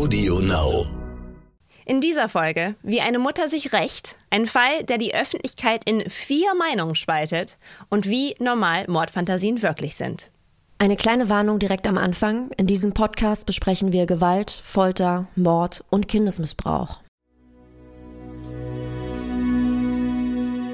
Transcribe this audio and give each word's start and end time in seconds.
Audio 0.00 0.38
Now. 0.38 0.86
In 1.84 2.00
dieser 2.00 2.30
Folge, 2.30 2.74
wie 2.82 3.02
eine 3.02 3.18
Mutter 3.18 3.48
sich 3.48 3.74
rächt, 3.74 4.16
ein 4.30 4.46
Fall, 4.46 4.82
der 4.82 4.96
die 4.96 5.14
Öffentlichkeit 5.14 5.82
in 5.84 6.08
vier 6.08 6.54
Meinungen 6.54 6.94
spaltet 6.94 7.58
und 7.90 8.08
wie 8.08 8.34
normal 8.38 8.86
Mordfantasien 8.88 9.60
wirklich 9.60 9.96
sind. 9.96 10.30
Eine 10.78 10.96
kleine 10.96 11.28
Warnung 11.28 11.58
direkt 11.58 11.86
am 11.86 11.98
Anfang. 11.98 12.50
In 12.56 12.66
diesem 12.66 12.94
Podcast 12.94 13.44
besprechen 13.44 13.92
wir 13.92 14.06
Gewalt, 14.06 14.50
Folter, 14.50 15.28
Mord 15.36 15.84
und 15.90 16.08
Kindesmissbrauch. 16.08 17.00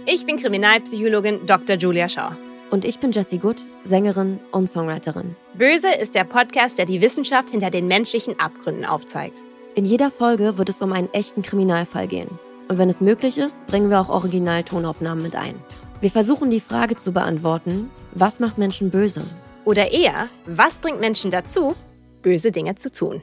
Ich 0.07 0.25
bin 0.25 0.37
Kriminalpsychologin 0.37 1.47
Dr. 1.47 1.75
Julia 1.75 2.09
Schau. 2.09 2.31
Und 2.71 2.85
ich 2.85 2.99
bin 2.99 3.13
Jessie 3.13 3.39
Good, 3.39 3.65
Sängerin 3.85 4.41
und 4.51 4.69
Songwriterin. 4.69 5.37
Böse 5.55 5.93
ist 5.93 6.15
der 6.15 6.25
Podcast, 6.25 6.79
der 6.79 6.87
die 6.87 7.01
Wissenschaft 7.01 7.51
hinter 7.51 7.71
den 7.71 7.87
menschlichen 7.87 8.39
Abgründen 8.41 8.85
aufzeigt. 8.85 9.43
In 9.77 9.85
jeder 9.85 10.11
Folge 10.11 10.59
wird 10.59 10.69
es 10.69 10.83
um 10.83 10.93
einen 10.93 11.13
echten 11.13 11.43
Kriminalfall 11.43 12.09
gehen. 12.09 12.39
Und 12.69 12.79
wenn 12.79 12.89
es 12.89 13.01
möglich 13.01 13.39
ist, 13.39 13.67
bringen 13.67 13.91
wir 13.91 14.01
auch 14.01 14.09
Originaltonaufnahmen 14.09 15.23
mit 15.23 15.37
ein. 15.37 15.55
Wir 16.01 16.11
versuchen 16.11 16.51
die 16.51 16.61
Frage 16.61 16.97
zu 16.97 17.13
beantworten, 17.13 17.91
was 18.13 18.41
macht 18.41 18.59
Menschen 18.59 18.91
böse? 18.91 19.23
Oder 19.65 19.93
eher, 19.93 20.29
was 20.47 20.79
bringt 20.79 21.01
Menschen 21.01 21.31
dazu, 21.31 21.75
böse 22.23 22.51
Dinge 22.51 22.75
zu 22.75 22.91
tun? 22.91 23.23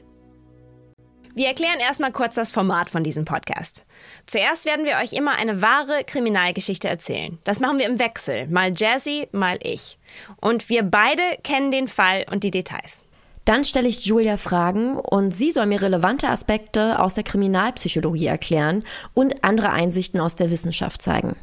Wir 1.36 1.48
erklären 1.48 1.80
erstmal 1.80 2.12
kurz 2.12 2.36
das 2.36 2.52
Format 2.52 2.90
von 2.90 3.02
diesem 3.02 3.24
Podcast. 3.24 3.84
Zuerst 4.24 4.66
werden 4.66 4.84
wir 4.84 4.98
euch 4.98 5.12
immer 5.14 5.34
eine 5.34 5.60
wahre 5.60 6.04
Kriminalgeschichte 6.04 6.88
erzählen. 6.88 7.38
Das 7.42 7.58
machen 7.58 7.80
wir 7.80 7.86
im 7.86 7.98
Wechsel, 7.98 8.46
mal 8.46 8.72
Jazzy, 8.72 9.26
mal 9.32 9.58
ich. 9.60 9.98
Und 10.40 10.68
wir 10.68 10.84
beide 10.84 11.22
kennen 11.42 11.72
den 11.72 11.88
Fall 11.88 12.24
und 12.30 12.44
die 12.44 12.52
Details. 12.52 13.04
Dann 13.44 13.64
stelle 13.64 13.88
ich 13.88 14.06
Julia 14.06 14.36
Fragen 14.36 14.96
und 14.96 15.32
sie 15.34 15.50
soll 15.50 15.66
mir 15.66 15.82
relevante 15.82 16.28
Aspekte 16.28 17.00
aus 17.00 17.14
der 17.14 17.24
Kriminalpsychologie 17.24 18.26
erklären 18.26 18.84
und 19.12 19.42
andere 19.42 19.70
Einsichten 19.70 20.20
aus 20.20 20.36
der 20.36 20.52
Wissenschaft 20.52 21.02
zeigen. 21.02 21.34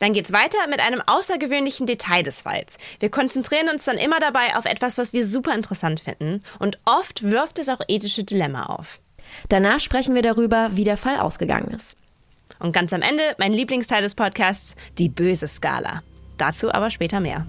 Dann 0.00 0.12
geht's 0.12 0.32
weiter 0.32 0.58
mit 0.68 0.80
einem 0.80 1.02
außergewöhnlichen 1.06 1.86
Detail 1.86 2.24
des 2.24 2.42
Falls. 2.42 2.78
Wir 2.98 3.10
konzentrieren 3.10 3.68
uns 3.68 3.84
dann 3.84 3.96
immer 3.96 4.18
dabei 4.18 4.56
auf 4.56 4.64
etwas, 4.64 4.98
was 4.98 5.12
wir 5.12 5.24
super 5.24 5.54
interessant 5.54 6.00
finden 6.00 6.42
und 6.58 6.80
oft 6.84 7.22
wirft 7.22 7.60
es 7.60 7.68
auch 7.68 7.80
ethische 7.86 8.24
Dilemma 8.24 8.66
auf. 8.66 8.98
Danach 9.48 9.80
sprechen 9.80 10.14
wir 10.14 10.22
darüber, 10.22 10.70
wie 10.72 10.84
der 10.84 10.96
Fall 10.96 11.18
ausgegangen 11.18 11.72
ist. 11.72 11.96
Und 12.58 12.72
ganz 12.72 12.92
am 12.92 13.02
Ende 13.02 13.22
mein 13.38 13.52
Lieblingsteil 13.52 14.02
des 14.02 14.14
Podcasts, 14.14 14.76
die 14.98 15.08
böse 15.08 15.48
Skala. 15.48 16.02
Dazu 16.36 16.72
aber 16.72 16.90
später 16.90 17.20
mehr. 17.20 17.46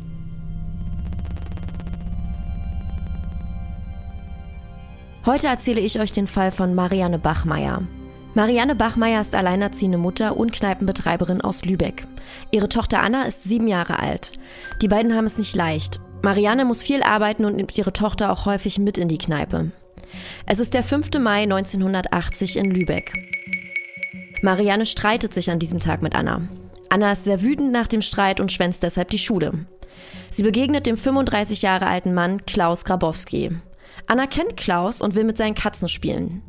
Heute 5.25 5.47
erzähle 5.47 5.81
ich 5.81 5.99
euch 5.99 6.11
den 6.11 6.25
Fall 6.25 6.49
von 6.49 6.73
Marianne 6.73 7.19
Bachmeier. 7.19 7.83
Marianne 8.33 8.75
Bachmeier 8.75 9.21
ist 9.21 9.35
alleinerziehende 9.35 9.97
Mutter 9.97 10.37
und 10.37 10.53
Kneipenbetreiberin 10.53 11.41
aus 11.41 11.63
Lübeck. 11.63 12.07
Ihre 12.51 12.69
Tochter 12.69 13.01
Anna 13.01 13.23
ist 13.23 13.43
sieben 13.43 13.67
Jahre 13.67 13.99
alt. 13.99 14.31
Die 14.81 14.87
beiden 14.87 15.13
haben 15.13 15.25
es 15.25 15.37
nicht 15.37 15.55
leicht. 15.55 15.99
Marianne 16.23 16.65
muss 16.65 16.81
viel 16.81 17.03
arbeiten 17.03 17.45
und 17.45 17.55
nimmt 17.55 17.77
ihre 17.77 17.93
Tochter 17.93 18.31
auch 18.31 18.45
häufig 18.45 18.79
mit 18.79 18.97
in 18.97 19.09
die 19.09 19.17
Kneipe. 19.17 19.71
Es 20.45 20.59
ist 20.59 20.73
der 20.73 20.83
5. 20.83 21.19
Mai 21.19 21.43
1980 21.43 22.57
in 22.57 22.71
Lübeck. 22.71 23.13
Marianne 24.41 24.85
streitet 24.85 25.33
sich 25.33 25.51
an 25.51 25.59
diesem 25.59 25.79
Tag 25.79 26.01
mit 26.01 26.15
Anna. 26.15 26.41
Anna 26.89 27.11
ist 27.11 27.25
sehr 27.25 27.41
wütend 27.41 27.71
nach 27.71 27.87
dem 27.87 28.01
Streit 28.01 28.39
und 28.39 28.51
schwänzt 28.51 28.83
deshalb 28.83 29.09
die 29.09 29.17
Schule. 29.17 29.65
Sie 30.29 30.43
begegnet 30.43 30.85
dem 30.85 30.97
35 30.97 31.61
Jahre 31.61 31.87
alten 31.87 32.13
Mann 32.13 32.45
Klaus 32.45 32.85
Grabowski. 32.85 33.51
Anna 34.07 34.27
kennt 34.27 34.57
Klaus 34.57 35.01
und 35.01 35.15
will 35.15 35.23
mit 35.23 35.37
seinen 35.37 35.55
Katzen 35.55 35.87
spielen. 35.87 36.41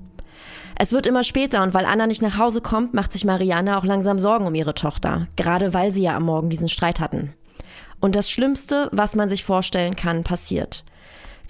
Es 0.77 0.93
wird 0.93 1.07
immer 1.07 1.23
später 1.23 1.63
und 1.63 1.75
weil 1.75 1.85
Anna 1.85 2.07
nicht 2.07 2.23
nach 2.23 2.39
Hause 2.39 2.61
kommt, 2.61 2.95
macht 2.95 3.13
sich 3.13 3.25
Marianne 3.25 3.79
auch 3.79 3.85
langsam 3.85 4.19
Sorgen 4.19 4.47
um 4.47 4.55
ihre 4.55 4.75
Tochter, 4.75 5.29
gerade 5.37 5.75
weil 5.75 5.93
sie 5.93 6.03
ja 6.03 6.17
am 6.17 6.25
Morgen 6.25 6.51
diesen 6.51 6.69
Streit 6.69 6.99
hatten. 6.99 7.35
Und 8.01 8.17
das 8.17 8.31
Schlimmste, 8.31 8.89
was 8.91 9.15
man 9.15 9.29
sich 9.29 9.45
vorstellen 9.45 9.95
kann, 9.95 10.25
passiert. 10.25 10.85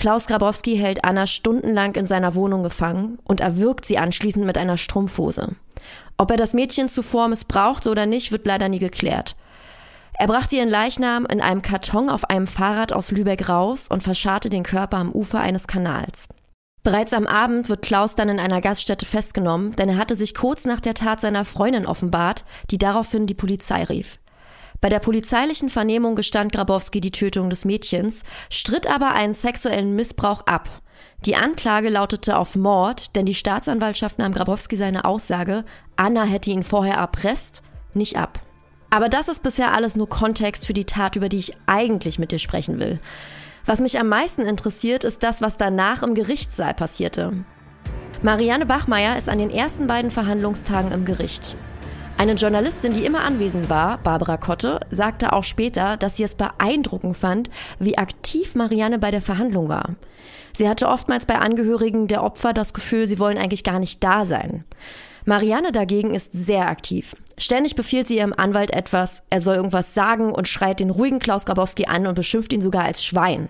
Klaus 0.02 0.26
Grabowski 0.26 0.76
hält 0.76 1.04
Anna 1.04 1.28
stundenlang 1.28 1.94
in 1.94 2.06
seiner 2.06 2.34
Wohnung 2.34 2.64
gefangen 2.64 3.20
und 3.22 3.40
erwürgt 3.40 3.84
sie 3.84 3.98
anschließend 3.98 4.44
mit 4.44 4.58
einer 4.58 4.76
Strumpfhose. 4.76 5.54
Ob 6.18 6.32
er 6.32 6.36
das 6.36 6.54
Mädchen 6.54 6.88
zuvor 6.88 7.28
missbrauchte 7.28 7.88
oder 7.88 8.04
nicht, 8.04 8.32
wird 8.32 8.44
leider 8.44 8.68
nie 8.68 8.80
geklärt. 8.80 9.36
Er 10.18 10.26
brachte 10.26 10.56
ihren 10.56 10.68
Leichnam 10.68 11.24
in 11.26 11.40
einem 11.40 11.62
Karton 11.62 12.10
auf 12.10 12.28
einem 12.28 12.48
Fahrrad 12.48 12.92
aus 12.92 13.12
Lübeck 13.12 13.48
raus 13.48 13.86
und 13.88 14.02
verscharrte 14.02 14.50
den 14.50 14.64
Körper 14.64 14.96
am 14.96 15.12
Ufer 15.12 15.38
eines 15.38 15.68
Kanals. 15.68 16.26
Bereits 16.82 17.12
am 17.12 17.28
Abend 17.28 17.68
wird 17.68 17.82
Klaus 17.82 18.16
dann 18.16 18.28
in 18.28 18.40
einer 18.40 18.60
Gaststätte 18.60 19.06
festgenommen, 19.06 19.76
denn 19.76 19.88
er 19.88 19.98
hatte 19.98 20.16
sich 20.16 20.34
kurz 20.34 20.64
nach 20.64 20.80
der 20.80 20.94
Tat 20.94 21.20
seiner 21.20 21.44
Freundin 21.44 21.86
offenbart, 21.86 22.44
die 22.72 22.78
daraufhin 22.78 23.28
die 23.28 23.34
Polizei 23.34 23.84
rief. 23.84 24.18
Bei 24.82 24.88
der 24.88 24.98
polizeilichen 24.98 25.70
Vernehmung 25.70 26.16
gestand 26.16 26.50
Grabowski 26.50 27.00
die 27.00 27.12
Tötung 27.12 27.48
des 27.50 27.64
Mädchens, 27.64 28.24
stritt 28.50 28.92
aber 28.92 29.12
einen 29.12 29.32
sexuellen 29.32 29.94
Missbrauch 29.94 30.44
ab. 30.46 30.68
Die 31.24 31.36
Anklage 31.36 31.88
lautete 31.88 32.36
auf 32.36 32.56
Mord, 32.56 33.14
denn 33.14 33.24
die 33.24 33.36
Staatsanwaltschaft 33.36 34.18
nahm 34.18 34.32
Grabowski 34.32 34.76
seine 34.76 35.04
Aussage, 35.04 35.64
Anna 35.94 36.24
hätte 36.24 36.50
ihn 36.50 36.64
vorher 36.64 36.96
erpresst, 36.96 37.62
nicht 37.94 38.16
ab. 38.16 38.40
Aber 38.90 39.08
das 39.08 39.28
ist 39.28 39.44
bisher 39.44 39.72
alles 39.72 39.96
nur 39.96 40.08
Kontext 40.08 40.66
für 40.66 40.74
die 40.74 40.84
Tat, 40.84 41.14
über 41.14 41.28
die 41.28 41.38
ich 41.38 41.56
eigentlich 41.66 42.18
mit 42.18 42.32
dir 42.32 42.40
sprechen 42.40 42.80
will. 42.80 42.98
Was 43.64 43.78
mich 43.78 44.00
am 44.00 44.08
meisten 44.08 44.42
interessiert, 44.42 45.04
ist 45.04 45.22
das, 45.22 45.40
was 45.40 45.56
danach 45.56 46.02
im 46.02 46.16
Gerichtssaal 46.16 46.74
passierte. 46.74 47.44
Marianne 48.20 48.66
Bachmeier 48.66 49.16
ist 49.16 49.28
an 49.28 49.38
den 49.38 49.50
ersten 49.50 49.86
beiden 49.86 50.10
Verhandlungstagen 50.10 50.90
im 50.90 51.04
Gericht. 51.04 51.54
Eine 52.18 52.34
Journalistin, 52.34 52.92
die 52.92 53.04
immer 53.04 53.22
anwesend 53.22 53.68
war, 53.68 53.98
Barbara 53.98 54.36
Kotte, 54.36 54.80
sagte 54.90 55.32
auch 55.32 55.44
später, 55.44 55.96
dass 55.96 56.16
sie 56.16 56.22
es 56.22 56.34
beeindruckend 56.34 57.16
fand, 57.16 57.50
wie 57.78 57.98
aktiv 57.98 58.54
Marianne 58.54 58.98
bei 58.98 59.10
der 59.10 59.22
Verhandlung 59.22 59.68
war. 59.68 59.96
Sie 60.56 60.68
hatte 60.68 60.88
oftmals 60.88 61.26
bei 61.26 61.38
Angehörigen 61.38 62.08
der 62.08 62.22
Opfer 62.22 62.52
das 62.52 62.74
Gefühl, 62.74 63.06
sie 63.06 63.18
wollen 63.18 63.38
eigentlich 63.38 63.64
gar 63.64 63.78
nicht 63.78 64.04
da 64.04 64.24
sein. 64.24 64.64
Marianne 65.24 65.72
dagegen 65.72 66.14
ist 66.14 66.30
sehr 66.32 66.68
aktiv. 66.68 67.16
Ständig 67.38 67.74
befiehlt 67.74 68.08
sie 68.08 68.18
ihrem 68.18 68.34
Anwalt 68.36 68.72
etwas, 68.72 69.22
er 69.30 69.40
soll 69.40 69.56
irgendwas 69.56 69.94
sagen 69.94 70.32
und 70.32 70.48
schreit 70.48 70.80
den 70.80 70.90
ruhigen 70.90 71.18
Klaus 71.18 71.44
Grabowski 71.44 71.86
an 71.86 72.06
und 72.06 72.14
beschimpft 72.14 72.52
ihn 72.52 72.62
sogar 72.62 72.84
als 72.84 73.04
Schwein. 73.04 73.48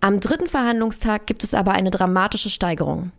Am 0.00 0.20
dritten 0.20 0.46
Verhandlungstag 0.46 1.26
gibt 1.26 1.42
es 1.42 1.54
aber 1.54 1.72
eine 1.72 1.90
dramatische 1.90 2.50
Steigerung. 2.50 3.12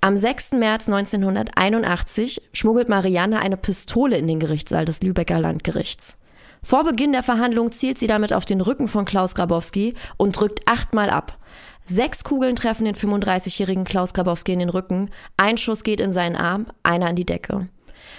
Am 0.00 0.16
6. 0.16 0.52
März 0.52 0.88
1981 0.88 2.42
schmuggelt 2.52 2.88
Marianne 2.88 3.40
eine 3.40 3.56
Pistole 3.56 4.16
in 4.18 4.28
den 4.28 4.38
Gerichtssaal 4.38 4.84
des 4.84 5.02
Lübecker 5.02 5.40
Landgerichts. 5.40 6.16
Vor 6.62 6.84
Beginn 6.84 7.12
der 7.12 7.22
Verhandlung 7.22 7.72
zielt 7.72 7.98
sie 7.98 8.06
damit 8.06 8.32
auf 8.32 8.44
den 8.44 8.60
Rücken 8.60 8.88
von 8.88 9.04
Klaus 9.04 9.34
Grabowski 9.34 9.94
und 10.16 10.38
drückt 10.38 10.66
achtmal 10.66 11.10
ab. 11.10 11.38
Sechs 11.84 12.24
Kugeln 12.24 12.56
treffen 12.56 12.84
den 12.84 12.94
35-jährigen 12.94 13.84
Klaus 13.84 14.14
Grabowski 14.14 14.52
in 14.52 14.58
den 14.58 14.68
Rücken, 14.68 15.10
ein 15.36 15.56
Schuss 15.56 15.84
geht 15.84 16.00
in 16.00 16.12
seinen 16.12 16.36
Arm, 16.36 16.66
einer 16.82 17.10
in 17.10 17.16
die 17.16 17.26
Decke. 17.26 17.68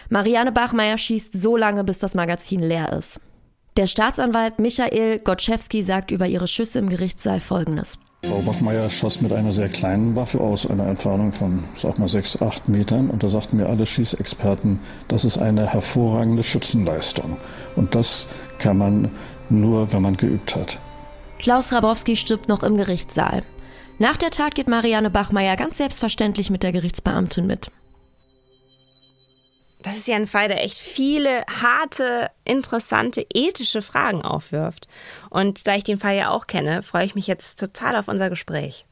Marianne 0.09 0.51
Bachmeier 0.51 0.97
schießt 0.97 1.39
so 1.39 1.57
lange, 1.57 1.83
bis 1.83 1.99
das 1.99 2.15
Magazin 2.15 2.61
leer 2.61 2.93
ist. 2.93 3.19
Der 3.75 3.87
Staatsanwalt 3.87 4.59
Michael 4.59 5.19
Gotschewski 5.19 5.81
sagt 5.81 6.11
über 6.11 6.27
ihre 6.27 6.47
Schüsse 6.47 6.79
im 6.79 6.89
Gerichtssaal 6.89 7.39
Folgendes. 7.39 7.99
Frau 8.23 8.41
Bachmeier 8.41 8.89
schoss 8.89 9.21
mit 9.21 9.31
einer 9.31 9.51
sehr 9.51 9.69
kleinen 9.69 10.15
Waffe 10.15 10.41
aus 10.41 10.65
einer 10.65 10.87
Entfernung 10.87 11.31
von, 11.31 11.63
sag 11.75 11.99
mal, 11.99 12.09
sechs, 12.09 12.41
acht 12.41 12.67
Metern. 12.67 13.09
Und 13.09 13.23
da 13.23 13.27
sagten 13.27 13.57
mir 13.57 13.67
alle 13.67 13.85
Schießexperten, 13.85 14.79
das 15.07 15.23
ist 15.23 15.37
eine 15.37 15.67
hervorragende 15.67 16.43
Schützenleistung. 16.43 17.37
Und 17.75 17.93
das 17.93 18.27
kann 18.57 18.77
man 18.77 19.11
nur, 19.49 19.93
wenn 19.93 20.01
man 20.01 20.17
geübt 20.17 20.55
hat. 20.55 20.79
Klaus 21.37 21.71
Rabowski 21.71 22.15
stirbt 22.15 22.49
noch 22.49 22.63
im 22.63 22.77
Gerichtssaal. 22.77 23.43
Nach 23.99 24.17
der 24.17 24.31
Tat 24.31 24.55
geht 24.55 24.67
Marianne 24.67 25.09
Bachmeier 25.11 25.55
ganz 25.55 25.77
selbstverständlich 25.77 26.49
mit 26.49 26.63
der 26.63 26.71
Gerichtsbeamtin 26.71 27.45
mit 27.45 27.71
das 29.81 29.97
ist 29.97 30.07
ja 30.07 30.15
ein 30.15 30.27
Fall, 30.27 30.47
der 30.47 30.63
echt 30.63 30.77
viele 30.77 31.43
harte, 31.61 32.29
interessante, 32.43 33.25
ethische 33.33 33.81
Fragen 33.81 34.23
aufwirft. 34.23 34.87
Und 35.29 35.67
da 35.67 35.75
ich 35.75 35.83
den 35.83 35.99
Fall 35.99 36.15
ja 36.15 36.29
auch 36.29 36.47
kenne, 36.47 36.83
freue 36.83 37.05
ich 37.05 37.15
mich 37.15 37.27
jetzt 37.27 37.59
total 37.59 37.95
auf 37.95 38.07
unser 38.07 38.29
Gespräch. 38.29 38.85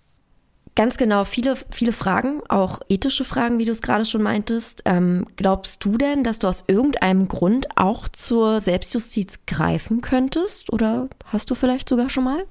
Ganz 0.76 0.98
genau, 0.98 1.24
viele, 1.24 1.56
viele 1.72 1.94
Fragen, 1.94 2.42
auch 2.50 2.82
ethische 2.90 3.24
Fragen, 3.24 3.60
wie 3.60 3.66
du 3.66 3.72
es 3.72 3.82
gerade 3.82 4.04
schon 4.04 4.22
meintest. 4.22 4.82
Ähm, 4.84 5.26
glaubst 5.38 5.84
du 5.86 5.98
denn, 5.98 6.26
dass 6.26 6.40
du 6.40 6.48
aus 6.48 6.66
irgendeinem 6.68 7.30
Grund 7.30 7.78
auch 7.78 8.10
zur 8.10 8.60
Selbstjustiz 8.60 9.40
greifen 9.48 10.02
könntest? 10.02 10.74
Oder 10.74 11.08
hast 11.28 11.50
du 11.50 11.56
vielleicht 11.56 11.88
sogar 11.88 12.10
schon 12.10 12.26
mal? 12.26 12.46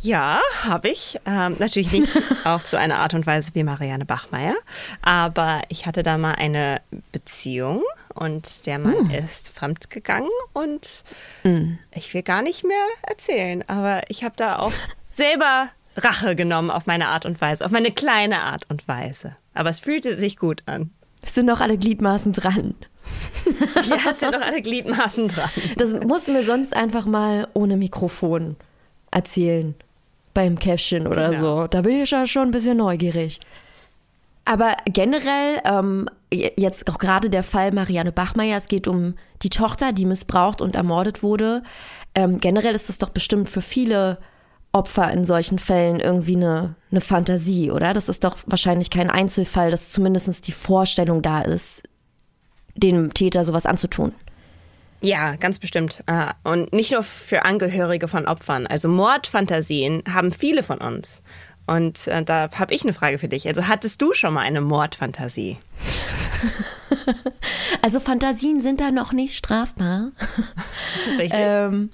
Ja, 0.00 0.40
habe 0.62 0.88
ich. 0.88 1.18
Ähm, 1.26 1.56
natürlich 1.58 1.90
nicht 1.92 2.16
auf 2.44 2.66
so 2.66 2.76
eine 2.76 2.96
Art 2.98 3.14
und 3.14 3.26
Weise 3.26 3.50
wie 3.54 3.64
Marianne 3.64 4.04
Bachmeier. 4.04 4.54
Aber 5.02 5.62
ich 5.68 5.86
hatte 5.86 6.02
da 6.02 6.18
mal 6.18 6.34
eine 6.34 6.80
Beziehung 7.12 7.82
und 8.14 8.66
der 8.66 8.78
Mann 8.78 9.08
mm. 9.08 9.10
ist 9.10 9.50
fremdgegangen 9.50 10.30
und 10.52 11.02
mm. 11.44 11.78
ich 11.92 12.12
will 12.14 12.22
gar 12.22 12.42
nicht 12.42 12.64
mehr 12.64 12.86
erzählen. 13.02 13.64
Aber 13.68 14.02
ich 14.08 14.22
habe 14.22 14.34
da 14.36 14.58
auch 14.58 14.72
selber 15.12 15.68
Rache 15.96 16.36
genommen 16.36 16.70
auf 16.70 16.86
meine 16.86 17.08
Art 17.08 17.24
und 17.24 17.40
Weise, 17.40 17.64
auf 17.64 17.70
meine 17.70 17.90
kleine 17.90 18.40
Art 18.40 18.68
und 18.68 18.86
Weise. 18.86 19.36
aber 19.54 19.70
es 19.70 19.80
fühlte 19.80 20.14
sich 20.14 20.36
gut 20.36 20.62
an. 20.66 20.90
Es 21.22 21.34
sind 21.34 21.46
noch 21.46 21.60
alle 21.60 21.78
Gliedmaßen 21.78 22.32
dran. 22.32 22.74
ja, 23.88 24.10
es 24.10 24.20
sind 24.20 24.32
noch 24.32 24.42
alle 24.42 24.60
Gliedmaßen 24.60 25.28
dran. 25.28 25.50
Das 25.78 25.92
musst 25.94 26.28
du 26.28 26.32
mir 26.32 26.42
sonst 26.42 26.76
einfach 26.76 27.06
mal 27.06 27.48
ohne 27.54 27.76
Mikrofon 27.76 28.56
erzählen. 29.10 29.74
Beim 30.36 30.58
Käffchen 30.58 31.06
oder 31.06 31.30
genau. 31.30 31.62
so. 31.62 31.66
Da 31.66 31.80
bin 31.80 32.02
ich 32.02 32.10
ja 32.10 32.26
schon 32.26 32.48
ein 32.48 32.50
bisschen 32.50 32.76
neugierig. 32.76 33.40
Aber 34.44 34.76
generell, 34.84 35.62
ähm, 35.64 36.10
jetzt 36.30 36.90
auch 36.90 36.98
gerade 36.98 37.30
der 37.30 37.42
Fall 37.42 37.72
Marianne 37.72 38.12
Bachmeier, 38.12 38.58
es 38.58 38.68
geht 38.68 38.86
um 38.86 39.14
die 39.42 39.48
Tochter, 39.48 39.92
die 39.92 40.04
missbraucht 40.04 40.60
und 40.60 40.76
ermordet 40.76 41.22
wurde. 41.22 41.62
Ähm, 42.14 42.36
generell 42.38 42.74
ist 42.74 42.90
das 42.90 42.98
doch 42.98 43.08
bestimmt 43.08 43.48
für 43.48 43.62
viele 43.62 44.18
Opfer 44.72 45.10
in 45.10 45.24
solchen 45.24 45.58
Fällen 45.58 46.00
irgendwie 46.00 46.36
eine, 46.36 46.74
eine 46.90 47.00
Fantasie, 47.00 47.70
oder? 47.70 47.94
Das 47.94 48.10
ist 48.10 48.22
doch 48.24 48.36
wahrscheinlich 48.44 48.90
kein 48.90 49.08
Einzelfall, 49.08 49.70
dass 49.70 49.88
zumindest 49.88 50.46
die 50.46 50.52
Vorstellung 50.52 51.22
da 51.22 51.40
ist, 51.40 51.82
dem 52.74 53.14
Täter 53.14 53.42
sowas 53.42 53.64
anzutun. 53.64 54.12
Ja, 55.00 55.36
ganz 55.36 55.58
bestimmt. 55.58 56.02
Äh, 56.06 56.26
und 56.44 56.72
nicht 56.72 56.92
nur 56.92 57.02
für 57.02 57.44
Angehörige 57.44 58.08
von 58.08 58.26
Opfern. 58.26 58.66
Also 58.66 58.88
Mordfantasien 58.88 60.02
haben 60.12 60.32
viele 60.32 60.62
von 60.62 60.78
uns. 60.78 61.22
Und 61.66 62.06
äh, 62.06 62.22
da 62.22 62.48
habe 62.54 62.74
ich 62.74 62.82
eine 62.82 62.92
Frage 62.92 63.18
für 63.18 63.28
dich. 63.28 63.46
Also 63.48 63.66
hattest 63.66 64.00
du 64.00 64.14
schon 64.14 64.34
mal 64.34 64.42
eine 64.42 64.60
Mordfantasie? 64.60 65.58
also 67.82 68.00
Fantasien 68.00 68.60
sind 68.60 68.80
da 68.80 68.90
noch 68.90 69.12
nicht 69.12 69.36
strafbar. 69.36 70.12
Richtig. 71.18 71.32
ähm, 71.34 71.90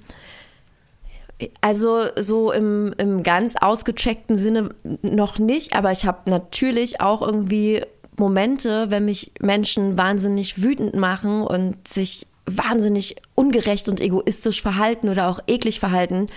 also 1.61 2.03
so 2.17 2.51
im, 2.51 2.93
im 2.97 3.23
ganz 3.23 3.55
ausgecheckten 3.59 4.37
Sinne 4.37 4.69
noch 5.01 5.39
nicht, 5.39 5.75
aber 5.75 5.91
ich 5.91 6.05
habe 6.05 6.29
natürlich 6.29 7.01
auch 7.01 7.21
irgendwie 7.21 7.81
Momente, 8.17 8.91
wenn 8.91 9.05
mich 9.05 9.31
Menschen 9.39 9.97
wahnsinnig 9.97 10.61
wütend 10.61 10.95
machen 10.95 11.41
und 11.41 11.87
sich 11.87 12.27
wahnsinnig 12.45 13.15
ungerecht 13.35 13.87
und 13.87 14.01
egoistisch 14.01 14.61
verhalten 14.61 15.09
oder 15.09 15.27
auch 15.27 15.39
eklig 15.47 15.79
verhalten, 15.79 16.27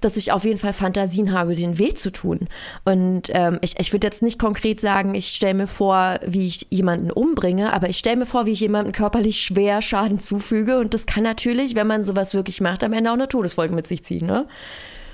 dass 0.00 0.16
ich 0.16 0.32
auf 0.32 0.44
jeden 0.44 0.58
Fall 0.58 0.72
Fantasien 0.72 1.32
habe, 1.32 1.54
den 1.54 1.78
weh 1.78 1.94
zu 1.94 2.10
tun. 2.10 2.48
Und 2.84 3.22
ähm, 3.28 3.58
ich, 3.62 3.78
ich 3.78 3.92
würde 3.92 4.06
jetzt 4.06 4.22
nicht 4.22 4.38
konkret 4.38 4.80
sagen, 4.80 5.14
ich 5.14 5.28
stelle 5.28 5.54
mir 5.54 5.66
vor, 5.66 6.18
wie 6.26 6.46
ich 6.46 6.66
jemanden 6.70 7.10
umbringe, 7.10 7.72
aber 7.72 7.88
ich 7.88 7.98
stelle 7.98 8.16
mir 8.16 8.26
vor, 8.26 8.46
wie 8.46 8.52
ich 8.52 8.60
jemandem 8.60 8.92
körperlich 8.92 9.40
schwer 9.40 9.80
Schaden 9.80 10.18
zufüge. 10.18 10.78
Und 10.78 10.92
das 10.92 11.06
kann 11.06 11.22
natürlich, 11.22 11.74
wenn 11.74 11.86
man 11.86 12.04
sowas 12.04 12.34
wirklich 12.34 12.60
macht, 12.60 12.84
am 12.84 12.92
Ende 12.92 13.10
auch 13.10 13.14
eine 13.14 13.28
Todesfolge 13.28 13.74
mit 13.74 13.86
sich 13.86 14.04
ziehen. 14.04 14.26
Ne? 14.26 14.46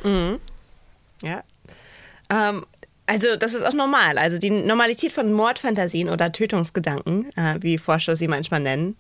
Mhm. 0.02 0.38
Ja. 1.22 1.42
Ähm, 2.31 2.64
also 3.06 3.37
das 3.37 3.54
ist 3.54 3.66
auch 3.66 3.75
normal. 3.75 4.19
Also 4.19 4.38
die 4.38 4.50
Normalität 4.50 5.12
von 5.12 5.32
Mordfantasien 5.32 6.08
oder 6.08 6.32
Tötungsgedanken, 6.32 7.31
äh, 7.37 7.56
wie 7.60 7.76
Forscher 7.76 8.16
sie 8.16 8.28
manchmal 8.28 8.60
nennen, 8.60 8.96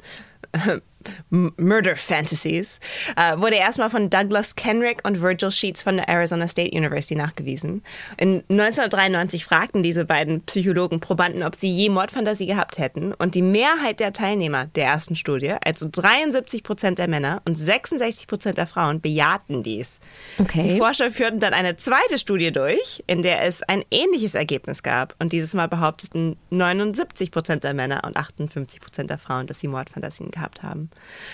Murder 1.30 1.96
Fantasies, 1.96 2.80
äh, 3.16 3.38
wurde 3.38 3.56
erstmal 3.56 3.90
von 3.90 4.10
Douglas 4.10 4.56
Kenrick 4.56 5.00
und 5.06 5.22
Virgil 5.22 5.50
Sheets 5.50 5.82
von 5.82 5.96
der 5.96 6.08
Arizona 6.08 6.48
State 6.48 6.76
University 6.76 7.14
nachgewiesen. 7.14 7.82
In 8.16 8.42
1993 8.48 9.44
fragten 9.44 9.82
diese 9.82 10.04
beiden 10.04 10.42
Psychologen 10.42 11.00
Probanden, 11.00 11.42
ob 11.42 11.56
sie 11.56 11.70
je 11.70 11.88
Mordfantasie 11.88 12.46
gehabt 12.46 12.78
hätten. 12.78 13.14
Und 13.14 13.34
die 13.34 13.42
Mehrheit 13.42 14.00
der 14.00 14.12
Teilnehmer 14.12 14.66
der 14.66 14.86
ersten 14.86 15.16
Studie, 15.16 15.54
also 15.64 15.88
73 15.90 16.62
Prozent 16.62 16.98
der 16.98 17.08
Männer 17.08 17.42
und 17.44 17.56
66 17.56 18.26
Prozent 18.26 18.58
der 18.58 18.66
Frauen, 18.66 19.00
bejahten 19.00 19.62
dies. 19.62 20.00
Okay. 20.38 20.68
Die 20.68 20.78
Forscher 20.78 21.10
führten 21.10 21.40
dann 21.40 21.54
eine 21.54 21.76
zweite 21.76 22.18
Studie 22.18 22.52
durch, 22.52 23.02
in 23.06 23.22
der 23.22 23.42
es 23.42 23.62
ein 23.62 23.84
ähnliches 23.90 24.34
Ergebnis 24.34 24.82
gab. 24.82 25.14
Und 25.18 25.32
dieses 25.32 25.54
Mal 25.54 25.68
behaupteten 25.68 26.36
79 26.50 27.30
Prozent 27.30 27.64
der 27.64 27.74
Männer 27.74 28.02
und 28.04 28.16
58 28.16 28.80
Prozent 28.80 29.10
der 29.10 29.18
Frauen, 29.18 29.46
dass 29.46 29.60
sie 29.60 29.68
Mordfantasien 29.68 30.30
gehabt 30.30 30.62
haben. 30.62 30.89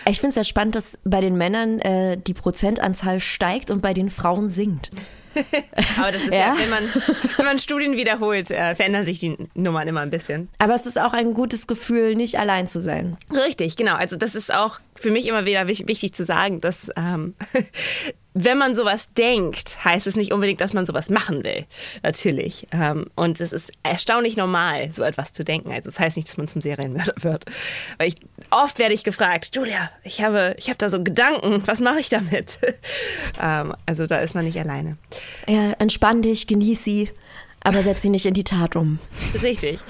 Ich 0.08 0.20
finde 0.20 0.30
es 0.30 0.36
ja 0.36 0.44
spannend, 0.44 0.74
dass 0.74 0.98
bei 1.04 1.20
den 1.20 1.36
Männern 1.36 1.80
äh, 1.80 2.16
die 2.16 2.34
Prozentanzahl 2.34 3.20
steigt 3.20 3.70
und 3.70 3.82
bei 3.82 3.92
den 3.92 4.10
Frauen 4.10 4.50
sinkt. 4.50 4.90
Aber 5.98 6.12
das 6.12 6.22
ist 6.22 6.32
ja, 6.32 6.38
ja 6.38 6.56
wenn, 6.58 6.70
man, 6.70 6.84
wenn 7.36 7.44
man 7.44 7.58
Studien 7.58 7.96
wiederholt, 7.96 8.50
äh, 8.50 8.74
verändern 8.74 9.04
sich 9.04 9.20
die 9.20 9.36
Nummern 9.54 9.86
immer 9.86 10.00
ein 10.00 10.10
bisschen. 10.10 10.48
Aber 10.58 10.74
es 10.74 10.86
ist 10.86 10.98
auch 10.98 11.12
ein 11.12 11.34
gutes 11.34 11.66
Gefühl, 11.66 12.14
nicht 12.14 12.38
allein 12.38 12.68
zu 12.68 12.80
sein. 12.80 13.16
Richtig, 13.32 13.76
genau. 13.76 13.96
Also 13.96 14.16
das 14.16 14.34
ist 14.34 14.52
auch 14.52 14.80
für 14.98 15.10
mich 15.10 15.26
immer 15.26 15.44
wieder 15.44 15.69
wichtig 15.69 16.14
zu 16.14 16.25
sagen, 16.25 16.60
dass 16.60 16.90
ähm, 16.96 17.34
wenn 18.38 18.58
man 18.58 18.75
sowas 18.75 19.14
denkt, 19.14 19.82
heißt 19.82 20.06
es 20.06 20.14
nicht 20.14 20.31
unbedingt, 20.31 20.60
dass 20.60 20.75
man 20.75 20.84
sowas 20.84 21.08
machen 21.08 21.43
will. 21.43 21.64
Natürlich. 22.02 22.69
Ähm, 22.70 23.06
und 23.14 23.40
es 23.40 23.50
ist 23.50 23.72
erstaunlich 23.82 24.37
normal, 24.37 24.93
so 24.93 25.02
etwas 25.02 25.32
zu 25.32 25.43
denken. 25.43 25.72
Also 25.72 25.84
das 25.84 25.98
heißt 25.98 26.16
nicht, 26.16 26.28
dass 26.28 26.37
man 26.37 26.46
zum 26.46 26.60
Serienmörder 26.60 27.14
wird. 27.22 27.46
Weil 27.96 28.08
ich, 28.08 28.16
oft 28.50 28.78
werde 28.78 28.93
ich 28.93 29.04
gefragt, 29.04 29.56
Julia, 29.56 29.90
ich 30.04 30.22
habe, 30.22 30.54
ich 30.58 30.69
habe 30.69 30.76
da 30.76 30.90
so 30.90 31.02
Gedanken, 31.02 31.62
was 31.64 31.81
mache 31.81 32.00
ich 32.00 32.08
damit? 32.08 32.58
Ähm, 33.38 33.75
also 33.84 34.06
da 34.06 34.19
ist 34.19 34.34
man 34.34 34.44
nicht 34.44 34.58
alleine. 34.58 34.96
Ja, 35.46 35.72
entspann 35.72 36.22
dich, 36.22 36.46
genieß 36.46 36.82
sie, 36.84 37.10
aber 37.60 37.82
setz 37.82 38.00
sie 38.00 38.08
nicht 38.08 38.25
in 38.25 38.34
die 38.34 38.44
Tat 38.44 38.76
um. 38.76 38.99
Richtig. 39.42 39.81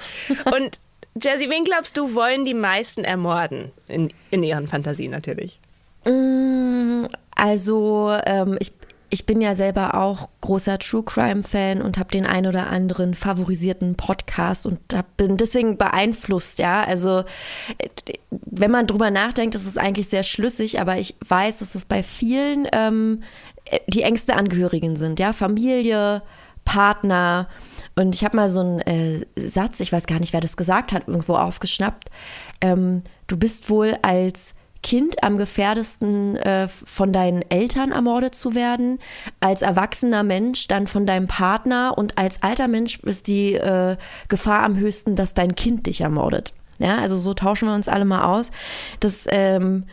Und 0.47 0.81
Jesse, 1.22 1.48
wen 1.48 1.64
glaubst 1.64 1.96
du, 1.96 2.14
wollen 2.14 2.44
die 2.44 2.54
meisten 2.54 3.04
ermorden? 3.04 3.72
In, 3.88 4.12
in 4.30 4.42
ihren 4.42 4.68
Fantasien 4.68 5.10
natürlich. 5.10 5.58
Mm, 6.04 7.06
also 7.34 8.14
ähm, 8.26 8.56
ich, 8.60 8.72
ich 9.08 9.24
bin 9.24 9.40
ja 9.40 9.54
selber 9.54 9.94
auch 9.94 10.28
großer 10.42 10.78
True 10.78 11.02
Crime 11.04 11.42
Fan 11.42 11.80
und 11.80 11.98
habe 11.98 12.10
den 12.10 12.26
ein 12.26 12.46
oder 12.46 12.68
anderen 12.68 13.14
favorisierten 13.14 13.94
Podcast 13.94 14.66
und 14.66 14.78
hab, 14.92 15.16
bin 15.16 15.36
deswegen 15.36 15.78
beeinflusst, 15.78 16.58
ja. 16.58 16.84
Also 16.84 17.24
wenn 18.30 18.70
man 18.70 18.86
drüber 18.86 19.10
nachdenkt, 19.10 19.54
ist 19.54 19.66
es 19.66 19.78
eigentlich 19.78 20.08
sehr 20.08 20.22
schlüssig, 20.22 20.80
aber 20.80 20.98
ich 20.98 21.14
weiß, 21.26 21.60
dass 21.60 21.74
es 21.74 21.84
bei 21.84 22.02
vielen 22.02 22.68
ähm, 22.72 23.22
die 23.86 24.02
engste 24.02 24.34
Angehörigen 24.34 24.96
sind, 24.96 25.18
ja, 25.18 25.32
Familie, 25.32 26.22
Partner. 26.64 27.48
Und 27.98 28.14
ich 28.14 28.25
habe 28.25 28.37
mal 28.37 28.48
so 28.48 28.60
einen 28.60 28.81
äh, 28.81 29.25
Satz, 29.37 29.81
ich 29.81 29.90
weiß 29.90 30.06
gar 30.06 30.20
nicht, 30.20 30.34
wer 30.34 30.43
das 30.43 30.56
gesagt 30.56 30.93
hat, 30.93 31.08
irgendwo 31.08 31.34
aufgeschnappt. 31.34 32.10
Ähm, 32.60 33.02
du 33.26 33.38
bist 33.38 33.70
wohl 33.70 33.96
als 34.02 34.54
Kind 34.82 35.25
am 35.25 35.38
gefährdesten 35.38 36.37
äh, 36.37 36.69
von 36.69 37.12
deinen 37.12 37.43
Eltern 37.50 37.93
ermordet 37.93 38.34
zu 38.34 38.54
werden, 38.54 38.98
als 39.40 39.62
erwachsener 39.62 40.22
Mensch 40.22 40.69
dann 40.69 40.87
von 40.87 41.06
deinem 41.06 41.26
Partner 41.26 41.94
und 41.96 42.19
als 42.19 42.43
alter 42.43 42.69
Mensch 42.69 43.00
ist 43.00 43.26
die 43.26 43.54
äh, 43.54 43.96
Gefahr 44.28 44.62
am 44.62 44.76
höchsten, 44.76 45.16
dass 45.16 45.34
dein 45.34 45.54
Kind 45.56 45.87
dich 45.87 46.02
ermordet. 46.02 46.52
Ja, 46.78 46.99
also 46.99 47.16
so 47.16 47.32
tauschen 47.32 47.68
wir 47.68 47.75
uns 47.75 47.88
alle 47.88 48.04
mal 48.04 48.25
aus. 48.25 48.50
Das 49.00 49.26
ähm, 49.30 49.87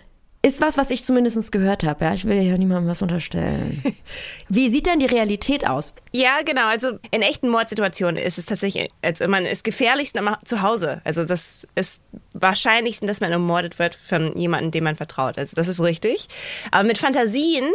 ist 0.45 0.59
was, 0.61 0.77
was 0.77 0.91
ich 0.91 1.05
zumindest 1.05 1.51
gehört 1.53 1.85
habe. 1.85 2.03
Ja? 2.03 2.13
Ich 2.13 2.25
will 2.25 2.41
ja 2.41 2.57
niemandem 2.57 2.89
was 2.89 3.01
unterstellen. 3.01 3.81
Wie 4.49 4.69
sieht 4.69 4.85
denn 4.85 4.99
die 4.99 5.05
Realität 5.05 5.67
aus? 5.67 5.95
Ja, 6.11 6.41
genau. 6.43 6.67
Also 6.67 6.99
in 7.11 7.21
echten 7.21 7.47
Mordsituationen 7.47 8.21
ist 8.21 8.37
es 8.37 8.45
tatsächlich, 8.45 8.89
also 9.01 9.25
man 9.29 9.45
ist 9.45 9.63
gefährlichst 9.63 10.19
zu 10.43 10.61
Hause. 10.61 11.01
Also 11.05 11.23
das 11.23 11.65
ist 11.75 12.01
wahrscheinlichsten, 12.33 13.07
dass 13.07 13.21
man 13.21 13.31
ermordet 13.31 13.79
wird 13.79 13.95
von 13.95 14.37
jemandem, 14.37 14.71
dem 14.71 14.83
man 14.83 14.97
vertraut. 14.97 15.37
Also 15.37 15.55
das 15.55 15.69
ist 15.69 15.79
richtig. 15.79 16.27
Aber 16.71 16.83
mit 16.83 16.97
Fantasien 16.97 17.71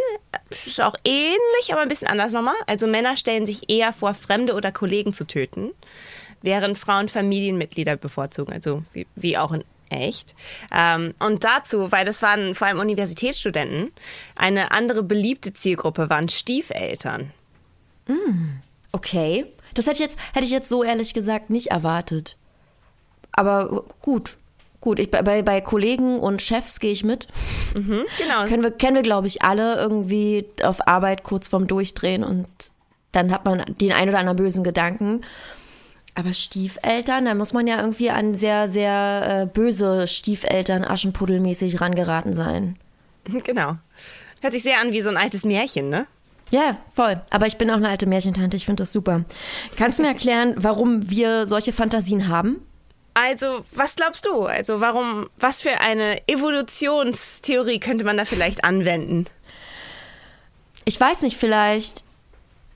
ist 0.51 0.67
es 0.67 0.81
auch 0.81 0.95
ähnlich, 1.05 1.73
aber 1.73 1.81
ein 1.81 1.89
bisschen 1.89 2.09
anders 2.09 2.35
nochmal. 2.35 2.57
Also 2.67 2.87
Männer 2.87 3.17
stellen 3.17 3.47
sich 3.47 3.71
eher 3.71 3.95
vor, 3.95 4.13
Fremde 4.13 4.53
oder 4.53 4.73
Kollegen 4.73 5.15
zu 5.15 5.27
töten 5.27 5.71
während 6.43 6.79
Frauen 6.79 7.09
Familienmitglieder 7.09 7.97
bevorzugen, 7.97 8.53
also 8.53 8.85
wie, 8.93 9.09
wie 9.17 9.37
auch 9.37 9.51
in 9.51 9.65
Echt. 9.91 10.35
Ähm, 10.75 11.15
und 11.19 11.45
dazu, 11.45 11.91
weil 11.93 12.05
das 12.05 12.23
waren 12.23 12.55
vor 12.55 12.67
allem 12.67 12.79
Universitätsstudenten, 12.79 13.91
eine 14.37 14.71
andere 14.71 15.03
beliebte 15.03 15.53
Zielgruppe 15.53 16.11
waren 16.11 16.29
Stiefeltern. 16.29 17.33
Mm, 18.07 18.61
okay. 18.93 19.47
Das 19.75 19.87
hätte 19.87 19.95
ich, 20.03 20.11
jetzt, 20.11 20.19
hätte 20.35 20.45
ich 20.45 20.51
jetzt 20.51 20.69
so 20.69 20.83
ehrlich 20.83 21.15
gesagt 21.15 21.51
nicht 21.51 21.69
erwartet. 21.69 22.37
Aber 23.33 23.85
gut. 24.03 24.37
Gut, 24.81 25.01
ich, 25.01 25.11
bei, 25.11 25.43
bei 25.43 25.61
Kollegen 25.61 26.21
und 26.21 26.41
Chefs 26.41 26.79
gehe 26.79 26.93
ich 26.93 27.03
mit. 27.03 27.27
Mhm, 27.75 28.05
genau. 28.17 28.45
kennen 28.45 28.63
wir, 28.63 28.71
kennen 28.71 28.95
wir 28.95 29.03
glaube 29.03 29.27
ich, 29.27 29.43
alle 29.43 29.77
irgendwie 29.77 30.47
auf 30.63 30.87
Arbeit 30.87 31.25
kurz 31.25 31.49
vorm 31.49 31.67
Durchdrehen 31.67 32.23
und 32.23 32.47
dann 33.11 33.33
hat 33.33 33.45
man 33.45 33.65
den 33.81 33.93
ein 33.93 34.09
oder 34.09 34.19
anderen 34.19 34.37
bösen 34.37 34.63
Gedanken. 34.63 35.23
Aber 36.19 36.35
Stiefeltern, 36.35 37.27
da 37.27 37.35
muss 37.37 37.53
man 37.53 37.69
ja 37.69 37.79
irgendwie 37.81 38.11
an 38.11 38.35
sehr, 38.35 38.69
sehr 38.69 39.43
äh, 39.43 39.47
böse 39.47 40.09
Stiefeltern 40.09 40.85
aschenpuddelmäßig 40.85 41.81
rangeraten 41.81 42.33
sein. 42.33 42.77
Genau. 43.45 43.77
Hört 44.41 44.53
sich 44.53 44.63
sehr 44.63 44.81
an 44.81 44.91
wie 44.91 45.03
so 45.03 45.11
ein 45.11 45.19
altes 45.19 45.45
Märchen, 45.45 45.91
ne? 45.91 46.07
Ja, 46.51 46.79
voll. 46.95 47.21
Aber 47.29 47.47
ich 47.47 47.59
bin 47.59 47.71
auch 47.71 47.77
eine 47.77 47.91
alte 47.91 48.07
Märchentante, 48.07 48.57
ich 48.57 48.65
finde 48.65 48.83
das 48.83 48.91
super. 48.91 49.25
Kannst 49.77 49.99
du 49.99 50.03
mir 50.03 50.09
erklären, 50.09 50.55
warum 50.57 51.11
wir 51.11 51.47
solche 51.47 51.73
Fantasien 51.73 52.29
haben? 52.29 52.57
Also, 53.13 53.65
was 53.73 53.95
glaubst 53.95 54.25
du? 54.27 54.47
Also, 54.47 54.81
warum, 54.81 55.29
was 55.37 55.61
für 55.61 55.81
eine 55.81 56.27
Evolutionstheorie 56.27 57.81
könnte 57.81 58.05
man 58.05 58.17
da 58.17 58.25
vielleicht 58.25 58.65
anwenden? 58.65 59.27
Ich 60.85 60.99
weiß 60.99 61.23
nicht, 61.23 61.37
vielleicht 61.37 62.03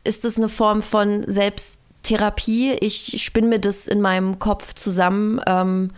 ist 0.04 0.24
es 0.24 0.36
eine 0.36 0.48
Form 0.48 0.82
von 0.82 1.24
Selbst 1.26 1.78
Therapie, 2.02 2.72
ich 2.80 3.22
spinne 3.22 3.48
mir 3.48 3.58
das 3.58 3.86
in 3.86 4.00
meinem 4.00 4.38
Kopf 4.38 4.74
zusammen, 4.74 5.40
ähm, 5.46 5.90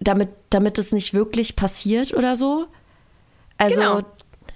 damit, 0.00 0.30
damit 0.50 0.78
es 0.78 0.92
nicht 0.92 1.14
wirklich 1.14 1.56
passiert 1.56 2.14
oder 2.14 2.36
so. 2.36 2.66
Also, 3.58 3.76
Genau. 3.76 4.00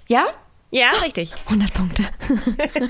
ja? 0.07 0.25
Ja, 0.73 0.89
richtig. 1.03 1.33
100 1.47 1.73
Punkte. 1.73 2.03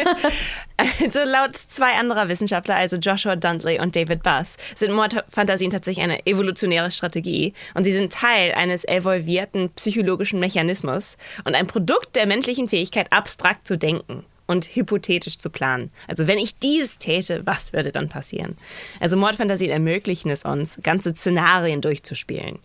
Also 0.99 1.19
laut 1.19 1.55
zwei 1.55 1.93
anderer 1.93 2.27
Wissenschaftler, 2.27 2.75
also 2.75 2.95
Joshua 2.95 3.35
Dundley 3.35 3.79
und 3.79 3.95
David 3.95 4.23
Buss, 4.23 4.57
sind 4.75 4.93
Mordfantasien 4.93 5.69
tatsächlich 5.69 6.03
eine 6.03 6.25
evolutionäre 6.25 6.89
Strategie 6.89 7.53
und 7.75 7.83
sie 7.83 7.93
sind 7.93 8.11
Teil 8.11 8.53
eines 8.53 8.83
evolvierten 8.87 9.69
psychologischen 9.75 10.39
Mechanismus 10.39 11.17
und 11.43 11.53
ein 11.53 11.67
Produkt 11.67 12.15
der 12.15 12.25
menschlichen 12.25 12.67
Fähigkeit, 12.67 13.13
abstrakt 13.13 13.67
zu 13.67 13.77
denken 13.77 14.25
und 14.51 14.65
hypothetisch 14.75 15.37
zu 15.37 15.49
planen. 15.49 15.91
Also 16.07 16.27
wenn 16.27 16.37
ich 16.37 16.59
dies 16.59 16.97
täte, 16.97 17.41
was 17.45 17.71
würde 17.71 17.91
dann 17.91 18.09
passieren? 18.09 18.57
Also 18.99 19.15
Mordfantasien 19.15 19.71
ermöglichen 19.71 20.29
es 20.29 20.43
uns, 20.43 20.79
ganze 20.83 21.15
Szenarien 21.15 21.81
durchzuspielen. 21.81 22.59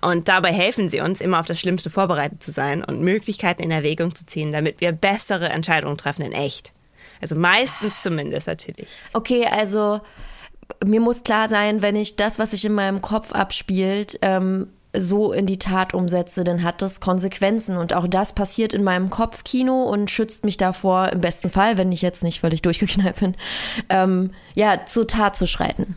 Und 0.00 0.28
dabei 0.28 0.52
helfen 0.52 0.88
sie 0.88 1.00
uns, 1.00 1.20
immer 1.20 1.38
auf 1.38 1.46
das 1.46 1.60
Schlimmste 1.60 1.90
vorbereitet 1.90 2.42
zu 2.42 2.50
sein 2.50 2.82
und 2.82 3.00
Möglichkeiten 3.00 3.62
in 3.62 3.70
Erwägung 3.70 4.14
zu 4.14 4.24
ziehen, 4.26 4.50
damit 4.50 4.80
wir 4.80 4.92
bessere 4.92 5.50
Entscheidungen 5.50 5.98
treffen 5.98 6.22
in 6.22 6.32
echt. 6.32 6.72
Also 7.20 7.36
meistens 7.36 8.00
zumindest 8.00 8.46
natürlich. 8.46 8.88
Okay, 9.12 9.46
also 9.46 10.00
mir 10.84 11.00
muss 11.00 11.22
klar 11.22 11.48
sein, 11.48 11.82
wenn 11.82 11.96
ich 11.96 12.16
das, 12.16 12.38
was 12.38 12.52
sich 12.52 12.64
in 12.64 12.72
meinem 12.72 13.02
Kopf 13.02 13.32
abspielt, 13.32 14.18
ähm, 14.22 14.68
so 14.98 15.32
in 15.32 15.46
die 15.46 15.58
Tat 15.58 15.94
umsetze, 15.94 16.44
dann 16.44 16.62
hat 16.62 16.82
das 16.82 17.00
Konsequenzen. 17.00 17.76
Und 17.76 17.92
auch 17.92 18.06
das 18.06 18.32
passiert 18.32 18.74
in 18.74 18.84
meinem 18.84 19.10
Kopfkino 19.10 19.84
und 19.84 20.10
schützt 20.10 20.44
mich 20.44 20.56
davor, 20.56 21.10
im 21.10 21.20
besten 21.20 21.50
Fall, 21.50 21.78
wenn 21.78 21.92
ich 21.92 22.02
jetzt 22.02 22.22
nicht 22.22 22.40
völlig 22.40 22.62
durchgeknallt 22.66 23.16
bin, 23.16 23.36
ähm, 23.88 24.30
ja, 24.54 24.86
zur 24.86 25.06
Tat 25.06 25.36
zu 25.36 25.46
schreiten. 25.46 25.96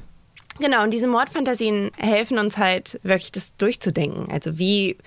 Genau, 0.60 0.84
und 0.84 0.92
diese 0.92 1.08
Mordfantasien 1.08 1.92
helfen 1.98 2.38
uns 2.38 2.58
halt 2.58 3.00
wirklich 3.04 3.32
das 3.32 3.56
durchzudenken. 3.56 4.30
Also 4.30 4.60
wie, 4.60 4.98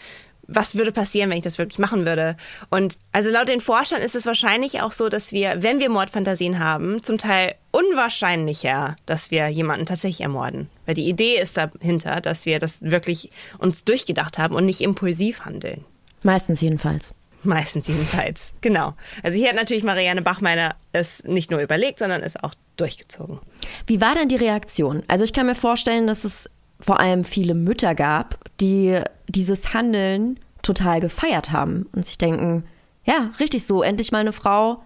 was 0.46 0.76
würde 0.76 0.92
passieren, 0.92 1.28
wenn 1.30 1.36
ich 1.36 1.44
das 1.44 1.58
wirklich 1.58 1.78
machen 1.78 2.06
würde? 2.06 2.36
Und 2.70 2.98
also 3.12 3.30
laut 3.30 3.48
den 3.48 3.60
Forschern 3.60 4.00
ist 4.00 4.14
es 4.14 4.24
wahrscheinlich 4.24 4.80
auch 4.80 4.92
so, 4.92 5.10
dass 5.10 5.30
wir, 5.32 5.62
wenn 5.62 5.78
wir 5.78 5.90
Mordfantasien 5.90 6.58
haben, 6.58 7.02
zum 7.02 7.18
Teil 7.18 7.54
unwahrscheinlicher, 7.70 8.96
dass 9.04 9.30
wir 9.30 9.48
jemanden 9.48 9.84
tatsächlich 9.84 10.22
ermorden. 10.22 10.70
Weil 10.86 10.94
die 10.94 11.08
Idee 11.08 11.38
ist 11.40 11.56
dahinter, 11.56 12.20
dass 12.20 12.46
wir 12.46 12.58
das 12.58 12.82
wirklich 12.82 13.30
uns 13.58 13.84
durchgedacht 13.84 14.38
haben 14.38 14.54
und 14.54 14.64
nicht 14.64 14.80
impulsiv 14.80 15.44
handeln. 15.44 15.84
Meistens 16.22 16.60
jedenfalls. 16.60 17.14
Meistens 17.44 17.88
jedenfalls. 17.88 18.52
Genau. 18.60 18.94
Also 19.22 19.36
hier 19.36 19.48
hat 19.48 19.56
natürlich 19.56 19.82
Marianne 19.82 20.22
Bachmeier 20.22 20.76
es 20.92 21.24
nicht 21.24 21.50
nur 21.50 21.60
überlegt, 21.60 21.98
sondern 21.98 22.22
es 22.22 22.36
auch 22.36 22.54
durchgezogen. 22.76 23.40
Wie 23.86 24.00
war 24.00 24.14
denn 24.14 24.28
die 24.28 24.36
Reaktion? 24.36 25.02
Also 25.08 25.24
ich 25.24 25.32
kann 25.32 25.46
mir 25.46 25.54
vorstellen, 25.54 26.06
dass 26.06 26.24
es 26.24 26.48
vor 26.78 27.00
allem 27.00 27.24
viele 27.24 27.54
Mütter 27.54 27.94
gab, 27.94 28.38
die 28.60 29.00
dieses 29.28 29.74
Handeln 29.74 30.38
total 30.62 31.00
gefeiert 31.00 31.50
haben 31.50 31.88
und 31.92 32.06
sich 32.06 32.18
denken, 32.18 32.64
ja, 33.04 33.30
richtig 33.40 33.66
so, 33.66 33.82
endlich 33.82 34.12
mal 34.12 34.18
eine 34.18 34.32
Frau, 34.32 34.82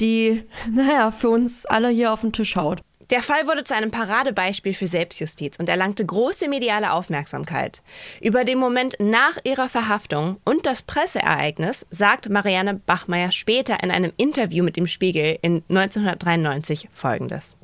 die, 0.00 0.44
naja, 0.70 1.10
für 1.10 1.28
uns 1.28 1.66
alle 1.66 1.88
hier 1.88 2.12
auf 2.12 2.22
den 2.22 2.32
Tisch 2.32 2.56
haut. 2.56 2.80
Der 3.10 3.22
Fall 3.22 3.46
wurde 3.46 3.62
zu 3.62 3.74
einem 3.74 3.90
Paradebeispiel 3.90 4.74
für 4.74 4.88
Selbstjustiz 4.88 5.58
und 5.58 5.68
erlangte 5.68 6.04
große 6.04 6.48
mediale 6.48 6.92
Aufmerksamkeit. 6.92 7.82
Über 8.20 8.44
den 8.44 8.58
Moment 8.58 8.96
nach 8.98 9.38
ihrer 9.44 9.68
Verhaftung 9.68 10.38
und 10.44 10.66
das 10.66 10.82
Presseereignis 10.82 11.86
sagt 11.90 12.28
Marianne 12.28 12.74
Bachmeier 12.74 13.30
später 13.30 13.82
in 13.82 13.92
einem 13.92 14.12
Interview 14.16 14.64
mit 14.64 14.76
dem 14.76 14.88
Spiegel 14.88 15.38
in 15.40 15.62
1993 15.68 16.88
Folgendes. 16.92 17.56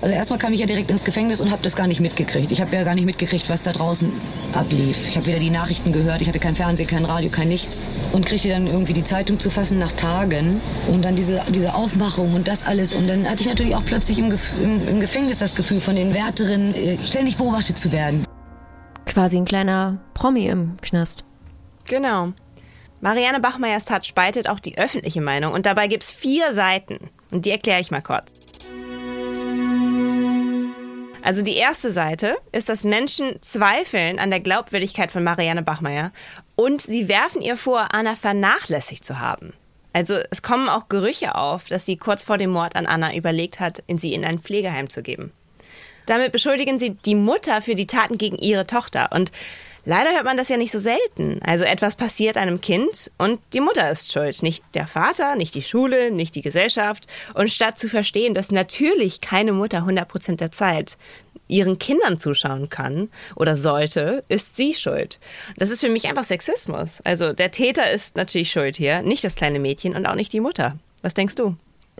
Also 0.00 0.14
erstmal 0.14 0.38
kam 0.38 0.52
ich 0.52 0.60
ja 0.60 0.66
direkt 0.66 0.90
ins 0.90 1.04
Gefängnis 1.04 1.40
und 1.40 1.50
habe 1.50 1.62
das 1.62 1.76
gar 1.76 1.86
nicht 1.86 2.00
mitgekriegt. 2.00 2.52
Ich 2.52 2.60
habe 2.60 2.74
ja 2.74 2.84
gar 2.84 2.94
nicht 2.94 3.04
mitgekriegt, 3.04 3.48
was 3.48 3.62
da 3.62 3.72
draußen 3.72 4.12
ablief. 4.52 5.08
Ich 5.08 5.16
habe 5.16 5.26
weder 5.26 5.38
die 5.38 5.50
Nachrichten 5.50 5.92
gehört, 5.92 6.22
ich 6.22 6.28
hatte 6.28 6.38
kein 6.38 6.56
Fernsehen, 6.56 6.86
kein 6.86 7.04
Radio, 7.04 7.30
kein 7.30 7.48
nichts. 7.48 7.82
Und 8.12 8.26
kriegte 8.26 8.48
dann 8.48 8.66
irgendwie 8.66 8.92
die 8.92 9.04
Zeitung 9.04 9.40
zu 9.40 9.50
fassen 9.50 9.78
nach 9.78 9.92
Tagen. 9.92 10.60
Und 10.88 11.04
dann 11.04 11.16
diese, 11.16 11.42
diese 11.50 11.74
Aufmachung 11.74 12.34
und 12.34 12.48
das 12.48 12.64
alles. 12.64 12.92
Und 12.92 13.08
dann 13.08 13.28
hatte 13.28 13.42
ich 13.42 13.48
natürlich 13.48 13.74
auch 13.74 13.84
plötzlich 13.84 14.18
im, 14.18 14.30
Gef 14.30 14.52
im, 14.62 14.86
im 14.86 15.00
Gefängnis 15.00 15.38
das 15.38 15.54
Gefühl, 15.54 15.80
von 15.80 15.96
den 15.96 16.14
Wärterinnen 16.14 16.74
äh, 16.74 16.98
ständig 16.98 17.36
beobachtet 17.36 17.78
zu 17.78 17.92
werden. 17.92 18.26
Quasi 19.06 19.36
ein 19.36 19.44
kleiner 19.44 19.98
Promi 20.14 20.46
im 20.46 20.76
Knast. 20.80 21.24
Genau. 21.86 22.32
Marianne 23.00 23.40
Bachmeiers 23.40 23.84
Tat 23.84 24.06
spaltet 24.06 24.48
auch 24.48 24.60
die 24.60 24.78
öffentliche 24.78 25.20
Meinung 25.20 25.52
und 25.52 25.66
dabei 25.66 25.88
gibt 25.88 26.04
es 26.04 26.10
vier 26.10 26.54
Seiten. 26.54 27.10
Und 27.30 27.44
die 27.44 27.50
erkläre 27.50 27.80
ich 27.80 27.90
mal 27.90 28.00
kurz. 28.00 28.30
Also 31.24 31.40
die 31.40 31.56
erste 31.56 31.90
Seite 31.90 32.36
ist, 32.52 32.68
dass 32.68 32.84
Menschen 32.84 33.40
zweifeln 33.40 34.18
an 34.18 34.28
der 34.28 34.40
Glaubwürdigkeit 34.40 35.10
von 35.10 35.24
Marianne 35.24 35.62
Bachmeier 35.62 36.12
und 36.54 36.82
sie 36.82 37.08
werfen 37.08 37.40
ihr 37.40 37.56
vor, 37.56 37.94
Anna 37.94 38.14
vernachlässigt 38.14 39.06
zu 39.06 39.18
haben. 39.20 39.54
Also 39.94 40.18
es 40.30 40.42
kommen 40.42 40.68
auch 40.68 40.90
Gerüche 40.90 41.34
auf, 41.34 41.68
dass 41.68 41.86
sie 41.86 41.96
kurz 41.96 42.22
vor 42.22 42.36
dem 42.36 42.50
Mord 42.50 42.76
an 42.76 42.84
Anna 42.84 43.14
überlegt 43.14 43.58
hat, 43.58 43.82
sie 43.96 44.12
in 44.12 44.22
ein 44.22 44.38
Pflegeheim 44.38 44.90
zu 44.90 45.02
geben. 45.02 45.32
Damit 46.04 46.30
beschuldigen 46.30 46.78
sie 46.78 46.90
die 46.90 47.14
Mutter 47.14 47.62
für 47.62 47.74
die 47.74 47.86
Taten 47.86 48.18
gegen 48.18 48.36
ihre 48.36 48.66
Tochter. 48.66 49.10
Und 49.10 49.32
leider 49.84 50.12
hört 50.12 50.24
man 50.24 50.36
das 50.36 50.48
ja 50.48 50.56
nicht 50.56 50.72
so 50.72 50.78
selten. 50.78 51.40
Also 51.42 51.64
etwas 51.64 51.96
passiert 51.96 52.36
einem 52.36 52.60
Kind 52.60 53.10
und 53.18 53.40
die 53.52 53.60
Mutter 53.60 53.90
ist 53.90 54.12
schuld. 54.12 54.42
Nicht 54.42 54.64
der 54.74 54.86
Vater, 54.86 55.36
nicht 55.36 55.54
die 55.54 55.62
Schule, 55.62 56.10
nicht 56.10 56.34
die 56.34 56.42
Gesellschaft. 56.42 57.06
Und 57.34 57.50
statt 57.50 57.78
zu 57.78 57.88
verstehen, 57.88 58.34
dass 58.34 58.50
natürlich 58.50 59.20
keine 59.20 59.52
Mutter 59.52 59.78
100% 59.78 60.36
der 60.36 60.52
Zeit 60.52 60.96
ihren 61.48 61.78
Kindern 61.78 62.18
zuschauen 62.18 62.68
kann 62.68 63.10
oder 63.36 63.56
sollte, 63.56 64.24
ist 64.28 64.56
sie 64.56 64.74
schuld. 64.74 65.18
Das 65.56 65.70
ist 65.70 65.80
für 65.80 65.90
mich 65.90 66.08
einfach 66.08 66.24
Sexismus. 66.24 67.00
Also 67.02 67.32
der 67.32 67.50
Täter 67.50 67.90
ist 67.90 68.16
natürlich 68.16 68.50
schuld 68.50 68.76
hier, 68.76 69.02
nicht 69.02 69.24
das 69.24 69.34
kleine 69.34 69.58
Mädchen 69.58 69.94
und 69.94 70.06
auch 70.06 70.14
nicht 70.14 70.32
die 70.32 70.40
Mutter. 70.40 70.78
Was 71.02 71.14
denkst 71.14 71.34
du? 71.34 71.56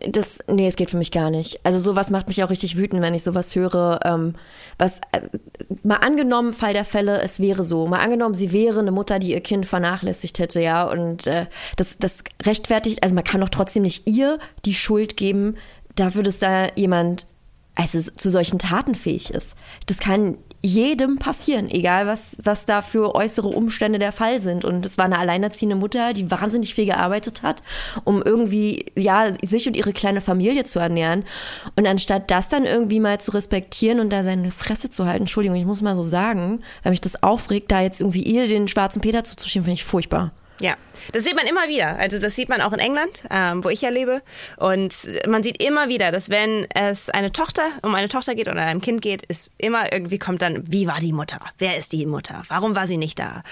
Das, 0.08 0.38
nee, 0.48 0.66
es 0.66 0.76
geht 0.76 0.90
für 0.90 0.96
mich 0.96 1.10
gar 1.10 1.30
nicht. 1.30 1.60
Also 1.64 1.78
sowas 1.78 2.10
macht 2.10 2.28
mich 2.28 2.42
auch 2.44 2.50
richtig 2.50 2.76
wütend, 2.76 3.02
wenn 3.02 3.14
ich 3.14 3.22
sowas 3.22 3.54
höre. 3.54 4.00
Ähm, 4.04 4.34
was, 4.78 4.98
äh, 5.12 5.20
mal 5.82 5.96
angenommen, 5.96 6.52
Fall 6.52 6.72
der 6.72 6.84
Fälle, 6.84 7.20
es 7.22 7.40
wäre 7.40 7.62
so. 7.62 7.86
Mal 7.86 8.00
angenommen, 8.00 8.34
sie 8.34 8.52
wäre 8.52 8.80
eine 8.80 8.90
Mutter, 8.90 9.18
die 9.18 9.32
ihr 9.32 9.40
Kind 9.40 9.66
vernachlässigt 9.66 10.38
hätte, 10.38 10.60
ja. 10.60 10.84
Und 10.84 11.26
äh, 11.26 11.46
das, 11.76 11.98
das 11.98 12.24
rechtfertigt, 12.44 13.02
also 13.02 13.14
man 13.14 13.24
kann 13.24 13.40
doch 13.40 13.48
trotzdem 13.48 13.82
nicht 13.82 14.08
ihr 14.08 14.38
die 14.64 14.74
Schuld 14.74 15.16
geben, 15.16 15.56
dafür, 15.94 16.22
dass 16.22 16.38
da 16.38 16.68
jemand 16.74 17.26
also 17.74 18.00
zu 18.00 18.30
solchen 18.30 18.58
Taten 18.58 18.94
fähig 18.94 19.30
ist. 19.30 19.54
Das 19.86 19.98
kann 19.98 20.38
jedem 20.64 21.16
passieren, 21.16 21.70
egal 21.70 22.06
was, 22.06 22.38
was 22.42 22.64
da 22.64 22.80
für 22.80 23.14
äußere 23.14 23.48
Umstände 23.48 23.98
der 23.98 24.12
Fall 24.12 24.40
sind. 24.40 24.64
Und 24.64 24.86
es 24.86 24.96
war 24.96 25.04
eine 25.04 25.18
alleinerziehende 25.18 25.76
Mutter, 25.76 26.14
die 26.14 26.30
wahnsinnig 26.30 26.74
viel 26.74 26.86
gearbeitet 26.86 27.42
hat, 27.42 27.60
um 28.04 28.22
irgendwie, 28.22 28.86
ja, 28.96 29.26
sich 29.42 29.68
und 29.68 29.76
ihre 29.76 29.92
kleine 29.92 30.22
Familie 30.22 30.64
zu 30.64 30.78
ernähren. 30.78 31.24
Und 31.76 31.86
anstatt 31.86 32.30
das 32.30 32.48
dann 32.48 32.64
irgendwie 32.64 32.98
mal 32.98 33.20
zu 33.20 33.32
respektieren 33.32 34.00
und 34.00 34.10
da 34.10 34.24
seine 34.24 34.50
Fresse 34.52 34.88
zu 34.88 35.04
halten, 35.04 35.24
Entschuldigung, 35.24 35.58
ich 35.58 35.66
muss 35.66 35.82
mal 35.82 35.96
so 35.96 36.02
sagen, 36.02 36.62
weil 36.82 36.92
mich 36.92 37.02
das 37.02 37.22
aufregt, 37.22 37.70
da 37.70 37.82
jetzt 37.82 38.00
irgendwie 38.00 38.22
ihr 38.22 38.48
den 38.48 38.66
schwarzen 38.66 39.02
Peter 39.02 39.22
zuzuschieben, 39.22 39.64
finde 39.64 39.74
ich 39.74 39.84
furchtbar. 39.84 40.32
Ja, 40.64 40.78
das 41.12 41.24
sieht 41.24 41.36
man 41.36 41.46
immer 41.46 41.68
wieder. 41.68 41.98
Also 41.98 42.18
das 42.18 42.34
sieht 42.34 42.48
man 42.48 42.62
auch 42.62 42.72
in 42.72 42.78
England, 42.78 43.24
ähm, 43.28 43.62
wo 43.62 43.68
ich 43.68 43.82
ja 43.82 43.90
lebe. 43.90 44.22
Und 44.56 44.94
man 45.28 45.42
sieht 45.42 45.62
immer 45.62 45.90
wieder, 45.90 46.10
dass 46.10 46.30
wenn 46.30 46.66
es 46.70 47.10
eine 47.10 47.32
Tochter 47.32 47.64
um 47.82 47.94
eine 47.94 48.08
Tochter 48.08 48.34
geht 48.34 48.48
oder 48.48 48.62
einem 48.62 48.80
Kind 48.80 49.02
geht, 49.02 49.26
ist 49.26 49.50
immer 49.58 49.92
irgendwie 49.92 50.18
kommt 50.18 50.40
dann, 50.40 50.64
wie 50.72 50.86
war 50.86 51.00
die 51.00 51.12
Mutter? 51.12 51.38
Wer 51.58 51.76
ist 51.76 51.92
die 51.92 52.06
Mutter? 52.06 52.44
Warum 52.48 52.74
war 52.74 52.86
sie 52.86 52.96
nicht 52.96 53.18
da? 53.18 53.42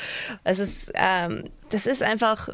Es 0.42 0.58
ist, 0.58 0.90
ähm, 0.94 1.50
das 1.68 1.84
ist 1.84 2.02
einfach, 2.02 2.48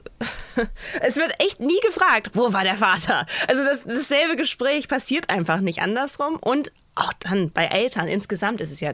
es 1.03 1.15
wird 1.15 1.41
echt 1.41 1.61
nie 1.61 1.79
gefragt, 1.87 2.31
wo 2.33 2.53
war 2.53 2.65
der 2.65 2.79
Vater? 2.79 3.27
Also 3.47 3.63
das, 3.63 3.85
dasselbe 3.85 4.35
Gespräch 4.35 4.89
passiert 4.89 5.31
einfach 5.31 5.61
nicht 5.61 5.83
andersrum. 5.83 6.35
Und 6.35 6.73
auch 6.97 7.13
dann 7.21 7.53
bei 7.53 7.67
Eltern 7.67 8.09
insgesamt 8.09 8.61
ist 8.61 8.73
es 8.73 8.81
ja 8.81 8.93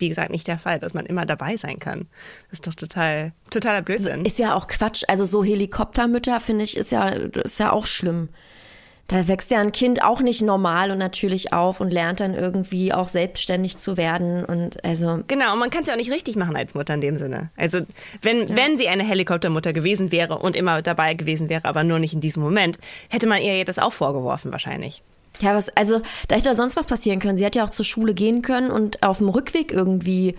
wie 0.00 0.08
gesagt, 0.08 0.30
nicht 0.30 0.48
der 0.48 0.58
Fall, 0.58 0.78
dass 0.78 0.94
man 0.94 1.06
immer 1.06 1.26
dabei 1.26 1.56
sein 1.56 1.78
kann. 1.78 2.06
Das 2.50 2.60
ist 2.60 2.66
doch 2.66 2.74
total, 2.74 3.32
totaler 3.50 3.82
Blödsinn. 3.82 4.24
Ist 4.24 4.38
ja 4.38 4.54
auch 4.54 4.66
Quatsch. 4.66 5.04
Also 5.08 5.24
so 5.24 5.44
Helikoptermütter, 5.44 6.40
finde 6.40 6.64
ich, 6.64 6.76
ist 6.76 6.92
ja, 6.92 7.08
ist 7.08 7.60
ja 7.60 7.72
auch 7.72 7.86
schlimm. 7.86 8.28
Da 9.10 9.26
wächst 9.26 9.50
ja 9.50 9.58
ein 9.58 9.72
Kind 9.72 10.04
auch 10.04 10.20
nicht 10.20 10.40
normal 10.40 10.92
und 10.92 10.98
natürlich 10.98 11.52
auf 11.52 11.80
und 11.80 11.90
lernt 11.90 12.20
dann 12.20 12.32
irgendwie 12.32 12.92
auch 12.92 13.08
selbstständig 13.08 13.76
zu 13.76 13.96
werden 13.96 14.44
und 14.44 14.84
also. 14.84 15.24
Genau, 15.26 15.52
und 15.52 15.58
man 15.58 15.70
kann 15.70 15.82
es 15.82 15.88
ja 15.88 15.94
auch 15.94 15.98
nicht 15.98 16.12
richtig 16.12 16.36
machen 16.36 16.54
als 16.54 16.74
Mutter 16.74 16.94
in 16.94 17.00
dem 17.00 17.16
Sinne. 17.16 17.50
Also, 17.56 17.80
wenn, 18.22 18.46
ja. 18.46 18.54
wenn 18.54 18.76
sie 18.76 18.86
eine 18.86 19.02
Helikoptermutter 19.02 19.72
gewesen 19.72 20.12
wäre 20.12 20.38
und 20.38 20.54
immer 20.54 20.80
dabei 20.80 21.14
gewesen 21.14 21.48
wäre, 21.48 21.64
aber 21.64 21.82
nur 21.82 21.98
nicht 21.98 22.14
in 22.14 22.20
diesem 22.20 22.40
Moment, 22.40 22.78
hätte 23.08 23.26
man 23.26 23.42
ihr 23.42 23.64
das 23.64 23.80
auch 23.80 23.92
vorgeworfen 23.92 24.52
wahrscheinlich. 24.52 25.02
Ja, 25.40 25.54
was, 25.54 25.68
also 25.76 26.00
da 26.28 26.36
hätte 26.36 26.54
sonst 26.54 26.76
was 26.76 26.86
passieren 26.86 27.18
können. 27.18 27.38
Sie 27.38 27.44
hätte 27.44 27.58
ja 27.58 27.64
auch 27.64 27.70
zur 27.70 27.84
Schule 27.84 28.14
gehen 28.14 28.42
können 28.42 28.70
und 28.70 29.02
auf 29.02 29.18
dem 29.18 29.28
Rückweg 29.28 29.72
irgendwie 29.72 30.36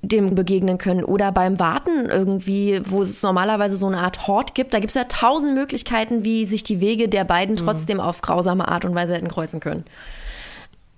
dem 0.00 0.34
begegnen 0.34 0.78
können 0.78 1.02
oder 1.02 1.32
beim 1.32 1.58
Warten 1.58 2.06
irgendwie, 2.06 2.80
wo 2.84 3.02
es 3.02 3.22
normalerweise 3.22 3.76
so 3.76 3.86
eine 3.86 3.98
Art 3.98 4.28
Hort 4.28 4.54
gibt. 4.54 4.72
Da 4.72 4.78
gibt 4.78 4.90
es 4.90 4.94
ja 4.94 5.04
tausend 5.04 5.54
Möglichkeiten, 5.54 6.24
wie 6.24 6.46
sich 6.46 6.62
die 6.62 6.80
Wege 6.80 7.08
der 7.08 7.24
beiden 7.24 7.56
mhm. 7.56 7.60
trotzdem 7.60 8.00
auf 8.00 8.22
grausame 8.22 8.68
Art 8.68 8.84
und 8.84 8.94
Weise 8.94 9.14
hätten 9.14 9.28
kreuzen 9.28 9.60
können. 9.60 9.84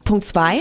Punkt 0.04 0.24
zwei. 0.24 0.60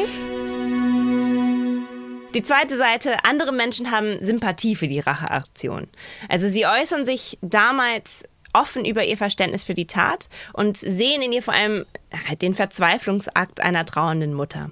Die 2.36 2.44
zweite 2.44 2.78
Seite, 2.78 3.26
andere 3.26 3.52
Menschen 3.52 3.92
haben 3.92 4.24
Sympathie 4.24 4.76
für 4.76 4.88
die 4.88 5.00
Racheaktion. 5.00 5.88
Also 6.30 6.48
sie 6.48 6.66
äußern 6.68 7.06
sich 7.06 7.40
damals 7.42 8.24
offen 8.54 8.86
über 8.86 9.04
ihr 9.04 9.18
Verständnis 9.18 9.64
für 9.64 9.74
die 9.74 9.88
Tat 9.88 10.30
und 10.54 10.78
sehen 10.78 11.22
in 11.22 11.32
ihr 11.32 11.44
vor 11.44 11.54
allem 11.54 11.86
halt 12.28 12.42
den 12.42 12.54
Verzweiflungsakt 12.54 13.62
einer 13.62 13.86
trauernden 13.86 14.34
Mutter. 14.34 14.72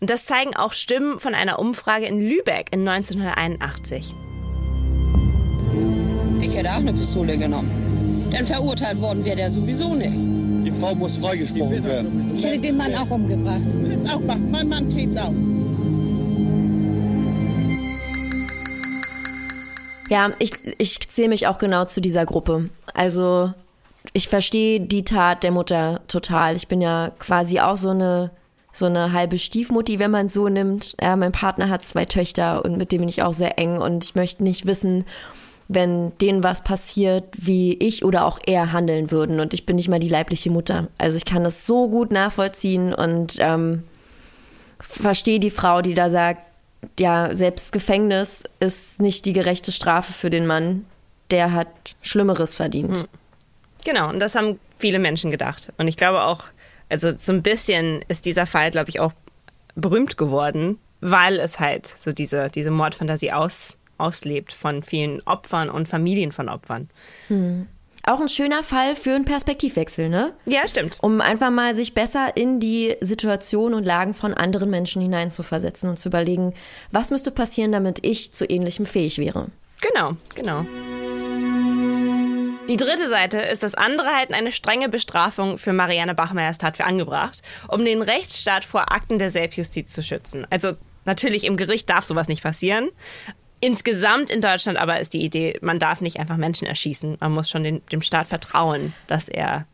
Und 0.00 0.10
das 0.10 0.24
zeigen 0.24 0.54
auch 0.54 0.72
Stimmen 0.72 1.18
von 1.18 1.34
einer 1.34 1.58
Umfrage 1.58 2.06
in 2.06 2.20
Lübeck 2.20 2.68
in 2.72 2.86
1981. 2.86 4.14
Ich 6.40 6.54
hätte 6.54 6.70
auch 6.70 6.76
eine 6.76 6.92
Pistole 6.92 7.36
genommen. 7.36 8.28
Denn 8.32 8.46
verurteilt 8.46 9.00
worden 9.00 9.24
wäre 9.24 9.36
der 9.36 9.50
sowieso 9.50 9.94
nicht. 9.94 10.12
Die 10.14 10.72
Frau 10.80 10.94
muss 10.94 11.16
freigesprochen 11.16 11.82
werden. 11.82 12.32
Ich 12.36 12.44
hätte 12.44 12.58
den 12.58 12.76
Mann 12.76 12.94
auch 12.94 13.10
umgebracht. 13.10 13.62
Ich 13.66 13.88
will 13.88 14.10
auch 14.10 14.20
machen. 14.20 14.50
Mein 14.50 14.68
Mann 14.68 14.88
tät's 14.88 15.16
auch. 15.16 15.32
Ja, 20.08 20.30
ich, 20.38 20.52
ich 20.78 21.00
zähle 21.08 21.28
mich 21.28 21.46
auch 21.46 21.58
genau 21.58 21.84
zu 21.84 22.00
dieser 22.00 22.26
Gruppe. 22.26 22.70
Also 22.94 23.52
ich 24.12 24.28
verstehe 24.28 24.80
die 24.80 25.04
Tat 25.04 25.42
der 25.42 25.50
Mutter 25.50 26.00
total. 26.08 26.56
Ich 26.56 26.68
bin 26.68 26.80
ja 26.80 27.10
quasi 27.18 27.60
auch 27.60 27.76
so 27.76 27.90
eine 27.90 28.30
so 28.70 28.86
eine 28.86 29.12
halbe 29.12 29.38
Stiefmutti, 29.38 29.98
wenn 29.98 30.10
man 30.10 30.26
es 30.26 30.34
so 30.34 30.48
nimmt. 30.48 30.94
Ja, 31.00 31.16
mein 31.16 31.32
Partner 31.32 31.68
hat 31.68 31.84
zwei 31.84 32.04
Töchter 32.04 32.64
und 32.64 32.76
mit 32.76 32.92
dem 32.92 33.00
bin 33.00 33.08
ich 33.08 33.22
auch 33.22 33.32
sehr 33.32 33.58
eng 33.58 33.78
und 33.78 34.04
ich 34.04 34.14
möchte 34.14 34.44
nicht 34.44 34.66
wissen, 34.66 35.04
wenn 35.68 36.16
denen 36.18 36.44
was 36.44 36.62
passiert, 36.62 37.24
wie 37.32 37.74
ich 37.74 38.04
oder 38.04 38.24
auch 38.24 38.38
er 38.46 38.72
handeln 38.72 39.10
würden. 39.10 39.40
Und 39.40 39.52
ich 39.52 39.66
bin 39.66 39.76
nicht 39.76 39.88
mal 39.88 39.98
die 39.98 40.08
leibliche 40.08 40.50
Mutter. 40.50 40.88
Also 40.96 41.16
ich 41.16 41.24
kann 41.24 41.44
das 41.44 41.66
so 41.66 41.88
gut 41.88 42.12
nachvollziehen 42.12 42.94
und 42.94 43.36
ähm, 43.38 43.82
verstehe 44.78 45.40
die 45.40 45.50
Frau, 45.50 45.82
die 45.82 45.94
da 45.94 46.08
sagt, 46.08 46.47
ja, 46.98 47.34
selbst 47.34 47.72
Gefängnis 47.72 48.44
ist 48.60 49.00
nicht 49.00 49.24
die 49.24 49.32
gerechte 49.32 49.72
Strafe 49.72 50.12
für 50.12 50.30
den 50.30 50.46
Mann. 50.46 50.84
Der 51.30 51.52
hat 51.52 51.96
Schlimmeres 52.02 52.56
verdient. 52.56 52.98
Hm. 52.98 53.08
Genau, 53.84 54.08
und 54.08 54.20
das 54.20 54.34
haben 54.34 54.58
viele 54.78 54.98
Menschen 54.98 55.30
gedacht. 55.30 55.72
Und 55.78 55.88
ich 55.88 55.96
glaube 55.96 56.24
auch, 56.24 56.44
also 56.88 57.12
so 57.16 57.32
ein 57.32 57.42
bisschen 57.42 58.02
ist 58.08 58.24
dieser 58.24 58.46
Fall, 58.46 58.70
glaube 58.70 58.90
ich, 58.90 59.00
auch 59.00 59.12
berühmt 59.74 60.16
geworden, 60.16 60.78
weil 61.00 61.38
es 61.38 61.60
halt 61.60 61.86
so 61.86 62.12
diese, 62.12 62.50
diese 62.50 62.70
Mordfantasie 62.70 63.32
aus, 63.32 63.76
auslebt 63.98 64.52
von 64.52 64.82
vielen 64.82 65.20
Opfern 65.22 65.70
und 65.70 65.88
Familien 65.88 66.32
von 66.32 66.48
Opfern. 66.48 66.88
Hm. 67.28 67.68
Auch 68.08 68.22
ein 68.22 68.28
schöner 68.28 68.62
Fall 68.62 68.96
für 68.96 69.14
einen 69.14 69.26
Perspektivwechsel, 69.26 70.08
ne? 70.08 70.32
Ja, 70.46 70.66
stimmt. 70.66 70.96
Um 71.02 71.20
einfach 71.20 71.50
mal 71.50 71.76
sich 71.76 71.92
besser 71.92 72.34
in 72.38 72.58
die 72.58 72.96
Situation 73.02 73.74
und 73.74 73.84
Lagen 73.84 74.14
von 74.14 74.32
anderen 74.32 74.70
Menschen 74.70 75.02
hineinzuversetzen 75.02 75.90
und 75.90 75.98
zu 75.98 76.08
überlegen, 76.08 76.54
was 76.90 77.10
müsste 77.10 77.30
passieren, 77.30 77.70
damit 77.70 78.06
ich 78.06 78.32
zu 78.32 78.46
ähnlichem 78.48 78.86
fähig 78.86 79.18
wäre. 79.18 79.48
Genau, 79.82 80.12
genau. 80.34 80.64
Die 82.70 82.78
dritte 82.78 83.08
Seite 83.08 83.40
ist, 83.42 83.62
dass 83.62 83.74
andere 83.74 84.08
halten 84.08 84.32
eine 84.32 84.52
strenge 84.52 84.88
Bestrafung 84.88 85.58
für 85.58 85.74
Marianne 85.74 86.14
Bachmeyers 86.14 86.56
Tat 86.56 86.78
für 86.78 86.84
angebracht, 86.84 87.42
um 87.68 87.84
den 87.84 88.00
Rechtsstaat 88.00 88.64
vor 88.64 88.90
Akten 88.90 89.18
der 89.18 89.28
Selbstjustiz 89.28 89.92
zu 89.92 90.02
schützen. 90.02 90.46
Also 90.48 90.72
natürlich 91.04 91.44
im 91.44 91.58
Gericht 91.58 91.90
darf 91.90 92.06
sowas 92.06 92.28
nicht 92.28 92.42
passieren. 92.42 92.88
Insgesamt 93.60 94.30
in 94.30 94.40
Deutschland 94.40 94.78
aber 94.78 95.00
ist 95.00 95.12
die 95.12 95.22
Idee, 95.22 95.58
man 95.60 95.78
darf 95.78 96.00
nicht 96.00 96.18
einfach 96.18 96.36
Menschen 96.36 96.66
erschießen. 96.66 97.16
Man 97.20 97.32
muss 97.32 97.50
schon 97.50 97.64
den, 97.64 97.82
dem 97.86 98.02
Staat 98.02 98.28
vertrauen, 98.28 98.94
dass 99.06 99.28
er 99.28 99.66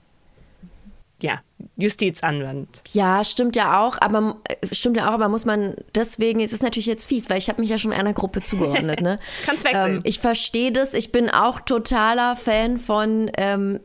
ja, 1.20 1.40
Justiz 1.76 2.22
anwendet. 2.22 2.82
Ja, 2.92 3.24
stimmt 3.24 3.56
ja 3.56 3.80
auch, 3.80 3.96
aber 4.00 4.36
stimmt 4.72 4.96
ja 4.96 5.08
auch, 5.08 5.12
aber 5.12 5.28
muss 5.28 5.44
man 5.44 5.74
deswegen, 5.94 6.40
es 6.40 6.52
ist 6.52 6.62
natürlich 6.62 6.86
jetzt 6.86 7.06
fies, 7.06 7.30
weil 7.30 7.38
ich 7.38 7.48
habe 7.48 7.60
mich 7.60 7.70
ja 7.70 7.78
schon 7.78 7.92
einer 7.92 8.12
Gruppe 8.12 8.40
zugeordnet, 8.40 9.00
ne? 9.00 9.18
Kannst 9.46 9.64
wechseln. 9.64 9.96
Ähm, 9.96 10.00
ich 10.04 10.18
verstehe 10.18 10.72
das, 10.72 10.92
ich 10.92 11.12
bin 11.12 11.30
auch 11.30 11.60
totaler 11.60 12.36
Fan 12.36 12.78
von 12.78 13.30
ähm, 13.38 13.80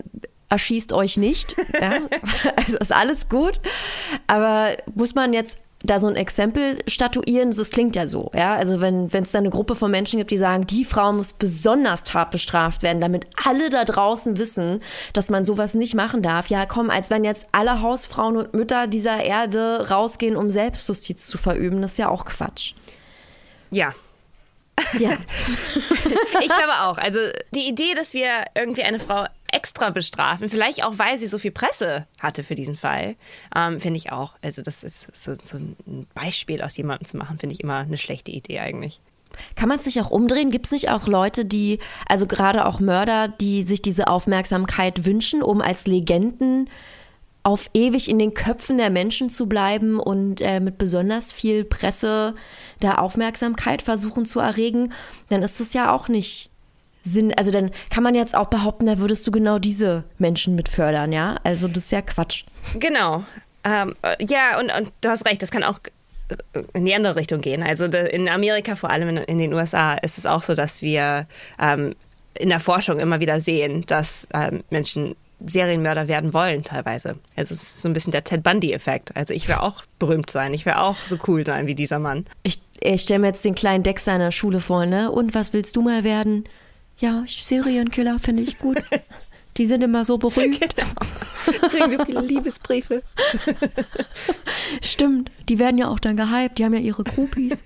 erschießt 0.49 0.91
euch 0.93 1.17
nicht. 1.17 1.55
Ja? 1.79 1.99
also 2.55 2.77
ist 2.77 2.93
alles 2.93 3.29
gut. 3.29 3.59
Aber 4.27 4.71
muss 4.93 5.15
man 5.15 5.33
jetzt 5.33 5.57
da 5.81 5.99
so 5.99 6.07
ein 6.07 6.15
Exempel 6.15 6.77
statuieren, 6.87 7.55
das 7.55 7.69
klingt 7.69 7.95
ja 7.95 8.05
so, 8.05 8.31
ja. 8.35 8.55
Also 8.55 8.81
wenn 8.81 9.07
es 9.07 9.31
da 9.31 9.37
eine 9.37 9.49
Gruppe 9.49 9.75
von 9.75 9.89
Menschen 9.89 10.19
gibt, 10.19 10.31
die 10.31 10.37
sagen, 10.37 10.67
die 10.67 10.83
Frau 10.83 11.13
muss 11.13 11.33
besonders 11.33 12.03
hart 12.13 12.31
bestraft 12.31 12.83
werden, 12.83 12.99
damit 12.99 13.27
alle 13.45 13.69
da 13.69 13.85
draußen 13.85 14.37
wissen, 14.37 14.81
dass 15.13 15.29
man 15.29 15.45
sowas 15.45 15.75
nicht 15.75 15.95
machen 15.95 16.21
darf. 16.21 16.47
Ja, 16.47 16.65
komm, 16.65 16.89
als 16.89 17.09
wenn 17.09 17.23
jetzt 17.23 17.47
alle 17.53 17.81
Hausfrauen 17.81 18.35
und 18.35 18.53
Mütter 18.53 18.87
dieser 18.87 19.23
Erde 19.23 19.89
rausgehen, 19.89 20.35
um 20.35 20.49
Selbstjustiz 20.49 21.27
zu 21.27 21.37
verüben, 21.37 21.81
das 21.81 21.93
ist 21.93 21.97
ja 21.97 22.09
auch 22.09 22.25
Quatsch. 22.25 22.73
Ja, 23.71 23.93
ja. 24.97 25.11
ich 26.41 26.47
glaube 26.47 26.73
auch. 26.81 26.97
Also 26.97 27.19
die 27.55 27.67
Idee, 27.67 27.93
dass 27.95 28.13
wir 28.13 28.29
irgendwie 28.55 28.83
eine 28.83 28.99
Frau 28.99 29.25
extra 29.53 29.89
bestrafen, 29.89 30.49
vielleicht 30.49 30.83
auch, 30.83 30.93
weil 30.97 31.17
sie 31.17 31.27
so 31.27 31.37
viel 31.37 31.51
Presse 31.51 32.07
hatte 32.19 32.43
für 32.43 32.55
diesen 32.55 32.75
Fall, 32.75 33.15
ähm, 33.55 33.79
finde 33.79 33.97
ich 33.97 34.11
auch. 34.11 34.35
Also 34.41 34.61
das 34.61 34.83
ist 34.83 35.15
so, 35.15 35.33
so 35.35 35.57
ein 35.57 36.07
Beispiel 36.13 36.61
aus 36.61 36.77
jemandem 36.77 37.05
zu 37.05 37.17
machen, 37.17 37.39
finde 37.39 37.53
ich 37.53 37.61
immer 37.61 37.77
eine 37.77 37.97
schlechte 37.97 38.31
Idee 38.31 38.59
eigentlich. 38.59 38.99
Kann 39.55 39.69
man 39.69 39.77
es 39.77 39.85
sich 39.85 40.01
auch 40.01 40.09
umdrehen? 40.09 40.51
Gibt 40.51 40.65
es 40.65 40.71
nicht 40.71 40.89
auch 40.89 41.07
Leute, 41.07 41.45
die, 41.45 41.79
also 42.07 42.25
gerade 42.25 42.65
auch 42.65 42.79
Mörder, 42.79 43.27
die 43.27 43.63
sich 43.63 43.81
diese 43.81 44.07
Aufmerksamkeit 44.07 45.05
wünschen, 45.05 45.43
um 45.43 45.61
als 45.61 45.87
Legenden 45.87 46.69
auf 47.43 47.69
ewig 47.73 48.09
in 48.09 48.19
den 48.19 48.33
Köpfen 48.33 48.77
der 48.77 48.89
Menschen 48.89 49.29
zu 49.29 49.47
bleiben 49.47 49.99
und 49.99 50.41
äh, 50.41 50.59
mit 50.59 50.77
besonders 50.77 51.31
viel 51.31 51.63
Presse 51.63 52.35
da 52.79 52.95
Aufmerksamkeit 52.95 53.81
versuchen 53.81 54.25
zu 54.25 54.39
erregen, 54.39 54.93
dann 55.29 55.41
ist 55.41 55.59
das 55.59 55.73
ja 55.73 55.93
auch 55.93 56.09
nicht 56.09 56.48
Sinn. 57.11 57.33
Also 57.35 57.51
dann 57.51 57.71
kann 57.89 58.03
man 58.03 58.15
jetzt 58.15 58.35
auch 58.35 58.47
behaupten, 58.47 58.85
da 58.85 58.99
würdest 58.99 59.25
du 59.27 59.31
genau 59.31 59.59
diese 59.59 60.03
Menschen 60.17 60.55
mit 60.55 60.69
fördern, 60.69 61.11
ja? 61.11 61.37
Also 61.43 61.67
das 61.67 61.85
ist 61.85 61.91
ja 61.91 62.01
Quatsch. 62.01 62.43
Genau. 62.79 63.23
Ähm, 63.63 63.95
äh, 64.01 64.15
ja, 64.23 64.59
und, 64.59 64.71
und 64.71 64.91
du 65.01 65.09
hast 65.09 65.25
recht, 65.25 65.41
das 65.41 65.51
kann 65.51 65.63
auch 65.63 65.79
in 66.73 66.85
die 66.85 66.93
andere 66.93 67.15
Richtung 67.15 67.41
gehen. 67.41 67.63
Also 67.63 67.85
in 67.85 68.29
Amerika, 68.29 68.75
vor 68.75 68.89
allem 68.89 69.09
in, 69.09 69.17
in 69.17 69.37
den 69.39 69.53
USA, 69.53 69.95
ist 69.95 70.17
es 70.17 70.25
auch 70.25 70.43
so, 70.43 70.55
dass 70.55 70.81
wir 70.81 71.27
ähm, 71.59 71.95
in 72.35 72.49
der 72.49 72.59
Forschung 72.59 72.99
immer 72.99 73.19
wieder 73.19 73.39
sehen, 73.39 73.83
dass 73.87 74.27
ähm, 74.33 74.63
Menschen 74.69 75.15
Serienmörder 75.45 76.07
werden 76.07 76.33
wollen 76.33 76.63
teilweise. 76.63 77.15
Also 77.35 77.53
es 77.53 77.63
ist 77.63 77.81
so 77.81 77.89
ein 77.89 77.93
bisschen 77.93 78.11
der 78.11 78.23
Ted 78.23 78.43
Bundy-Effekt. 78.43 79.15
Also 79.15 79.33
ich 79.33 79.47
will 79.47 79.55
auch 79.55 79.83
berühmt 79.97 80.29
sein, 80.29 80.53
ich 80.53 80.65
will 80.65 80.73
auch 80.73 80.97
so 81.07 81.17
cool 81.27 81.45
sein 81.45 81.65
wie 81.65 81.75
dieser 81.75 81.99
Mann. 81.99 82.25
Ich, 82.43 82.59
ich 82.81 83.01
stelle 83.01 83.19
mir 83.19 83.27
jetzt 83.27 83.45
den 83.45 83.55
kleinen 83.55 83.83
Dex 83.83 84.05
seiner 84.05 84.31
Schule 84.31 84.59
vor, 84.59 84.85
ne? 84.85 85.11
Und 85.11 85.33
was 85.35 85.53
willst 85.53 85.75
du 85.75 85.81
mal 85.81 86.03
werden? 86.03 86.43
Ja, 86.99 87.23
Serienkiller 87.27 88.19
finde 88.19 88.43
ich 88.43 88.59
gut. 88.59 88.77
Die 89.57 89.65
sind 89.65 89.81
immer 89.81 90.05
so 90.05 90.17
berühmt. 90.17 90.59
Genau. 91.45 91.69
Kriegen 91.69 91.97
so 91.97 92.05
viele 92.05 92.21
Liebesbriefe. 92.21 93.01
Stimmt, 94.83 95.31
die 95.47 95.57
werden 95.57 95.79
ja 95.79 95.87
auch 95.87 95.99
dann 95.99 96.15
gehypt, 96.15 96.59
die 96.59 96.65
haben 96.65 96.73
ja 96.73 96.79
ihre 96.79 97.03
Groupies. 97.03 97.63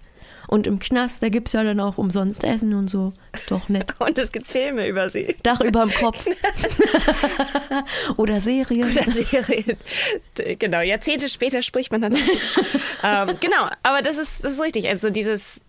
Und 0.47 0.67
im 0.67 0.77
Knast, 0.79 1.23
da 1.23 1.29
gibt 1.29 1.47
es 1.47 1.53
ja 1.53 1.63
dann 1.63 1.79
auch 1.79 1.97
umsonst 1.97 2.43
Essen 2.43 2.73
und 2.75 2.89
so. 2.89 3.13
Ist 3.31 3.49
doch 3.49 3.69
nett. 3.69 3.87
Und 3.99 4.17
es 4.17 4.31
gibt 4.31 4.47
Filme 4.47 4.87
über 4.87 5.09
sie. 5.09 5.35
Dach 5.41 5.59
über 5.61 5.81
dem 5.81 5.91
Kopf. 5.91 6.27
Oder 8.17 8.39
Serien. 8.39 8.91
Oder 8.91 9.03
Serien. 9.11 9.77
Genau, 10.59 10.81
Jahrzehnte 10.81 11.27
später 11.27 11.61
spricht 11.61 11.91
man 11.91 12.01
dann. 12.01 12.13
ähm, 13.03 13.35
genau, 13.39 13.67
aber 13.81 14.01
das 14.01 14.17
ist, 14.17 14.45
das 14.45 14.53
ist 14.53 14.61
richtig. 14.61 14.87
Also 14.87 15.09
dieses, 15.09 15.59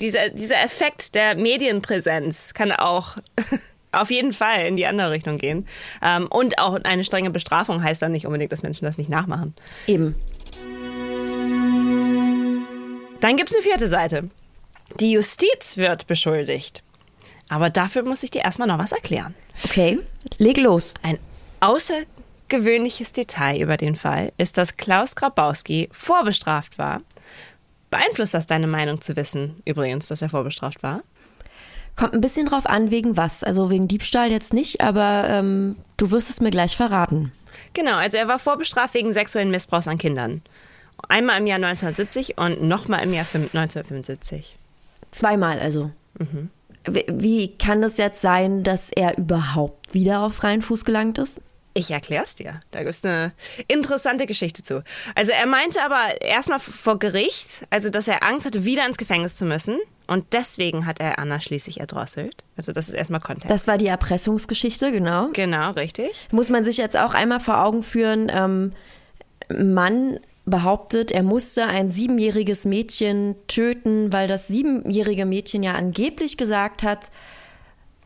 dieser, 0.00 0.30
dieser 0.30 0.62
Effekt 0.62 1.14
der 1.14 1.34
Medienpräsenz 1.36 2.54
kann 2.54 2.72
auch 2.72 3.16
auf 3.92 4.10
jeden 4.10 4.32
Fall 4.32 4.66
in 4.66 4.76
die 4.76 4.86
andere 4.86 5.10
Richtung 5.10 5.36
gehen. 5.36 5.66
Ähm, 6.02 6.26
und 6.28 6.58
auch 6.58 6.74
eine 6.84 7.04
strenge 7.04 7.30
Bestrafung 7.30 7.82
heißt 7.82 8.02
dann 8.02 8.12
nicht 8.12 8.26
unbedingt, 8.26 8.52
dass 8.52 8.62
Menschen 8.62 8.84
das 8.84 8.98
nicht 8.98 9.10
nachmachen. 9.10 9.54
Eben. 9.86 10.14
Dann 13.20 13.36
gibt 13.36 13.50
es 13.50 13.56
eine 13.56 13.64
vierte 13.64 13.88
Seite. 13.88 14.30
Die 14.98 15.12
Justiz 15.12 15.76
wird 15.76 16.06
beschuldigt. 16.06 16.82
Aber 17.48 17.68
dafür 17.68 18.02
muss 18.02 18.22
ich 18.22 18.30
dir 18.30 18.42
erstmal 18.42 18.68
noch 18.68 18.78
was 18.78 18.92
erklären. 18.92 19.34
Okay, 19.64 19.98
leg 20.38 20.56
los. 20.56 20.94
Ein 21.02 21.18
außergewöhnliches 21.60 23.12
Detail 23.12 23.60
über 23.60 23.76
den 23.76 23.96
Fall 23.96 24.32
ist, 24.38 24.56
dass 24.56 24.76
Klaus 24.76 25.16
Grabowski 25.16 25.88
vorbestraft 25.92 26.78
war. 26.78 27.02
Beeinflusst 27.90 28.34
das 28.34 28.46
deine 28.46 28.66
Meinung 28.66 29.00
zu 29.00 29.16
wissen, 29.16 29.62
übrigens, 29.64 30.06
dass 30.08 30.22
er 30.22 30.28
vorbestraft 30.28 30.82
war? 30.82 31.02
Kommt 31.96 32.14
ein 32.14 32.20
bisschen 32.20 32.46
drauf 32.46 32.66
an, 32.66 32.90
wegen 32.90 33.16
was. 33.16 33.42
Also 33.42 33.70
wegen 33.70 33.88
Diebstahl 33.88 34.30
jetzt 34.30 34.54
nicht, 34.54 34.80
aber 34.80 35.26
ähm, 35.28 35.76
du 35.96 36.10
wirst 36.10 36.30
es 36.30 36.40
mir 36.40 36.50
gleich 36.50 36.76
verraten. 36.76 37.32
Genau, 37.74 37.96
also 37.96 38.16
er 38.16 38.28
war 38.28 38.38
vorbestraft 38.38 38.94
wegen 38.94 39.12
sexuellen 39.12 39.50
Missbrauchs 39.50 39.88
an 39.88 39.98
Kindern. 39.98 40.42
Einmal 41.08 41.38
im 41.38 41.46
Jahr 41.46 41.56
1970 41.56 42.38
und 42.38 42.62
nochmal 42.62 43.02
im 43.02 43.12
Jahr 43.12 43.26
1975. 43.34 44.56
Zweimal 45.10 45.58
also. 45.58 45.90
Mhm. 46.18 46.50
Wie, 46.84 47.04
wie 47.08 47.58
kann 47.58 47.82
es 47.82 47.96
jetzt 47.96 48.22
sein, 48.22 48.62
dass 48.62 48.90
er 48.90 49.18
überhaupt 49.18 49.92
wieder 49.92 50.20
auf 50.20 50.34
freien 50.34 50.62
Fuß 50.62 50.84
gelangt 50.84 51.18
ist? 51.18 51.40
Ich 51.72 51.90
erklär's 51.90 52.34
dir. 52.34 52.60
Da 52.72 52.80
gibt 52.80 52.94
es 52.94 53.04
eine 53.04 53.32
interessante 53.68 54.26
Geschichte 54.26 54.62
zu. 54.64 54.82
Also 55.14 55.30
er 55.30 55.46
meinte 55.46 55.82
aber 55.84 56.20
erstmal 56.20 56.58
vor 56.58 56.98
Gericht, 56.98 57.64
also 57.70 57.90
dass 57.90 58.08
er 58.08 58.24
Angst 58.24 58.46
hatte, 58.46 58.64
wieder 58.64 58.86
ins 58.86 58.96
Gefängnis 58.96 59.36
zu 59.36 59.44
müssen. 59.44 59.78
Und 60.08 60.32
deswegen 60.32 60.86
hat 60.86 60.98
er 60.98 61.20
Anna 61.20 61.40
schließlich 61.40 61.78
erdrosselt. 61.78 62.44
Also 62.56 62.72
das 62.72 62.88
ist 62.88 62.94
erstmal 62.94 63.20
Kontext. 63.20 63.50
Das 63.50 63.68
war 63.68 63.78
die 63.78 63.86
Erpressungsgeschichte, 63.86 64.90
genau. 64.90 65.28
Genau, 65.32 65.70
richtig. 65.70 66.26
Muss 66.32 66.50
man 66.50 66.64
sich 66.64 66.78
jetzt 66.78 66.96
auch 66.96 67.14
einmal 67.14 67.38
vor 67.38 67.64
Augen 67.64 67.84
führen, 67.84 68.30
ähm, 68.34 68.72
Mann 69.48 70.18
behauptet, 70.46 71.12
er 71.12 71.22
musste 71.22 71.66
ein 71.66 71.90
siebenjähriges 71.90 72.64
Mädchen 72.64 73.36
töten, 73.46 74.12
weil 74.12 74.26
das 74.26 74.48
siebenjährige 74.48 75.26
Mädchen 75.26 75.62
ja 75.62 75.74
angeblich 75.74 76.36
gesagt 76.36 76.82
hat, 76.82 77.10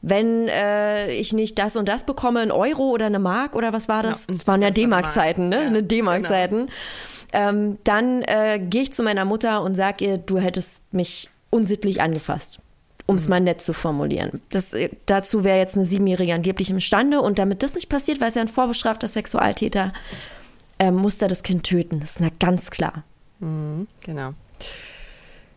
wenn 0.07 0.49
äh, 0.49 1.11
ich 1.12 1.33
nicht 1.33 1.59
das 1.59 1.77
und 1.77 1.88
das 1.88 2.05
bekomme, 2.05 2.40
ein 2.40 2.51
Euro 2.51 2.90
oder 2.90 3.07
eine 3.07 3.19
Mark 3.19 3.55
oder 3.55 3.73
was 3.73 3.88
war 3.88 4.03
das? 4.03 4.27
Ja, 4.29 4.35
das 4.35 4.47
waren 4.47 4.61
ja 4.61 4.71
D-Mark-Zeiten, 4.71 5.49
ne? 5.49 5.62
Ja, 5.62 5.67
eine 5.67 5.83
D-Mark-Zeiten. 5.83 6.67
Genau. 6.67 6.73
Ähm, 7.33 7.79
dann 7.85 8.23
äh, 8.23 8.59
gehe 8.59 8.83
ich 8.83 8.93
zu 8.93 9.03
meiner 9.03 9.25
Mutter 9.25 9.62
und 9.62 9.75
sage 9.75 10.05
ihr, 10.05 10.19
du 10.19 10.38
hättest 10.38 10.83
mich 10.93 11.31
unsittlich 11.49 12.03
angefasst. 12.03 12.59
Um 13.07 13.17
es 13.17 13.25
mhm. 13.25 13.31
mal 13.31 13.40
nett 13.40 13.62
zu 13.62 13.73
formulieren. 13.73 14.43
Das, 14.51 14.75
äh, 14.75 14.90
dazu 15.07 15.43
wäre 15.43 15.59
jetzt 15.59 15.75
eine 15.75 15.87
Siebenjährige 15.87 16.35
angeblich 16.35 16.71
imstande. 16.71 17.21
Und 17.21 17.38
damit 17.38 17.62
das 17.62 17.75
nicht 17.75 17.88
passiert, 17.88 18.21
weil 18.21 18.29
es 18.29 18.35
ja 18.35 18.43
ein 18.43 18.49
vorbestrafter 18.49 19.09
Sexualtäter, 19.09 19.93
äh, 20.79 20.90
muss 20.90 21.21
er 21.21 21.29
das 21.29 21.43
Kind 21.43 21.64
töten. 21.64 22.01
Das 22.01 22.12
ist 22.12 22.21
na 22.21 22.29
ganz 22.38 22.71
klar. 22.71 23.05
Mhm, 23.40 23.88
genau. 24.03 24.35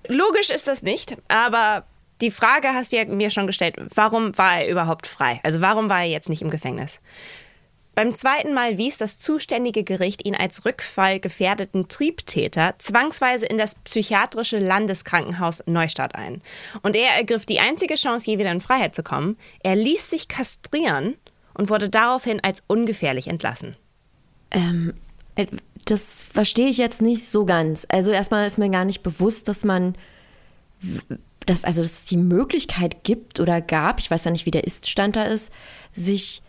Logisch 0.07 0.49
ist 0.49 0.67
das 0.67 0.83
nicht, 0.83 1.17
aber 1.27 1.85
die 2.21 2.31
Frage 2.31 2.69
hast 2.69 2.91
du 2.91 2.97
ja 2.97 3.05
mir 3.05 3.29
schon 3.29 3.47
gestellt, 3.47 3.75
warum 3.95 4.37
war 4.37 4.61
er 4.61 4.69
überhaupt 4.69 5.07
frei? 5.07 5.39
Also 5.43 5.61
warum 5.61 5.89
war 5.89 6.01
er 6.01 6.09
jetzt 6.09 6.29
nicht 6.29 6.41
im 6.41 6.49
Gefängnis? 6.49 7.01
Beim 7.97 8.13
zweiten 8.13 8.53
Mal 8.53 8.77
wies 8.77 8.99
das 8.99 9.17
zuständige 9.17 9.83
Gericht 9.83 10.23
ihn 10.23 10.35
als 10.35 10.65
rückfallgefährdeten 10.65 11.87
Triebtäter 11.87 12.75
zwangsweise 12.77 13.47
in 13.47 13.57
das 13.57 13.73
psychiatrische 13.73 14.59
Landeskrankenhaus 14.59 15.63
Neustadt 15.65 16.13
ein. 16.13 16.43
Und 16.83 16.95
er 16.95 17.15
ergriff 17.15 17.47
die 17.47 17.59
einzige 17.59 17.95
Chance, 17.95 18.29
je 18.29 18.37
wieder 18.37 18.51
in 18.51 18.61
Freiheit 18.61 18.93
zu 18.93 19.01
kommen. 19.01 19.35
Er 19.63 19.75
ließ 19.75 20.11
sich 20.11 20.27
kastrieren 20.27 21.15
und 21.55 21.71
wurde 21.71 21.89
daraufhin 21.89 22.39
als 22.43 22.61
ungefährlich 22.67 23.29
entlassen. 23.29 23.75
Ähm, 24.51 24.93
äh, 25.33 25.47
das 25.85 26.23
verstehe 26.23 26.67
ich 26.67 26.77
jetzt 26.77 27.01
nicht 27.01 27.27
so 27.27 27.45
ganz. 27.45 27.87
Also 27.89 28.11
erstmal 28.11 28.45
ist 28.45 28.59
mir 28.59 28.69
gar 28.69 28.85
nicht 28.85 29.01
bewusst, 29.01 29.47
dass 29.47 29.63
man 29.63 29.95
dass 31.47 31.63
also 31.63 31.81
dass 31.81 31.91
es 31.91 32.03
die 32.03 32.17
Möglichkeit 32.17 33.03
gibt 33.03 33.39
oder 33.39 33.61
gab, 33.61 33.99
ich 33.99 34.11
weiß 34.11 34.25
ja 34.25 34.31
nicht, 34.31 34.45
wie 34.45 34.51
der 34.51 34.65
Iststand 34.65 35.15
da 35.15 35.23
ist, 35.23 35.51
sich 35.93 36.43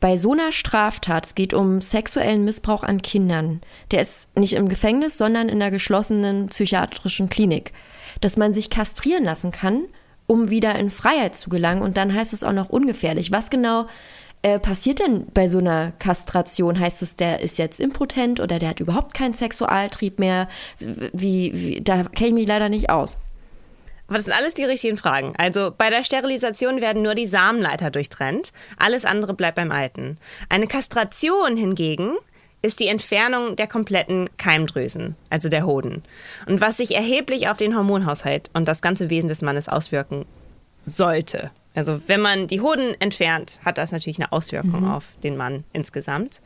bei 0.00 0.16
so 0.16 0.32
einer 0.32 0.50
Straftat, 0.50 1.26
es 1.26 1.34
geht 1.36 1.54
um 1.54 1.80
sexuellen 1.80 2.44
Missbrauch 2.44 2.82
an 2.82 3.02
Kindern, 3.02 3.60
der 3.92 4.02
ist 4.02 4.36
nicht 4.36 4.54
im 4.54 4.68
Gefängnis, 4.68 5.16
sondern 5.16 5.48
in 5.48 5.60
der 5.60 5.70
geschlossenen 5.70 6.48
psychiatrischen 6.48 7.28
Klinik, 7.28 7.72
dass 8.20 8.36
man 8.36 8.52
sich 8.52 8.68
kastrieren 8.68 9.22
lassen 9.22 9.52
kann, 9.52 9.84
um 10.26 10.50
wieder 10.50 10.76
in 10.76 10.90
Freiheit 10.90 11.36
zu 11.36 11.50
gelangen 11.50 11.82
und 11.82 11.96
dann 11.96 12.12
heißt 12.12 12.32
es 12.32 12.42
auch 12.42 12.52
noch 12.52 12.68
ungefährlich. 12.68 13.30
Was 13.30 13.50
genau 13.50 13.86
äh, 14.42 14.58
passiert 14.58 14.98
denn 14.98 15.26
bei 15.32 15.46
so 15.46 15.58
einer 15.58 15.92
Kastration? 15.92 16.80
Heißt 16.80 17.02
es, 17.02 17.14
der 17.14 17.40
ist 17.40 17.58
jetzt 17.58 17.78
impotent 17.78 18.40
oder 18.40 18.58
der 18.58 18.70
hat 18.70 18.80
überhaupt 18.80 19.14
keinen 19.14 19.34
Sexualtrieb 19.34 20.18
mehr? 20.18 20.48
Wie, 21.12 21.52
wie 21.54 21.80
da 21.80 22.02
kenne 22.02 22.28
ich 22.28 22.34
mich 22.34 22.48
leider 22.48 22.68
nicht 22.68 22.90
aus. 22.90 23.18
Aber 24.12 24.18
das 24.18 24.26
sind 24.26 24.34
alles 24.34 24.52
die 24.52 24.64
richtigen 24.64 24.98
Fragen. 24.98 25.32
Also 25.38 25.72
bei 25.74 25.88
der 25.88 26.04
Sterilisation 26.04 26.82
werden 26.82 27.00
nur 27.00 27.14
die 27.14 27.26
Samenleiter 27.26 27.90
durchtrennt. 27.90 28.52
Alles 28.76 29.06
andere 29.06 29.32
bleibt 29.32 29.56
beim 29.56 29.72
Alten. 29.72 30.18
Eine 30.50 30.66
Kastration 30.66 31.56
hingegen 31.56 32.16
ist 32.60 32.80
die 32.80 32.88
Entfernung 32.88 33.56
der 33.56 33.68
kompletten 33.68 34.28
Keimdrüsen, 34.36 35.16
also 35.30 35.48
der 35.48 35.64
Hoden. 35.64 36.02
Und 36.44 36.60
was 36.60 36.76
sich 36.76 36.94
erheblich 36.94 37.48
auf 37.48 37.56
den 37.56 37.74
Hormonhaushalt 37.74 38.50
und 38.52 38.68
das 38.68 38.82
ganze 38.82 39.08
Wesen 39.08 39.28
des 39.28 39.40
Mannes 39.40 39.70
auswirken 39.70 40.26
sollte. 40.84 41.50
Also 41.74 42.02
wenn 42.06 42.20
man 42.20 42.48
die 42.48 42.60
Hoden 42.60 42.94
entfernt, 43.00 43.60
hat 43.64 43.78
das 43.78 43.92
natürlich 43.92 44.18
eine 44.18 44.30
Auswirkung 44.30 44.82
mhm. 44.82 44.92
auf 44.92 45.06
den 45.22 45.38
Mann 45.38 45.64
insgesamt. 45.72 46.42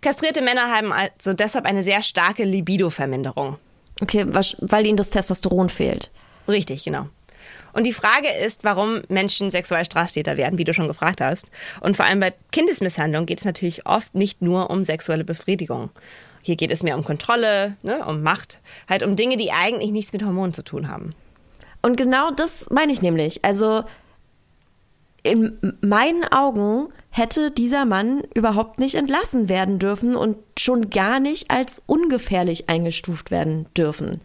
Kastrierte 0.00 0.40
Männer 0.40 0.72
haben 0.72 0.94
also 0.94 1.34
deshalb 1.34 1.66
eine 1.66 1.82
sehr 1.82 2.00
starke 2.00 2.44
Libido-Verminderung. 2.44 3.58
Okay, 4.00 4.24
weil 4.26 4.86
ihnen 4.86 4.96
das 4.96 5.10
Testosteron 5.10 5.68
fehlt. 5.68 6.10
Richtig, 6.48 6.84
genau. 6.84 7.08
Und 7.72 7.84
die 7.84 7.92
Frage 7.92 8.28
ist, 8.28 8.64
warum 8.64 9.02
Menschen 9.08 9.50
Sexualstraftäter 9.50 10.36
werden, 10.36 10.58
wie 10.58 10.64
du 10.64 10.72
schon 10.72 10.88
gefragt 10.88 11.20
hast. 11.20 11.50
Und 11.80 11.96
vor 11.96 12.06
allem 12.06 12.20
bei 12.20 12.32
Kindesmisshandlung 12.50 13.26
geht 13.26 13.38
es 13.38 13.44
natürlich 13.44 13.86
oft 13.86 14.14
nicht 14.14 14.40
nur 14.40 14.70
um 14.70 14.82
sexuelle 14.82 15.24
Befriedigung. 15.24 15.90
Hier 16.42 16.56
geht 16.56 16.70
es 16.70 16.82
mehr 16.82 16.96
um 16.96 17.04
Kontrolle, 17.04 17.76
ne, 17.82 18.04
um 18.06 18.22
Macht, 18.22 18.60
halt 18.88 19.02
um 19.02 19.16
Dinge, 19.16 19.36
die 19.36 19.52
eigentlich 19.52 19.90
nichts 19.90 20.12
mit 20.12 20.24
Hormonen 20.24 20.54
zu 20.54 20.62
tun 20.62 20.88
haben. 20.88 21.14
Und 21.82 21.96
genau 21.96 22.30
das 22.30 22.70
meine 22.70 22.92
ich 22.92 23.02
nämlich. 23.02 23.44
Also 23.44 23.84
in 25.22 25.58
meinen 25.82 26.24
Augen 26.24 26.88
hätte 27.10 27.50
dieser 27.50 27.84
Mann 27.84 28.22
überhaupt 28.34 28.78
nicht 28.78 28.94
entlassen 28.94 29.48
werden 29.48 29.78
dürfen 29.78 30.14
und 30.14 30.38
schon 30.58 30.88
gar 30.90 31.20
nicht 31.20 31.50
als 31.50 31.82
ungefährlich 31.86 32.70
eingestuft 32.70 33.30
werden 33.30 33.66
dürfen. 33.76 34.20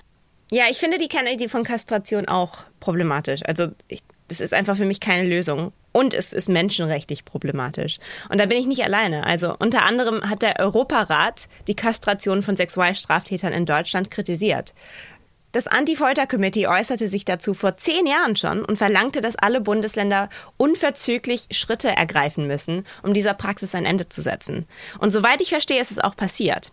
Ja, 0.53 0.65
ich 0.69 0.79
finde 0.79 0.97
die 0.97 1.07
Kernidee 1.07 1.47
von 1.47 1.63
Kastration 1.63 2.27
auch 2.27 2.57
problematisch. 2.81 3.41
Also 3.45 3.69
ich, 3.87 4.03
das 4.27 4.41
ist 4.41 4.53
einfach 4.53 4.75
für 4.75 4.85
mich 4.85 4.99
keine 4.99 5.27
Lösung. 5.27 5.71
Und 5.93 6.13
es 6.13 6.33
ist 6.33 6.49
menschenrechtlich 6.49 7.23
problematisch. 7.23 7.99
Und 8.29 8.39
da 8.39 8.45
bin 8.45 8.57
ich 8.57 8.67
nicht 8.67 8.83
alleine. 8.83 9.25
Also 9.25 9.55
unter 9.59 9.83
anderem 9.83 10.29
hat 10.29 10.41
der 10.41 10.59
Europarat 10.59 11.47
die 11.67 11.75
Kastration 11.75 12.41
von 12.41 12.57
Sexualstraftätern 12.57 13.53
in 13.53 13.65
Deutschland 13.65 14.11
kritisiert. 14.11 14.73
Das 15.53 15.67
Anti-Folter-Committee 15.67 16.67
äußerte 16.67 17.07
sich 17.07 17.23
dazu 17.23 17.53
vor 17.53 17.77
zehn 17.77 18.05
Jahren 18.05 18.35
schon 18.35 18.63
und 18.65 18.77
verlangte, 18.77 19.21
dass 19.21 19.37
alle 19.37 19.61
Bundesländer 19.61 20.29
unverzüglich 20.57 21.47
Schritte 21.51 21.89
ergreifen 21.89 22.47
müssen, 22.47 22.85
um 23.03 23.13
dieser 23.13 23.33
Praxis 23.33 23.73
ein 23.73 23.85
Ende 23.85 24.07
zu 24.09 24.21
setzen. 24.21 24.65
Und 24.99 25.11
soweit 25.11 25.39
ich 25.39 25.49
verstehe, 25.49 25.81
ist 25.81 25.91
es 25.91 25.99
auch 25.99 26.15
passiert. 26.15 26.71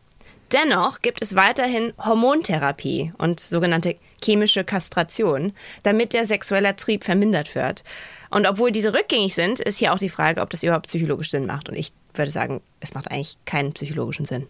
Dennoch 0.52 1.02
gibt 1.02 1.20
es 1.20 1.34
weiterhin 1.34 1.92
Hormontherapie 1.98 3.12
und 3.18 3.38
sogenannte 3.38 3.96
chemische 4.22 4.64
Kastration, 4.64 5.52
damit 5.82 6.14
der 6.14 6.24
sexuelle 6.24 6.74
Trieb 6.74 7.04
vermindert 7.04 7.54
wird. 7.54 7.84
Und 8.30 8.46
obwohl 8.46 8.72
diese 8.72 8.94
rückgängig 8.94 9.34
sind, 9.34 9.60
ist 9.60 9.78
hier 9.78 9.92
auch 9.92 9.98
die 9.98 10.08
Frage, 10.08 10.40
ob 10.40 10.50
das 10.50 10.62
überhaupt 10.62 10.86
psychologisch 10.86 11.30
Sinn 11.30 11.46
macht. 11.46 11.68
Und 11.68 11.76
ich 11.76 11.92
würde 12.14 12.30
sagen, 12.30 12.62
es 12.80 12.94
macht 12.94 13.10
eigentlich 13.10 13.36
keinen 13.44 13.72
psychologischen 13.72 14.24
Sinn. 14.24 14.46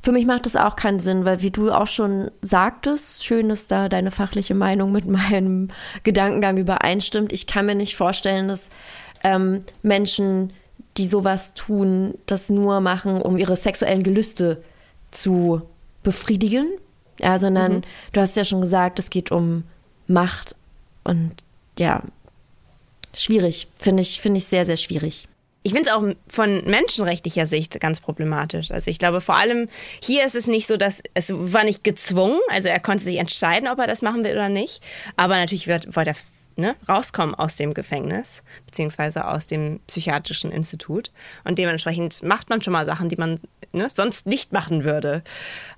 Für 0.00 0.12
mich 0.12 0.26
macht 0.26 0.46
es 0.46 0.56
auch 0.56 0.76
keinen 0.76 1.00
Sinn, 1.00 1.24
weil 1.24 1.42
wie 1.42 1.50
du 1.50 1.70
auch 1.70 1.86
schon 1.86 2.30
sagtest, 2.40 3.24
schön, 3.24 3.48
dass 3.48 3.66
da 3.66 3.88
deine 3.88 4.10
fachliche 4.10 4.54
Meinung 4.54 4.92
mit 4.92 5.06
meinem 5.06 5.68
Gedankengang 6.02 6.56
übereinstimmt. 6.56 7.32
Ich 7.32 7.46
kann 7.46 7.66
mir 7.66 7.74
nicht 7.74 7.96
vorstellen, 7.96 8.48
dass 8.48 8.70
ähm, 9.22 9.64
Menschen, 9.82 10.52
die 10.96 11.06
sowas 11.06 11.52
tun, 11.54 12.14
das 12.26 12.48
nur 12.48 12.80
machen, 12.80 13.20
um 13.20 13.36
ihre 13.36 13.56
sexuellen 13.56 14.02
Gelüste 14.02 14.62
zu 15.10 15.62
befriedigen, 16.02 16.68
ja, 17.20 17.38
sondern 17.38 17.76
mhm. 17.76 17.82
du 18.12 18.20
hast 18.20 18.36
ja 18.36 18.44
schon 18.44 18.60
gesagt, 18.60 18.98
es 18.98 19.10
geht 19.10 19.30
um 19.30 19.64
Macht 20.06 20.54
und 21.04 21.32
ja, 21.78 22.02
schwierig, 23.14 23.68
finde 23.78 24.02
ich, 24.02 24.20
finde 24.20 24.38
ich 24.38 24.46
sehr, 24.46 24.66
sehr 24.66 24.76
schwierig. 24.76 25.28
Ich 25.64 25.72
finde 25.72 25.90
es 25.90 25.94
auch 25.94 26.04
von 26.28 26.64
menschenrechtlicher 26.64 27.46
Sicht 27.46 27.78
ganz 27.80 28.00
problematisch. 28.00 28.70
Also 28.70 28.90
ich 28.90 28.98
glaube 28.98 29.20
vor 29.20 29.34
allem, 29.34 29.68
hier 30.02 30.24
ist 30.24 30.34
es 30.34 30.46
nicht 30.46 30.66
so, 30.66 30.76
dass 30.76 31.02
es 31.14 31.32
war 31.34 31.64
nicht 31.64 31.84
gezwungen, 31.84 32.38
also 32.48 32.68
er 32.68 32.80
konnte 32.80 33.04
sich 33.04 33.16
entscheiden, 33.16 33.68
ob 33.68 33.78
er 33.78 33.86
das 33.86 34.00
machen 34.00 34.24
will 34.24 34.32
oder 34.32 34.48
nicht. 34.48 34.82
Aber 35.16 35.36
natürlich 35.36 35.66
wird, 35.66 35.94
wollte 35.96 36.10
er 36.10 36.16
ne, 36.58 36.76
rauskommen 36.88 37.34
aus 37.34 37.56
dem 37.56 37.72
Gefängnis, 37.72 38.42
beziehungsweise 38.66 39.26
aus 39.26 39.46
dem 39.46 39.80
psychiatrischen 39.86 40.50
Institut. 40.50 41.12
Und 41.44 41.58
dementsprechend 41.58 42.22
macht 42.22 42.50
man 42.50 42.62
schon 42.62 42.72
mal 42.72 42.84
Sachen, 42.84 43.08
die 43.08 43.16
man 43.16 43.40
ne, 43.72 43.88
sonst 43.88 44.26
nicht 44.26 44.52
machen 44.52 44.84
würde. 44.84 45.22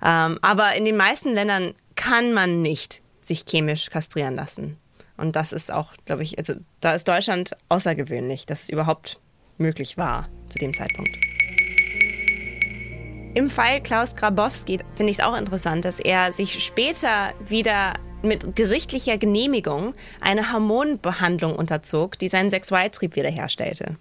Ähm, 0.03 0.39
aber 0.41 0.75
in 0.75 0.83
den 0.83 0.97
meisten 0.97 1.33
Ländern 1.33 1.73
kann 1.95 2.33
man 2.33 2.61
nicht 2.61 3.01
sich 3.21 3.45
chemisch 3.47 3.89
kastrieren 3.89 4.35
lassen. 4.35 4.77
Und 5.17 5.35
das 5.35 5.53
ist 5.53 5.71
auch, 5.71 5.93
glaube 6.05 6.23
ich, 6.23 6.39
also 6.39 6.55
da 6.79 6.93
ist 6.93 7.07
Deutschland 7.07 7.51
außergewöhnlich, 7.69 8.47
dass 8.47 8.63
es 8.63 8.69
überhaupt 8.69 9.19
möglich 9.59 9.97
war 9.97 10.27
zu 10.49 10.57
dem 10.57 10.73
Zeitpunkt. 10.73 11.15
Im 13.35 13.49
Fall 13.49 13.81
Klaus 13.81 14.15
Grabowski 14.15 14.79
finde 14.95 15.11
ich 15.11 15.19
es 15.19 15.23
auch 15.23 15.37
interessant, 15.37 15.85
dass 15.85 15.99
er 15.99 16.33
sich 16.33 16.63
später 16.63 17.33
wieder 17.47 17.93
mit 18.23 18.55
gerichtlicher 18.55 19.17
Genehmigung 19.17 19.93
eine 20.19 20.51
Hormonbehandlung 20.51 21.55
unterzog, 21.55 22.17
die 22.19 22.29
seinen 22.29 22.49
Sexualtrieb 22.49 23.15
wiederherstellte. 23.15 23.97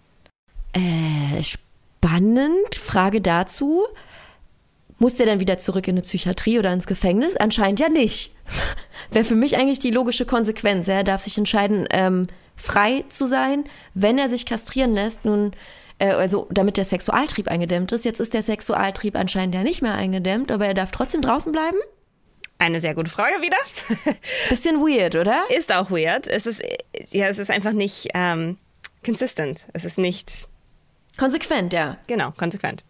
Äh, 0.72 1.42
spannend. 1.42 2.74
Frage 2.76 3.20
dazu. 3.20 3.84
Muss 4.98 5.16
der 5.16 5.26
dann 5.26 5.40
wieder 5.40 5.56
zurück 5.56 5.88
in 5.88 5.94
eine 5.94 6.02
Psychiatrie 6.02 6.58
oder 6.58 6.72
ins 6.72 6.86
Gefängnis? 6.86 7.34
Anscheinend 7.36 7.80
ja 7.80 7.88
nicht. 7.88 8.36
wäre 9.10 9.24
für 9.24 9.34
mich 9.34 9.56
eigentlich 9.56 9.78
die 9.78 9.90
logische 9.90 10.26
Konsequenz. 10.26 10.88
Er 10.88 11.04
darf 11.04 11.22
sich 11.22 11.38
entscheiden, 11.38 11.86
ähm, 11.90 12.26
frei 12.54 13.04
zu 13.08 13.26
sein, 13.26 13.64
wenn 13.94 14.18
er 14.18 14.28
sich 14.28 14.44
kastrieren 14.44 14.92
lässt. 14.92 15.24
Nun, 15.24 15.52
äh, 15.98 16.10
also 16.10 16.46
damit 16.50 16.76
der 16.76 16.84
Sexualtrieb 16.84 17.48
eingedämmt 17.48 17.92
ist. 17.92 18.04
Jetzt 18.04 18.20
ist 18.20 18.34
der 18.34 18.42
Sexualtrieb 18.42 19.16
anscheinend 19.16 19.54
ja 19.54 19.62
nicht 19.62 19.80
mehr 19.80 19.94
eingedämmt, 19.94 20.52
aber 20.52 20.66
er 20.66 20.74
darf 20.74 20.90
trotzdem 20.90 21.22
draußen 21.22 21.50
bleiben? 21.50 21.78
Eine 22.60 22.78
sehr 22.78 22.94
gute 22.94 23.10
Frage 23.10 23.40
wieder. 23.40 23.56
Bisschen 24.50 24.80
weird, 24.80 25.16
oder? 25.16 25.44
Ist 25.48 25.72
auch 25.72 25.90
weird. 25.90 26.28
Es 26.28 26.44
ist, 26.44 26.62
ja, 27.10 27.26
es 27.26 27.38
ist 27.38 27.50
einfach 27.50 27.72
nicht 27.72 28.08
ähm, 28.12 28.58
consistent. 29.02 29.66
Es 29.72 29.86
ist 29.86 29.96
nicht. 29.96 30.50
Konsequent, 31.16 31.72
ja. 31.72 31.96
Genau, 32.06 32.32
konsequent. 32.32 32.84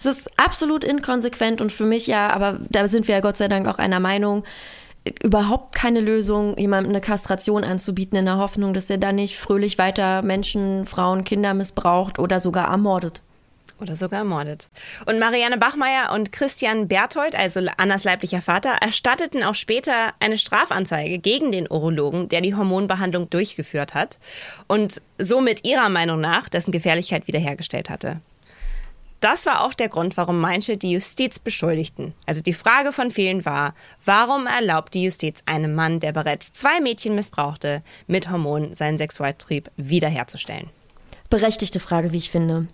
Es 0.00 0.06
ist 0.06 0.36
absolut 0.36 0.82
inkonsequent 0.82 1.60
und 1.60 1.72
für 1.72 1.84
mich 1.84 2.08
ja, 2.08 2.28
aber 2.30 2.58
da 2.70 2.88
sind 2.88 3.06
wir 3.06 3.14
ja 3.14 3.20
Gott 3.20 3.36
sei 3.36 3.46
Dank 3.46 3.68
auch 3.68 3.78
einer 3.78 4.00
Meinung, 4.00 4.42
überhaupt 5.22 5.76
keine 5.76 6.00
Lösung, 6.00 6.58
jemandem 6.58 6.90
eine 6.90 7.00
Kastration 7.00 7.62
anzubieten 7.62 8.18
in 8.18 8.24
der 8.24 8.38
Hoffnung, 8.38 8.74
dass 8.74 8.90
er 8.90 8.98
dann 8.98 9.14
nicht 9.14 9.36
fröhlich 9.36 9.78
weiter 9.78 10.22
Menschen, 10.22 10.86
Frauen, 10.86 11.22
Kinder 11.22 11.54
missbraucht 11.54 12.18
oder 12.18 12.40
sogar 12.40 12.68
ermordet. 12.68 13.22
Oder 13.80 13.96
sogar 13.96 14.20
ermordet. 14.20 14.70
Und 15.04 15.18
Marianne 15.18 15.58
Bachmeier 15.58 16.12
und 16.12 16.30
Christian 16.30 16.86
Berthold, 16.86 17.34
also 17.34 17.60
Annas 17.76 18.04
leiblicher 18.04 18.40
Vater, 18.40 18.76
erstatteten 18.80 19.42
auch 19.42 19.56
später 19.56 20.14
eine 20.20 20.38
Strafanzeige 20.38 21.18
gegen 21.18 21.50
den 21.50 21.68
Urologen, 21.68 22.28
der 22.28 22.40
die 22.40 22.54
Hormonbehandlung 22.54 23.28
durchgeführt 23.30 23.94
hat 23.94 24.20
und 24.68 25.02
somit 25.18 25.66
ihrer 25.66 25.88
Meinung 25.88 26.20
nach 26.20 26.48
dessen 26.48 26.70
Gefährlichkeit 26.70 27.26
wiederhergestellt 27.26 27.90
hatte. 27.90 28.20
Das 29.24 29.46
war 29.46 29.64
auch 29.64 29.72
der 29.72 29.88
Grund, 29.88 30.18
warum 30.18 30.38
manche 30.38 30.76
die 30.76 30.90
Justiz 30.90 31.38
beschuldigten. 31.38 32.12
Also 32.26 32.42
die 32.42 32.52
Frage 32.52 32.92
von 32.92 33.10
vielen 33.10 33.46
war, 33.46 33.74
warum 34.04 34.46
erlaubt 34.46 34.92
die 34.92 35.02
Justiz 35.02 35.42
einem 35.46 35.74
Mann, 35.74 35.98
der 35.98 36.12
bereits 36.12 36.52
zwei 36.52 36.78
Mädchen 36.78 37.14
missbrauchte, 37.14 37.82
mit 38.06 38.30
Hormonen 38.30 38.74
seinen 38.74 38.98
Sexualtrieb 38.98 39.70
wiederherzustellen? 39.78 40.68
Berechtigte 41.30 41.80
Frage, 41.80 42.12
wie 42.12 42.18
ich 42.18 42.30
finde. 42.30 42.68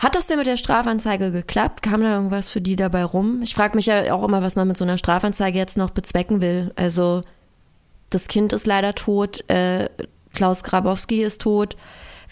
Hat 0.00 0.14
das 0.14 0.26
denn 0.26 0.38
mit 0.38 0.46
der 0.46 0.56
Strafanzeige 0.56 1.30
geklappt? 1.30 1.82
Kam 1.82 2.00
da 2.00 2.14
irgendwas 2.14 2.50
für 2.50 2.62
die 2.62 2.74
dabei 2.74 3.04
rum? 3.04 3.42
Ich 3.42 3.54
frage 3.54 3.76
mich 3.76 3.84
ja 3.84 4.14
auch 4.14 4.24
immer, 4.24 4.40
was 4.40 4.56
man 4.56 4.66
mit 4.66 4.78
so 4.78 4.84
einer 4.84 4.96
Strafanzeige 4.96 5.58
jetzt 5.58 5.76
noch 5.76 5.90
bezwecken 5.90 6.40
will. 6.40 6.72
Also, 6.74 7.22
das 8.08 8.26
Kind 8.26 8.54
ist 8.54 8.66
leider 8.66 8.94
tot, 8.94 9.44
äh, 9.50 9.90
Klaus 10.32 10.62
Grabowski 10.62 11.22
ist 11.22 11.42
tot. 11.42 11.76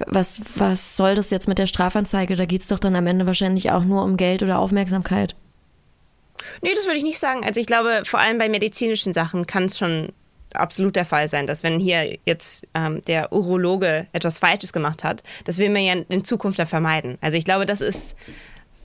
Was, 0.06 0.40
was 0.56 0.96
soll 0.96 1.14
das 1.14 1.28
jetzt 1.28 1.46
mit 1.46 1.58
der 1.58 1.66
Strafanzeige? 1.66 2.36
Da 2.36 2.46
geht 2.46 2.62
es 2.62 2.68
doch 2.68 2.78
dann 2.78 2.96
am 2.96 3.06
Ende 3.06 3.26
wahrscheinlich 3.26 3.70
auch 3.70 3.84
nur 3.84 4.02
um 4.02 4.16
Geld 4.16 4.42
oder 4.42 4.60
Aufmerksamkeit. 4.60 5.36
Nee, 6.62 6.72
das 6.74 6.86
würde 6.86 6.96
ich 6.96 7.04
nicht 7.04 7.18
sagen. 7.18 7.44
Also 7.44 7.60
ich 7.60 7.66
glaube, 7.66 8.02
vor 8.04 8.20
allem 8.20 8.38
bei 8.38 8.48
medizinischen 8.48 9.12
Sachen 9.12 9.46
kann 9.46 9.64
es 9.64 9.76
schon 9.76 10.12
absolut 10.54 10.96
der 10.96 11.04
Fall 11.04 11.28
sein, 11.28 11.46
dass 11.46 11.62
wenn 11.62 11.78
hier 11.78 12.18
jetzt 12.24 12.66
ähm, 12.74 13.02
der 13.02 13.32
Urologe 13.32 14.06
etwas 14.12 14.38
Falsches 14.38 14.72
gemacht 14.72 15.04
hat, 15.04 15.22
das 15.44 15.58
will 15.58 15.70
man 15.70 15.82
ja 15.82 15.94
in 16.08 16.24
Zukunft 16.24 16.58
ja 16.58 16.66
vermeiden. 16.66 17.18
Also 17.20 17.36
ich 17.36 17.44
glaube, 17.44 17.66
das 17.66 17.80
ist 17.80 18.16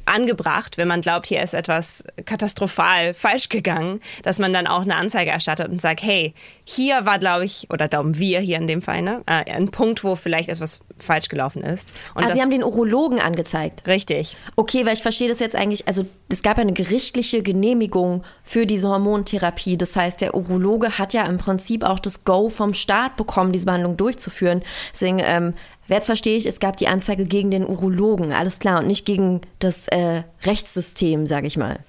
angebracht, 0.06 0.78
wenn 0.78 0.88
man 0.88 1.02
glaubt, 1.02 1.28
hier 1.28 1.42
ist 1.42 1.54
etwas 1.54 2.04
katastrophal 2.26 3.14
falsch 3.14 3.50
gegangen, 3.50 4.00
dass 4.24 4.40
man 4.40 4.54
dann 4.54 4.68
auch 4.68 4.82
eine 4.82 4.96
Anzeige 4.96 5.32
erstattet 5.32 5.70
und 5.70 5.82
sagt, 5.82 6.04
hey, 6.04 6.34
hier 6.66 7.06
war, 7.06 7.20
glaube 7.20 7.46
ich, 7.46 7.68
oder 7.70 7.88
glauben 7.88 8.18
wir 8.18 8.40
hier 8.40 8.58
in 8.58 8.68
dem 8.68 8.82
Fall, 8.82 9.02
ne, 9.02 9.22
äh, 9.26 9.52
ein 9.52 9.72
Punkt, 9.72 10.04
wo 10.04 10.16
vielleicht 10.16 10.50
etwas 10.50 10.82
falsch 11.00 11.28
gelaufen 11.28 11.64
ist. 11.64 11.92
Und 12.16 12.24
also 12.24 12.36
Sie 12.36 12.42
haben 12.42 12.52
den 12.52 12.64
Urologen 12.64 13.20
angezeigt. 13.20 13.88
Richtig. 13.88 14.38
Okay, 14.56 14.86
weil 14.86 14.94
ich 14.94 15.02
verstehe 15.02 15.28
das 15.30 15.40
jetzt 15.40 15.56
eigentlich, 15.56 15.88
also 15.88 16.06
es 16.30 16.42
gab 16.42 16.58
ja 16.58 16.62
eine 16.62 16.74
gerichtliche 16.74 17.44
Genehmigung 17.44 18.24
für 18.44 18.66
diese 18.66 18.90
Hormontherapie. 18.90 19.78
Das 19.78 19.96
heißt, 19.96 20.22
der 20.22 20.36
Urologe 20.36 20.98
hat 20.98 21.14
ja 21.14 21.26
im 21.26 21.38
Prinzip 21.38 21.84
auch 21.84 22.00
das 22.00 22.24
Go 22.24 22.50
vom 22.50 22.74
Staat 22.74 23.16
bekommen, 23.16 23.52
diese 23.52 23.66
Behandlung 23.66 23.98
durchzuführen. 23.98 24.64
Deswegen 24.92 25.20
ähm, 25.20 25.54
Jetzt 25.88 26.06
verstehe 26.06 26.38
ich, 26.38 26.46
es 26.46 26.60
gab 26.60 26.78
die 26.78 26.88
Anzeige 26.88 27.26
gegen 27.26 27.52
den 27.52 27.68
Urologen, 27.68 28.32
alles 28.32 28.60
klar, 28.60 28.80
und 28.80 28.88
nicht 28.88 29.06
gegen 29.06 29.42
das 29.60 29.88
äh, 29.90 30.24
Rechtssystem, 30.44 31.28
sage 31.28 31.48
ich 31.48 31.58
mal. 31.58 31.80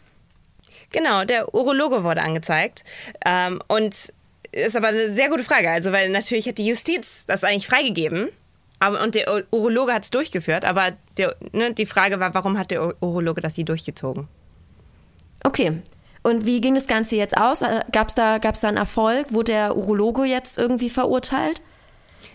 Genau, 0.90 1.24
der 1.24 1.54
Urologe 1.54 2.04
wurde 2.04 2.22
angezeigt. 2.22 2.84
Ähm, 3.24 3.60
und 3.68 4.12
ist 4.52 4.76
aber 4.76 4.88
eine 4.88 5.12
sehr 5.12 5.28
gute 5.28 5.42
Frage, 5.42 5.70
also 5.70 5.92
weil 5.92 6.08
natürlich 6.08 6.46
hat 6.46 6.58
die 6.58 6.66
Justiz 6.66 7.26
das 7.26 7.44
eigentlich 7.44 7.66
freigegeben. 7.66 8.28
Aber, 8.78 9.02
und 9.02 9.14
der 9.14 9.44
Urologe 9.52 9.92
hat 9.92 10.04
es 10.04 10.10
durchgeführt, 10.10 10.64
aber 10.64 10.92
der, 11.16 11.36
ne, 11.52 11.72
die 11.72 11.86
Frage 11.86 12.20
war, 12.20 12.34
warum 12.34 12.58
hat 12.58 12.70
der 12.70 13.02
Urologe 13.02 13.40
das 13.40 13.54
hier 13.54 13.64
durchgezogen? 13.64 14.28
Okay. 15.44 15.80
Und 16.22 16.46
wie 16.46 16.60
ging 16.60 16.74
das 16.74 16.86
Ganze 16.86 17.16
jetzt 17.16 17.36
aus? 17.36 17.62
Äh, 17.62 17.80
Gab 17.92 18.08
es 18.08 18.14
da, 18.14 18.38
gab's 18.38 18.60
da 18.60 18.68
einen 18.68 18.76
Erfolg? 18.76 19.32
Wurde 19.32 19.52
der 19.52 19.76
Urologe 19.76 20.24
jetzt 20.24 20.58
irgendwie 20.58 20.90
verurteilt? 20.90 21.60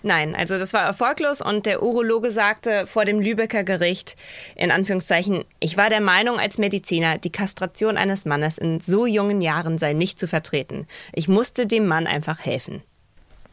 Nein, 0.03 0.35
also 0.35 0.57
das 0.57 0.73
war 0.73 0.83
erfolglos 0.83 1.41
und 1.41 1.65
der 1.65 1.83
Urologe 1.83 2.31
sagte 2.31 2.87
vor 2.87 3.05
dem 3.05 3.19
Lübecker 3.19 3.63
Gericht, 3.63 4.15
in 4.55 4.71
Anführungszeichen, 4.71 5.43
ich 5.59 5.77
war 5.77 5.89
der 5.89 6.01
Meinung 6.01 6.39
als 6.39 6.57
Mediziner, 6.57 7.17
die 7.17 7.31
Kastration 7.31 7.97
eines 7.97 8.25
Mannes 8.25 8.57
in 8.57 8.79
so 8.79 9.05
jungen 9.05 9.41
Jahren 9.41 9.77
sei 9.77 9.93
nicht 9.93 10.19
zu 10.19 10.27
vertreten. 10.27 10.87
Ich 11.13 11.27
musste 11.27 11.67
dem 11.67 11.87
Mann 11.87 12.07
einfach 12.07 12.45
helfen. 12.45 12.81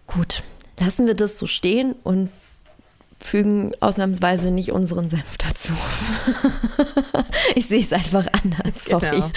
Gut, 0.07 0.43
lassen 0.79 1.07
wir 1.07 1.15
das 1.15 1.39
so 1.39 1.47
stehen 1.47 1.95
und 2.05 2.31
fügen 3.21 3.73
ausnahmsweise 3.81 4.51
nicht 4.51 4.73
unseren 4.73 5.09
Senf 5.09 5.39
dazu. 5.39 5.73
ich 7.55 7.67
sehe 7.67 7.81
es 7.81 7.93
einfach 7.93 8.27
anders, 8.33 8.85
sorry. 8.85 9.11
Genau. 9.11 9.31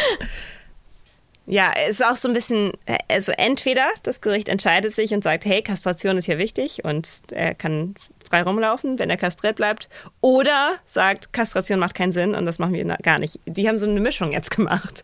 Ja, 1.49 1.71
es 1.75 1.99
ist 1.99 2.05
auch 2.05 2.15
so 2.15 2.27
ein 2.27 2.33
bisschen, 2.33 2.73
also 3.07 3.31
entweder 3.31 3.87
das 4.03 4.21
Gericht 4.21 4.49
entscheidet 4.49 4.93
sich 4.93 5.13
und 5.15 5.23
sagt, 5.23 5.45
hey, 5.45 5.63
Kastration 5.63 6.17
ist 6.17 6.25
hier 6.25 6.37
wichtig 6.37 6.83
und 6.83 7.09
er 7.31 7.55
kann 7.55 7.95
frei 8.29 8.43
rumlaufen, 8.43 8.99
wenn 8.99 9.09
er 9.09 9.17
kastriert 9.17 9.55
bleibt, 9.55 9.89
oder 10.21 10.75
sagt, 10.85 11.33
Kastration 11.33 11.79
macht 11.79 11.95
keinen 11.95 12.11
Sinn 12.11 12.35
und 12.35 12.45
das 12.45 12.59
machen 12.59 12.73
wir 12.73 12.85
gar 13.01 13.17
nicht. 13.17 13.39
Die 13.47 13.67
haben 13.67 13.79
so 13.79 13.89
eine 13.89 13.99
Mischung 13.99 14.31
jetzt 14.31 14.51
gemacht. 14.51 15.03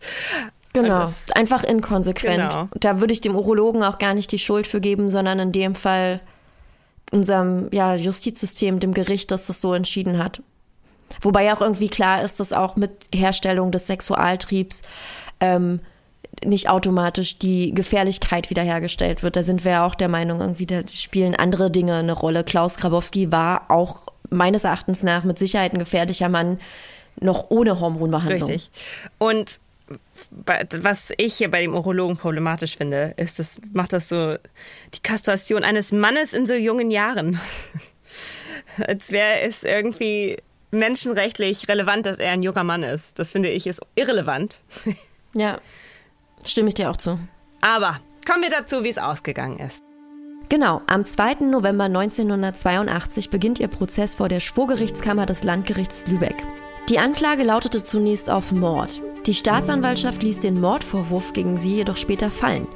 Genau, 0.72 1.12
einfach 1.34 1.64
inkonsequent. 1.64 2.52
Genau. 2.52 2.68
Da 2.74 3.00
würde 3.00 3.12
ich 3.12 3.20
dem 3.20 3.34
Urologen 3.34 3.82
auch 3.82 3.98
gar 3.98 4.14
nicht 4.14 4.30
die 4.30 4.38
Schuld 4.38 4.68
für 4.68 4.80
geben, 4.80 5.08
sondern 5.08 5.40
in 5.40 5.50
dem 5.50 5.74
Fall 5.74 6.20
unserem 7.10 7.68
ja, 7.72 7.94
Justizsystem, 7.96 8.78
dem 8.78 8.94
Gericht, 8.94 9.32
das 9.32 9.46
das 9.46 9.60
so 9.60 9.74
entschieden 9.74 10.22
hat. 10.22 10.42
Wobei 11.22 11.44
ja 11.44 11.56
auch 11.56 11.60
irgendwie 11.60 11.88
klar 11.88 12.22
ist, 12.22 12.38
dass 12.38 12.52
auch 12.52 12.76
mit 12.76 12.92
Herstellung 13.12 13.72
des 13.72 13.86
Sexualtriebs 13.86 14.82
ähm, 15.40 15.80
nicht 16.44 16.68
automatisch 16.68 17.38
die 17.38 17.74
Gefährlichkeit 17.74 18.50
wiederhergestellt 18.50 19.22
wird. 19.22 19.36
Da 19.36 19.42
sind 19.42 19.64
wir 19.64 19.72
ja 19.72 19.86
auch 19.86 19.94
der 19.94 20.08
Meinung, 20.08 20.40
irgendwie, 20.40 20.66
da 20.66 20.80
spielen 20.86 21.34
andere 21.34 21.70
Dinge 21.70 21.94
eine 21.96 22.12
Rolle. 22.12 22.44
Klaus 22.44 22.76
Grabowski 22.76 23.32
war 23.32 23.70
auch 23.70 24.02
meines 24.30 24.64
Erachtens 24.64 25.02
nach 25.02 25.24
mit 25.24 25.38
Sicherheit 25.38 25.72
ein 25.72 25.78
gefährlicher 25.78 26.28
Mann, 26.28 26.58
noch 27.20 27.50
ohne 27.50 27.80
Hormonbehandlung. 27.80 28.50
Richtig. 28.50 28.70
Und 29.18 29.58
was 30.70 31.12
ich 31.16 31.34
hier 31.34 31.50
bei 31.50 31.62
dem 31.62 31.74
Urologen 31.74 32.16
problematisch 32.16 32.76
finde, 32.76 33.14
ist, 33.16 33.38
das 33.38 33.60
macht 33.72 33.92
das 33.92 34.08
so 34.08 34.36
die 34.94 35.00
Kastration 35.02 35.62
eines 35.62 35.92
Mannes 35.92 36.32
in 36.32 36.46
so 36.46 36.54
jungen 36.54 36.90
Jahren. 36.90 37.40
Als 38.86 39.12
wäre 39.12 39.40
es 39.42 39.62
irgendwie 39.62 40.38
menschenrechtlich 40.72 41.68
relevant, 41.68 42.04
dass 42.06 42.18
er 42.18 42.32
ein 42.32 42.42
junger 42.42 42.64
Mann 42.64 42.82
ist. 42.82 43.18
Das 43.18 43.32
finde 43.32 43.48
ich 43.50 43.66
ist 43.66 43.80
irrelevant. 43.94 44.58
Ja. 45.34 45.60
Stimme 46.46 46.68
ich 46.68 46.74
dir 46.74 46.90
auch 46.90 46.96
zu. 46.96 47.18
Aber 47.60 48.00
kommen 48.26 48.42
wir 48.42 48.50
dazu, 48.50 48.84
wie 48.84 48.88
es 48.88 48.98
ausgegangen 48.98 49.58
ist. 49.58 49.82
Genau, 50.48 50.80
am 50.86 51.04
2. 51.04 51.46
November 51.46 51.84
1982 51.84 53.30
beginnt 53.30 53.58
ihr 53.58 53.66
Prozess 53.66 54.14
vor 54.14 54.28
der 54.28 54.38
Schwurgerichtskammer 54.38 55.26
des 55.26 55.42
Landgerichts 55.42 56.06
Lübeck. 56.06 56.36
Die 56.88 57.00
Anklage 57.00 57.42
lautete 57.42 57.82
zunächst 57.82 58.30
auf 58.30 58.52
Mord. 58.52 59.02
Die 59.26 59.34
Staatsanwaltschaft 59.34 60.22
ließ 60.22 60.38
den 60.38 60.60
Mordvorwurf 60.60 61.32
gegen 61.32 61.58
sie 61.58 61.74
jedoch 61.74 61.96
später 61.96 62.30
fallen. 62.30 62.68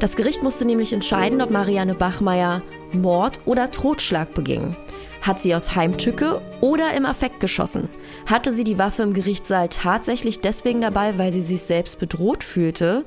Das 0.00 0.16
Gericht 0.16 0.42
musste 0.42 0.64
nämlich 0.64 0.92
entscheiden, 0.92 1.40
ob 1.40 1.50
Marianne 1.50 1.94
Bachmeier 1.94 2.60
Mord 2.92 3.38
oder 3.44 3.70
Totschlag 3.70 4.34
beging. 4.34 4.76
Hat 5.20 5.40
sie 5.40 5.54
aus 5.54 5.76
Heimtücke 5.76 6.42
oder 6.60 6.92
im 6.94 7.06
Affekt 7.06 7.38
geschossen? 7.38 7.88
Hatte 8.26 8.52
sie 8.52 8.64
die 8.64 8.78
Waffe 8.78 9.02
im 9.02 9.14
Gerichtssaal 9.14 9.68
tatsächlich 9.68 10.40
deswegen 10.40 10.80
dabei, 10.80 11.18
weil 11.18 11.32
sie 11.32 11.40
sich 11.40 11.62
selbst 11.62 11.98
bedroht 11.98 12.44
fühlte? 12.44 13.04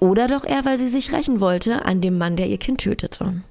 Oder 0.00 0.28
doch 0.28 0.44
eher, 0.44 0.64
weil 0.64 0.78
sie 0.78 0.88
sich 0.88 1.12
rächen 1.12 1.40
wollte 1.40 1.84
an 1.84 2.00
dem 2.00 2.18
Mann, 2.18 2.36
der 2.36 2.46
ihr 2.46 2.58
Kind 2.58 2.80
tötete? 2.80 3.42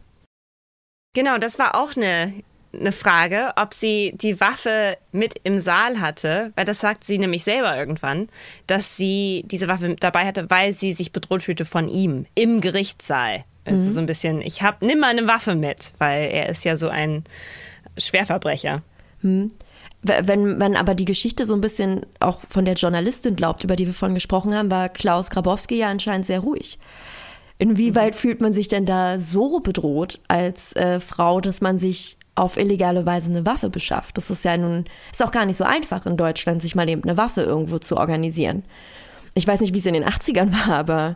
Genau, 1.15 1.37
das 1.37 1.57
war 1.57 1.75
auch 1.75 1.95
eine, 1.95 2.33
eine 2.73 2.91
Frage, 2.91 3.53
ob 3.55 3.73
sie 3.73 4.13
die 4.15 4.39
Waffe 4.39 4.97
mit 5.11 5.35
im 5.43 5.59
Saal 5.59 5.99
hatte, 5.99 6.51
weil 6.55 6.65
das 6.65 6.79
sagt 6.79 7.03
sie 7.03 7.17
nämlich 7.17 7.43
selber 7.43 7.77
irgendwann, 7.77 8.29
dass 8.67 8.97
sie 8.97 9.43
diese 9.47 9.67
Waffe 9.67 9.95
dabei 9.99 10.25
hatte, 10.25 10.49
weil 10.49 10.73
sie 10.73 10.91
sich 10.93 11.11
bedroht 11.11 11.43
fühlte 11.43 11.65
von 11.65 11.87
ihm 11.87 12.25
im 12.35 12.61
Gerichtssaal. 12.61 13.45
Also 13.65 13.81
mhm. 13.81 13.91
so 13.91 13.99
ein 13.99 14.05
bisschen, 14.05 14.41
ich 14.41 14.61
hab, 14.61 14.81
nimm 14.81 14.99
mal 14.99 15.11
eine 15.11 15.27
Waffe 15.27 15.55
mit, 15.55 15.93
weil 15.97 16.29
er 16.29 16.49
ist 16.49 16.65
ja 16.65 16.77
so 16.77 16.89
ein 16.89 17.23
Schwerverbrecher. 17.97 18.81
Mhm. 19.21 19.51
Wenn 20.03 20.57
man 20.57 20.75
aber 20.75 20.95
die 20.95 21.05
Geschichte 21.05 21.45
so 21.45 21.53
ein 21.53 21.61
bisschen 21.61 22.01
auch 22.19 22.41
von 22.49 22.65
der 22.65 22.73
Journalistin 22.73 23.35
glaubt, 23.35 23.63
über 23.63 23.77
die 23.77 23.85
wir 23.85 23.93
vorhin 23.93 24.15
gesprochen 24.15 24.53
haben, 24.53 24.69
war 24.69 24.89
Klaus 24.89 25.29
Grabowski 25.29 25.77
ja 25.77 25.87
anscheinend 25.87 26.25
sehr 26.25 26.41
ruhig. 26.41 26.77
Inwieweit 27.57 28.13
mhm. 28.13 28.17
fühlt 28.17 28.41
man 28.41 28.51
sich 28.51 28.67
denn 28.67 28.85
da 28.85 29.17
so 29.17 29.61
bedroht 29.61 30.19
als 30.27 30.75
äh, 30.75 30.99
Frau, 30.99 31.39
dass 31.39 31.61
man 31.61 31.77
sich 31.77 32.17
auf 32.35 32.57
illegale 32.57 33.05
Weise 33.05 33.29
eine 33.29 33.45
Waffe 33.45 33.69
beschafft? 33.69 34.17
Das 34.17 34.29
ist 34.29 34.43
ja 34.43 34.57
nun, 34.57 34.85
ist 35.11 35.23
auch 35.23 35.31
gar 35.31 35.45
nicht 35.45 35.57
so 35.57 35.63
einfach 35.63 36.05
in 36.05 36.17
Deutschland, 36.17 36.61
sich 36.61 36.75
mal 36.75 36.89
eben 36.89 37.03
eine 37.03 37.17
Waffe 37.17 37.41
irgendwo 37.41 37.79
zu 37.79 37.95
organisieren. 37.95 38.63
Ich 39.35 39.47
weiß 39.47 39.61
nicht, 39.61 39.73
wie 39.73 39.79
es 39.79 39.85
in 39.85 39.93
den 39.93 40.05
80ern 40.05 40.51
war, 40.51 40.77
aber 40.77 41.15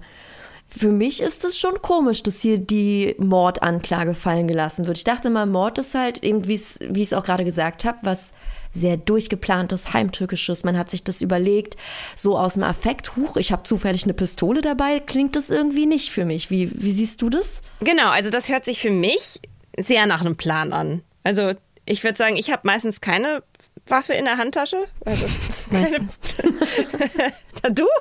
für 0.68 0.92
mich 0.92 1.22
ist 1.22 1.46
es 1.46 1.58
schon 1.58 1.82
komisch, 1.82 2.24
dass 2.24 2.42
hier 2.42 2.58
die 2.58 3.16
Mordanklage 3.20 4.14
fallen 4.14 4.48
gelassen 4.48 4.86
wird. 4.86 4.98
Ich 4.98 5.04
dachte 5.04 5.30
mal, 5.30 5.46
Mord 5.46 5.78
ist 5.78 5.96
halt 5.96 6.24
eben, 6.24 6.48
wie 6.48 6.56
ich 6.56 6.80
es 6.80 7.14
auch 7.14 7.24
gerade 7.24 7.46
gesagt 7.46 7.86
habe, 7.86 8.00
was 8.04 8.34
sehr 8.78 8.98
durchgeplantes, 8.98 9.94
heimtückisches. 9.94 10.64
Man 10.64 10.78
hat 10.78 10.92
sich 10.92 11.04
das 11.04 11.22
überlegt, 11.22 11.78
so 12.16 12.38
aus 12.38 12.54
dem 12.54 12.64
Affekt, 12.64 13.16
huch, 13.16 13.38
ich 13.38 13.52
habe 13.52 13.64
zufällig 13.64 14.04
eine 14.04 14.14
Pistole 14.14 14.62
dabei, 14.62 15.00
klingt 15.00 15.36
das 15.36 15.50
irgendwie 15.50 15.86
nicht 15.86 16.12
für 16.12 16.26
mich. 16.26 16.50
Wie, 16.50 16.72
wie 16.82 16.92
siehst 16.92 17.22
du 17.22 17.30
das? 17.30 17.62
Genau, 17.82 18.10
also 18.10 18.30
das 18.30 18.50
hört 18.50 18.66
sich 18.66 18.80
für 18.80 18.92
mich 18.92 19.42
sehr 19.78 20.06
nach 20.06 20.22
einem 20.22 20.36
Plan 20.36 20.74
an. 20.74 21.04
Also 21.24 21.54
ich 21.86 22.04
würde 22.04 22.18
sagen, 22.18 22.36
ich 22.36 22.52
habe 22.52 22.62
meistens 22.66 23.02
keine 23.02 23.44
Waffe 23.88 24.14
in 24.14 24.26
der 24.26 24.38
Handtasche. 24.38 24.88
Also 25.06 25.26
meistens. 25.72 26.20
du? 27.72 27.86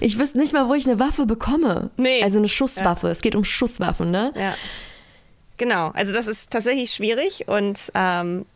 Ich 0.00 0.18
wüsste 0.18 0.38
nicht 0.38 0.52
mal, 0.52 0.68
wo 0.68 0.74
ich 0.74 0.88
eine 0.88 0.98
Waffe 0.98 1.26
bekomme. 1.26 1.90
Nee. 1.96 2.22
Also 2.22 2.38
eine 2.38 2.48
Schusswaffe. 2.48 3.06
Ja. 3.06 3.12
Es 3.12 3.20
geht 3.20 3.36
um 3.36 3.44
Schusswaffen, 3.44 4.10
ne? 4.10 4.32
Ja. 4.34 4.56
Genau. 5.58 5.90
Also 5.90 6.12
das 6.12 6.26
ist 6.26 6.50
tatsächlich 6.50 6.92
schwierig 6.92 7.46
und 7.46 7.92
ähm, 7.94 8.46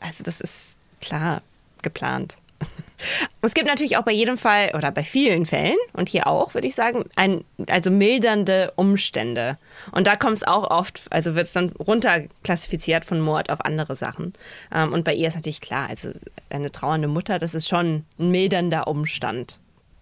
also 0.00 0.24
das 0.24 0.40
ist 0.40 0.76
klar 1.00 1.42
geplant. 1.82 2.36
Es 3.42 3.52
gibt 3.52 3.66
natürlich 3.66 3.98
auch 3.98 4.04
bei 4.04 4.12
jedem 4.12 4.38
Fall 4.38 4.70
oder 4.74 4.90
bei 4.90 5.02
vielen 5.02 5.44
Fällen 5.44 5.76
und 5.92 6.08
hier 6.08 6.26
auch, 6.26 6.54
würde 6.54 6.66
ich 6.66 6.74
sagen, 6.74 7.04
ein, 7.16 7.44
also 7.68 7.90
mildernde 7.90 8.72
Umstände. 8.76 9.58
Und 9.92 10.06
da 10.06 10.16
kommt 10.16 10.38
es 10.38 10.44
auch 10.44 10.70
oft, 10.70 11.02
also 11.10 11.34
wird 11.34 11.46
es 11.46 11.52
dann 11.52 11.70
runterklassifiziert 11.70 13.04
von 13.04 13.20
Mord 13.20 13.50
auf 13.50 13.62
andere 13.62 13.96
Sachen. 13.96 14.32
Ähm, 14.72 14.94
und 14.94 15.04
bei 15.04 15.12
ihr 15.12 15.28
ist 15.28 15.34
natürlich 15.34 15.60
klar, 15.60 15.88
also 15.90 16.12
eine 16.48 16.72
trauernde 16.72 17.08
Mutter, 17.08 17.38
das 17.38 17.54
ist 17.54 17.68
schon 17.68 18.04
ein 18.18 18.30
mildernder 18.30 18.86
Umstand. 18.86 19.58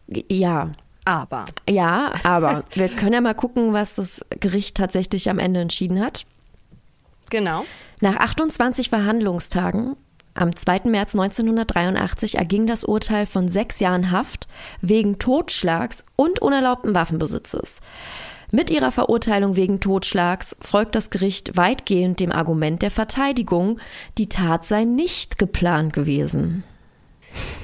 Ja. 0.07 0.71
Aber. 1.05 1.47
Ja, 1.69 2.13
aber 2.23 2.63
wir 2.75 2.89
können 2.89 3.15
ja 3.15 3.21
mal 3.21 3.35
gucken, 3.35 3.73
was 3.73 3.97
das 3.97 4.25
Gericht 4.39 4.77
tatsächlich 4.77 5.29
am 5.29 5.41
Ende 5.41 5.61
entschieden 5.61 6.01
hat. 6.01 6.27
Genau. 7.33 7.65
Nach 8.01 8.17
28 8.17 8.91
Verhandlungstagen 8.91 9.97
am 10.35 10.55
2. 10.55 10.83
März 10.85 11.15
1983 11.15 12.37
erging 12.37 12.67
das 12.67 12.85
Urteil 12.85 13.25
von 13.25 13.49
sechs 13.49 13.81
Jahren 13.81 14.11
Haft 14.11 14.47
wegen 14.83 15.19
Totschlags 15.19 16.05
und 16.15 16.41
unerlaubten 16.41 16.95
Waffenbesitzes. 16.95 17.81
Mit 18.51 18.71
ihrer 18.71 18.91
Verurteilung 18.91 19.57
wegen 19.57 19.81
Totschlags 19.81 20.57
folgt 20.61 20.95
das 20.95 21.09
Gericht 21.09 21.57
weitgehend 21.57 22.21
dem 22.21 22.33
Argument 22.33 22.83
der 22.83 22.91
Verteidigung, 22.91 23.81
die 24.19 24.29
Tat 24.29 24.67
sei 24.67 24.85
nicht 24.85 25.39
geplant 25.39 25.95
gewesen. 25.95 26.65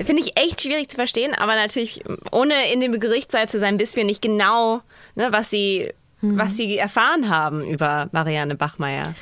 Finde 0.02 0.22
ich 0.22 0.40
echt 0.40 0.62
schwierig 0.62 0.88
zu 0.88 0.96
verstehen, 0.96 1.35
aber 1.35 1.57
natürlich, 1.57 2.02
ohne 2.33 2.54
in 2.72 2.81
dem 2.81 2.98
Gerichtssaal 2.98 3.50
zu 3.50 3.59
sein, 3.59 3.78
wissen 3.78 3.96
wir 3.96 4.04
nicht 4.04 4.22
genau, 4.22 4.81
ne, 5.14 5.28
was, 5.31 5.50
sie, 5.50 5.92
hm. 6.20 6.38
was 6.38 6.57
sie 6.57 6.78
erfahren 6.78 7.28
haben 7.28 7.62
über 7.68 8.09
Marianne 8.12 8.54
Bachmeier 8.54 9.14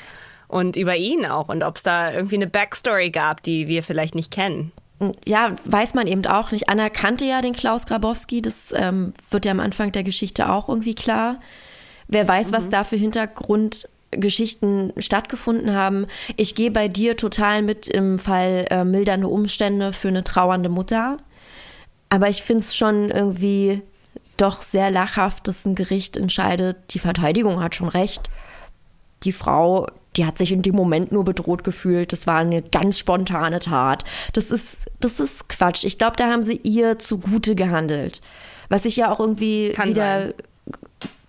und 0.49 0.77
über 0.77 0.97
ihn 0.97 1.27
auch 1.27 1.49
und 1.49 1.63
ob 1.63 1.77
es 1.77 1.83
da 1.83 2.13
irgendwie 2.13 2.37
eine 2.37 2.47
Backstory 2.47 3.11
gab, 3.11 3.43
die 3.43 3.69
wir 3.69 3.83
vielleicht 3.83 4.15
nicht 4.15 4.31
kennen. 4.31 4.73
Ja, 5.27 5.57
weiß 5.65 5.93
man 5.95 6.07
eben 6.07 6.25
auch 6.27 6.53
nicht. 6.53 6.71
Anna 6.71 6.89
kannte 6.89 7.27
ja 7.27 7.43
den 7.43 7.53
Klaus 7.53 7.85
Grabowski, 7.87 8.41
das 8.41 8.73
ähm, 8.75 9.13
wird 9.31 9.45
ja 9.45 9.53
am 9.53 9.61
Anfang 9.61 9.93
der 9.93 10.05
Geschichte 10.05 10.51
auch 10.51 10.71
irgendwie 10.71 10.95
klar. 10.95 11.39
Wer 12.09 12.27
weiß, 12.27 12.51
mhm. 12.51 12.55
was 12.55 12.71
da 12.71 12.83
für 12.83 12.97
Hintergrundgeschichten 12.97 14.95
stattgefunden 14.97 15.75
haben. 15.75 16.07
Ich 16.37 16.55
gehe 16.55 16.71
bei 16.71 16.89
dir 16.89 17.19
total 17.19 17.61
mit 17.63 17.89
im 17.89 18.19
Fall 18.19 18.67
äh, 18.71 18.85
mildernde 18.85 19.29
Umstände 19.29 19.93
für 19.93 20.09
eine 20.09 20.25
trauernde 20.25 20.71
Mutter. 20.71 21.19
Aber 22.09 22.31
ich 22.31 22.43
finde 22.43 22.63
es 22.63 22.75
schon 22.75 23.11
irgendwie 23.11 23.83
doch 24.37 24.63
sehr 24.63 24.91
lachhaft, 24.91 25.49
dass 25.49 25.67
ein 25.67 25.75
Gericht 25.75 26.17
entscheidet, 26.17 26.77
die 26.91 26.99
Verteidigung 26.99 27.63
hat 27.63 27.75
schon 27.75 27.89
recht. 27.89 28.31
Die 29.25 29.33
Frau 29.33 29.89
die 30.17 30.25
hat 30.25 30.39
sich 30.39 30.53
in 30.53 30.63
dem 30.63 30.75
Moment 30.75 31.13
nur 31.13 31.25
bedroht 31.25 31.65
gefühlt. 31.65 32.13
Das 32.13 32.27
war 32.27 32.39
eine 32.39 32.63
ganz 32.63 32.99
spontane 32.99 33.61
Tat. 33.61 34.05
Das 34.33 34.51
ist, 34.51 34.77
das 35.01 35.21
ist 35.21 35.49
Quatsch. 35.49 35.85
Ich 35.85 35.99
glaube, 35.99 36.17
da 36.17 36.31
haben 36.31 36.43
sie 36.43 36.61
ihr 36.63 36.99
zugute 36.99 37.55
gehandelt. 37.55 38.21
Was 38.69 38.85
ich 38.85 38.97
ja 38.97 39.13
auch 39.13 39.21
irgendwie 39.21 39.71
Kann 39.71 39.91
wieder 39.91 40.21
sein. 40.21 40.35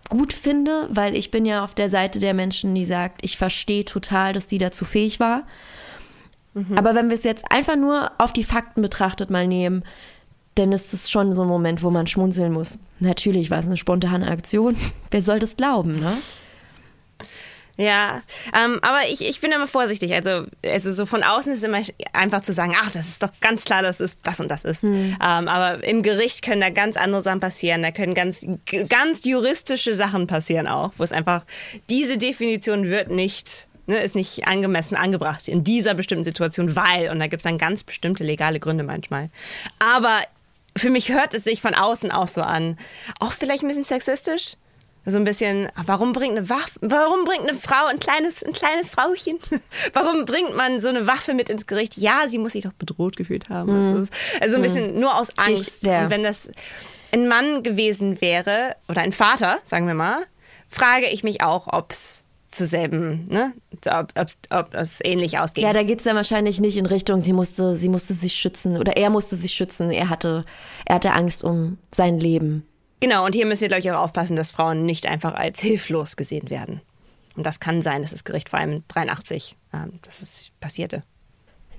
gut 0.10 0.34
finde, 0.34 0.88
weil 0.89 1.15
ich 1.15 1.32
bin 1.32 1.45
ja 1.45 1.63
auf 1.63 1.76
der 1.76 1.89
Seite 1.89 2.19
der 2.19 2.34
Menschen, 2.34 2.73
die 2.73 2.86
sagt, 2.86 3.23
ich 3.23 3.38
verstehe 3.38 3.86
total, 3.86 4.34
dass 4.34 4.47
die 4.47 4.58
dazu 4.58 4.86
fähig 4.86 5.19
war. 5.19 5.43
Mhm. 6.54 6.78
Aber 6.78 6.95
wenn 6.95 7.10
wir 7.10 7.15
es 7.15 7.23
jetzt 7.23 7.45
einfach 7.52 7.76
nur 7.76 8.12
auf 8.17 8.34
die 8.34 8.43
Fakten 8.43 8.82
betrachtet 8.82 9.30
mal 9.30 9.47
nehmen, 9.47 9.84
dann 10.56 10.71
ist 10.71 10.93
es 10.93 11.12
schon 11.12 11.34
so 11.34 11.43
ein 11.43 11.47
Moment, 11.47 11.84
wo 11.84 11.91
man 11.91 12.08
schmunzeln 12.08 12.52
muss. 12.52 12.80
Natürlich 13.00 13.52
war 13.52 13.60
es 13.60 13.67
eine 13.67 13.78
spontane 13.78 14.28
Aktion. 14.28 14.76
Wer 15.12 15.21
soll 15.21 15.39
das 15.39 15.56
glauben, 15.56 16.00
ne? 16.00 16.17
Ja, 17.78 18.24
ähm, 18.56 18.80
aber 18.82 19.08
ich, 19.08 19.24
ich 19.24 19.40
bin 19.40 19.52
immer 19.52 19.68
vorsichtig. 19.68 20.13
Also, 20.13 20.46
also 20.66 20.92
so 20.92 21.06
von 21.06 21.24
außen 21.24 21.54
ist 21.54 21.63
immer 21.63 21.82
einfach 22.12 22.42
zu 22.42 22.52
sagen, 22.52 22.76
ach, 22.76 22.90
das 22.92 23.08
ist 23.08 23.22
doch 23.22 23.30
ganz 23.40 23.66
klar, 23.66 23.84
dass 23.84 24.00
es 24.00 24.18
das 24.24 24.40
und 24.40 24.50
das 24.50 24.63
ist. 24.63 24.84
Mhm. 24.84 25.16
Ähm, 25.22 25.48
aber 25.48 25.84
im 25.84 26.02
Gericht 26.02 26.44
können 26.44 26.62
da 26.62 26.72
ganz 26.72 26.98
andere 26.98 27.22
Sachen 27.22 27.40
passieren. 27.40 27.84
Da 27.84 27.92
können 27.92 28.16
ganz, 28.16 28.46
ganz 28.90 29.24
juristische 29.26 29.94
Sachen 29.94 30.26
passieren 30.26 30.68
auch, 30.68 30.92
wo 30.98 31.04
es 31.04 31.12
einfach, 31.12 31.46
diese 31.90 32.18
Definition 32.18 32.86
wird 32.86 33.12
nicht 33.12 33.68
ne, 33.86 33.98
ist 34.00 34.16
nicht 34.16 34.48
angemessen 34.48 34.96
angebracht 34.96 35.48
in 35.48 35.63
dieser 35.63 35.94
bestimmten 35.94 36.24
Situation, 36.24 36.76
weil, 36.76 37.10
und 37.10 37.20
da 37.20 37.28
gibt 37.28 37.42
es 37.42 37.44
dann 37.44 37.58
ganz 37.58 37.84
bestimmte 37.84 38.24
legale 38.24 38.60
Gründe 38.60 38.84
manchmal. 38.84 39.30
Aber 39.80 40.20
für 40.76 40.90
mich 40.90 41.10
hört 41.10 41.34
es 41.34 41.44
sich 41.44 41.62
von 41.62 41.74
außen 41.74 42.12
auch 42.12 42.28
so 42.28 42.42
an. 42.42 42.78
Auch 43.20 43.32
vielleicht 43.32 43.63
ein 43.63 43.68
bisschen 43.68 43.84
sexistisch 43.84 44.58
so 45.10 45.17
ein 45.17 45.24
bisschen, 45.24 45.70
warum 45.86 46.12
bringt 46.12 46.38
eine 46.38 46.50
Waffe, 46.50 46.80
warum 46.82 47.24
bringt 47.24 47.48
eine 47.48 47.58
Frau 47.58 47.86
ein 47.86 48.00
kleines, 48.00 48.43
ein 48.43 48.54
kleines 48.54 48.89
Frauchen? 48.89 49.39
warum 49.93 50.26
bringt 50.26 50.56
man 50.56 50.82
so 50.82 50.89
eine 50.89 51.08
Waffe 51.08 51.34
mit 51.34 51.50
ins 51.50 51.65
Gericht? 51.65 51.98
Ja, 51.98 52.26
sie 52.28 52.38
muss 52.38 52.52
sich 52.52 52.65
doch 52.65 52.74
bedroht 52.74 53.15
gefühlt 53.15 53.50
haben. 53.50 54.02
Mhm. 54.02 54.08
also 54.41 54.56
ein 54.58 54.62
bisschen 54.62 54.96
mhm. 54.96 55.00
nur 55.00 55.17
aus 55.17 55.30
Angst. 55.38 55.84
Ich, 55.84 55.89
ja. 55.89 56.04
Und 56.04 56.10
wenn 56.10 56.24
das 56.24 56.52
ein 57.13 57.28
Mann 57.28 57.63
gewesen 57.63 58.20
wäre 58.20 58.76
oder 58.89 59.02
ein 59.02 59.13
Vater, 59.13 59.60
sagen 59.63 59.88
wir 59.88 59.93
mal, 59.93 60.26
frage 60.67 61.08
ich 61.08 61.24
mich 61.24 61.41
auch, 61.41 61.67
ob 61.72 61.91
es 61.91 62.26
zu 62.50 62.65
selben, 62.65 63.28
ne? 63.30 63.54
ob, 63.86 64.12
ob, 64.15 64.28
ob 64.50 64.74
es 64.74 65.00
ähnlich 65.04 65.39
ausgeht. 65.39 65.63
Ja, 65.63 65.74
da 65.74 65.84
geht 65.84 66.00
es 66.00 66.06
dann 66.06 66.15
wahrscheinlich 66.15 66.60
nicht 66.60 66.76
in 66.76 66.86
Richtung, 66.86 67.22
sie 67.22 67.34
musste, 67.34 67.76
sie 67.76 67.89
musste 67.89 68.13
sich 68.13 68.34
schützen 68.34 68.78
oder 68.78 68.98
er 68.98 69.10
musste 69.10 69.36
sich 69.36 69.54
schützen. 69.54 69.91
Er 69.91 70.10
hatte, 70.10 70.43
er 70.86 70.96
hatte 70.96 71.13
Angst 71.13 71.43
um 71.43 71.78
sein 71.91 72.20
Leben. 72.20 72.65
Genau, 72.99 73.25
und 73.25 73.36
hier 73.36 73.45
müssen 73.45 73.62
wir, 73.62 73.67
glaube 73.67 73.81
ich, 73.81 73.91
auch 73.91 74.03
aufpassen, 74.03 74.36
dass 74.36 74.51
Frauen 74.51 74.86
nicht 74.86 75.05
einfach 75.05 75.33
als 75.36 75.60
hilflos 75.60 76.15
gesehen 76.15 76.49
werden. 76.49 76.81
Und 77.36 77.45
das 77.45 77.60
kann 77.60 77.81
sein, 77.81 78.01
dass 78.01 78.12
das 78.12 78.23
Gericht 78.23 78.49
vor 78.49 78.60
allem 78.60 78.83
83, 78.88 79.55
ähm, 79.73 79.99
dass 80.01 80.21
es 80.21 80.47
passierte. 80.60 81.03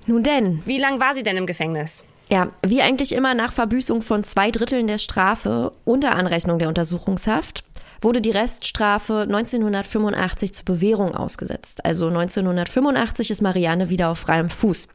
Nun 0.05 0.23
denn. 0.23 0.65
Wie 0.65 0.79
lange 0.79 0.99
war 0.99 1.13
sie 1.13 1.23
denn 1.23 1.35
im 1.35 1.45
Gefängnis? 1.45 2.03
Ja, 2.29 2.51
wie 2.65 2.81
eigentlich 2.81 3.11
immer 3.11 3.33
nach 3.33 3.51
Verbüßung 3.51 4.01
von 4.01 4.23
zwei 4.23 4.51
Dritteln 4.51 4.87
der 4.87 4.99
Strafe 4.99 5.71
unter 5.83 6.15
Anrechnung 6.15 6.59
der 6.59 6.67
Untersuchungshaft 6.67 7.63
wurde 8.01 8.21
die 8.21 8.31
Reststrafe 8.31 9.21
1985 9.23 10.53
zur 10.53 10.65
Bewährung 10.65 11.15
ausgesetzt. 11.15 11.83
Also 11.83 12.07
1985 12.07 13.31
ist 13.31 13.41
Marianne 13.41 13.89
wieder 13.89 14.09
auf 14.09 14.19
freiem 14.19 14.49
Fuß. 14.49 14.87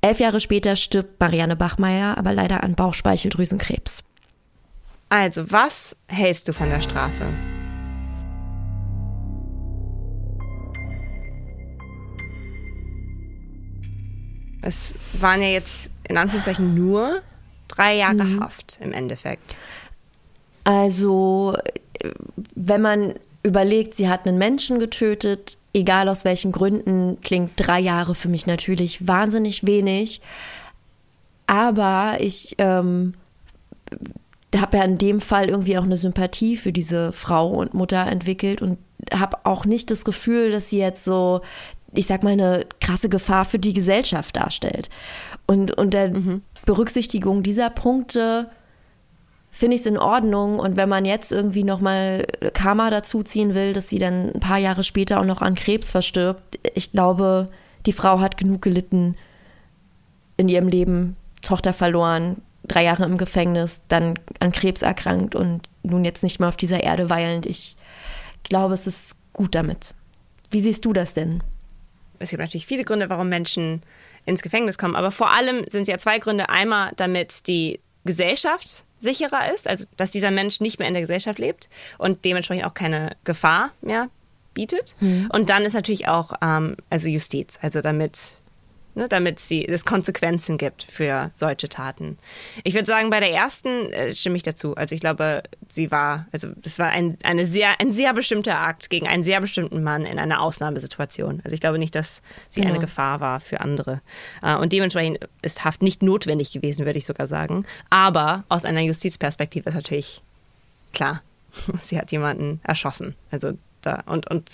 Elf 0.00 0.20
Jahre 0.20 0.38
später 0.38 0.76
stirbt 0.76 1.18
Marianne 1.18 1.56
Bachmeier 1.56 2.16
aber 2.18 2.34
leider 2.34 2.62
an 2.62 2.74
Bauchspeicheldrüsenkrebs. 2.74 4.04
Also, 5.08 5.50
was 5.50 5.96
hältst 6.08 6.48
du 6.48 6.52
von 6.52 6.70
der 6.70 6.80
Strafe? 6.80 7.32
Es 14.62 14.94
waren 15.20 15.42
ja 15.42 15.48
jetzt 15.48 15.90
in 16.08 16.16
Anführungszeichen 16.16 16.74
nur 16.74 17.22
drei 17.68 17.96
Jahre 17.96 18.24
mhm. 18.24 18.40
Haft 18.40 18.78
im 18.80 18.92
Endeffekt. 18.92 19.56
Also, 20.64 21.56
wenn 22.54 22.80
man 22.80 23.14
überlegt, 23.42 23.94
sie 23.94 24.08
hat 24.08 24.26
einen 24.26 24.38
Menschen 24.38 24.78
getötet, 24.78 25.58
egal 25.74 26.08
aus 26.08 26.24
welchen 26.24 26.50
Gründen, 26.50 27.20
klingt 27.20 27.52
drei 27.56 27.78
Jahre 27.78 28.14
für 28.14 28.28
mich 28.28 28.46
natürlich 28.46 29.06
wahnsinnig 29.06 29.66
wenig. 29.66 30.22
Aber 31.46 32.16
ich 32.20 32.54
ähm, 32.56 33.14
habe 34.60 34.76
ja 34.76 34.84
in 34.84 34.98
dem 34.98 35.20
Fall 35.20 35.48
irgendwie 35.48 35.78
auch 35.78 35.84
eine 35.84 35.96
Sympathie 35.96 36.56
für 36.56 36.72
diese 36.72 37.12
Frau 37.12 37.48
und 37.48 37.74
Mutter 37.74 38.06
entwickelt 38.06 38.62
und 38.62 38.78
habe 39.12 39.38
auch 39.44 39.64
nicht 39.64 39.90
das 39.90 40.04
Gefühl, 40.04 40.50
dass 40.50 40.70
sie 40.70 40.78
jetzt 40.78 41.04
so, 41.04 41.40
ich 41.92 42.06
sag 42.06 42.22
mal, 42.22 42.32
eine 42.32 42.66
krasse 42.80 43.08
Gefahr 43.08 43.44
für 43.44 43.58
die 43.58 43.72
Gesellschaft 43.72 44.36
darstellt. 44.36 44.90
Und 45.46 45.76
unter 45.76 46.08
mhm. 46.08 46.42
Berücksichtigung 46.64 47.42
dieser 47.42 47.70
Punkte 47.70 48.50
finde 49.50 49.76
ich 49.76 49.82
es 49.82 49.86
in 49.86 49.98
Ordnung. 49.98 50.58
Und 50.58 50.76
wenn 50.76 50.88
man 50.88 51.04
jetzt 51.04 51.32
irgendwie 51.32 51.64
nochmal 51.64 52.26
Karma 52.54 52.90
dazuziehen 52.90 53.54
will, 53.54 53.72
dass 53.72 53.88
sie 53.88 53.98
dann 53.98 54.32
ein 54.32 54.40
paar 54.40 54.58
Jahre 54.58 54.82
später 54.82 55.20
auch 55.20 55.24
noch 55.24 55.42
an 55.42 55.54
Krebs 55.54 55.92
verstirbt, 55.92 56.58
ich 56.74 56.92
glaube, 56.92 57.48
die 57.86 57.92
Frau 57.92 58.20
hat 58.20 58.36
genug 58.36 58.62
gelitten 58.62 59.16
in 60.36 60.48
ihrem 60.48 60.68
Leben, 60.68 61.16
Tochter 61.42 61.72
verloren, 61.72 62.42
drei 62.66 62.84
Jahre 62.84 63.04
im 63.04 63.18
Gefängnis, 63.18 63.82
dann 63.88 64.18
an 64.40 64.52
Krebs 64.52 64.82
erkrankt 64.82 65.34
und 65.34 65.62
nun 65.82 66.04
jetzt 66.04 66.22
nicht 66.22 66.40
mehr 66.40 66.48
auf 66.48 66.56
dieser 66.56 66.82
Erde 66.82 67.10
weilend. 67.10 67.46
Ich 67.46 67.76
glaube, 68.42 68.74
es 68.74 68.86
ist 68.86 69.16
gut 69.32 69.54
damit. 69.54 69.94
Wie 70.50 70.62
siehst 70.62 70.84
du 70.84 70.92
das 70.92 71.14
denn? 71.14 71.42
Es 72.18 72.30
gibt 72.30 72.40
natürlich 72.40 72.66
viele 72.66 72.84
Gründe, 72.84 73.10
warum 73.10 73.28
Menschen 73.28 73.82
ins 74.24 74.42
Gefängnis 74.42 74.78
kommen, 74.78 74.96
aber 74.96 75.10
vor 75.10 75.30
allem 75.30 75.64
sind 75.68 75.82
es 75.82 75.88
ja 75.88 75.98
zwei 75.98 76.18
Gründe. 76.18 76.48
Einmal, 76.48 76.92
damit 76.96 77.46
die 77.46 77.80
Gesellschaft 78.04 78.84
sicherer 78.98 79.52
ist, 79.54 79.68
also 79.68 79.84
dass 79.96 80.10
dieser 80.10 80.30
Mensch 80.30 80.60
nicht 80.60 80.78
mehr 80.78 80.88
in 80.88 80.94
der 80.94 81.02
Gesellschaft 81.02 81.38
lebt 81.38 81.68
und 81.98 82.24
dementsprechend 82.24 82.64
auch 82.64 82.74
keine 82.74 83.16
Gefahr 83.24 83.72
mehr 83.82 84.08
bietet. 84.54 84.96
Mhm. 85.00 85.28
Und 85.32 85.50
dann 85.50 85.64
ist 85.64 85.74
natürlich 85.74 86.08
auch 86.08 86.32
ähm, 86.40 86.76
also 86.88 87.08
Justiz, 87.08 87.58
also 87.60 87.80
damit 87.80 88.38
ne, 88.94 89.08
damit 89.08 89.40
sie, 89.40 89.66
es 89.66 89.84
Konsequenzen 89.84 90.58
gibt 90.58 90.82
für 90.82 91.30
solche 91.32 91.68
Taten. 91.68 92.18
Ich 92.62 92.74
würde 92.74 92.86
sagen, 92.86 93.10
bei 93.10 93.20
der 93.20 93.32
ersten 93.32 93.92
äh, 93.92 94.14
stimme 94.14 94.36
ich 94.36 94.42
dazu. 94.42 94.74
Also 94.76 94.94
ich 94.94 95.00
glaube, 95.00 95.42
sie 95.68 95.90
war, 95.90 96.26
also 96.32 96.48
das 96.56 96.78
war 96.78 96.90
ein, 96.90 97.18
eine 97.22 97.44
sehr, 97.44 97.80
ein 97.80 97.92
sehr 97.92 98.12
bestimmter 98.12 98.58
Akt 98.58 98.90
gegen 98.90 99.06
einen 99.06 99.24
sehr 99.24 99.40
bestimmten 99.40 99.82
Mann 99.82 100.04
in 100.04 100.18
einer 100.18 100.40
Ausnahmesituation. 100.40 101.40
Also 101.44 101.54
ich 101.54 101.60
glaube 101.60 101.78
nicht, 101.78 101.94
dass 101.94 102.22
sie 102.48 102.60
genau. 102.60 102.74
eine 102.74 102.80
Gefahr 102.80 103.20
war 103.20 103.40
für 103.40 103.60
andere. 103.60 104.00
Äh, 104.42 104.56
und 104.56 104.72
dementsprechend 104.72 105.20
ist 105.42 105.64
Haft 105.64 105.82
nicht 105.82 106.02
notwendig 106.02 106.52
gewesen, 106.52 106.84
würde 106.84 106.98
ich 106.98 107.06
sogar 107.06 107.26
sagen. 107.26 107.64
Aber 107.90 108.44
aus 108.48 108.64
einer 108.64 108.82
Justizperspektive 108.82 109.68
ist 109.68 109.74
natürlich 109.74 110.22
klar, 110.92 111.22
sie 111.82 111.98
hat 111.98 112.12
jemanden 112.12 112.60
erschossen. 112.64 113.14
Also 113.30 113.52
da 113.82 114.02
und, 114.06 114.30
und 114.30 114.50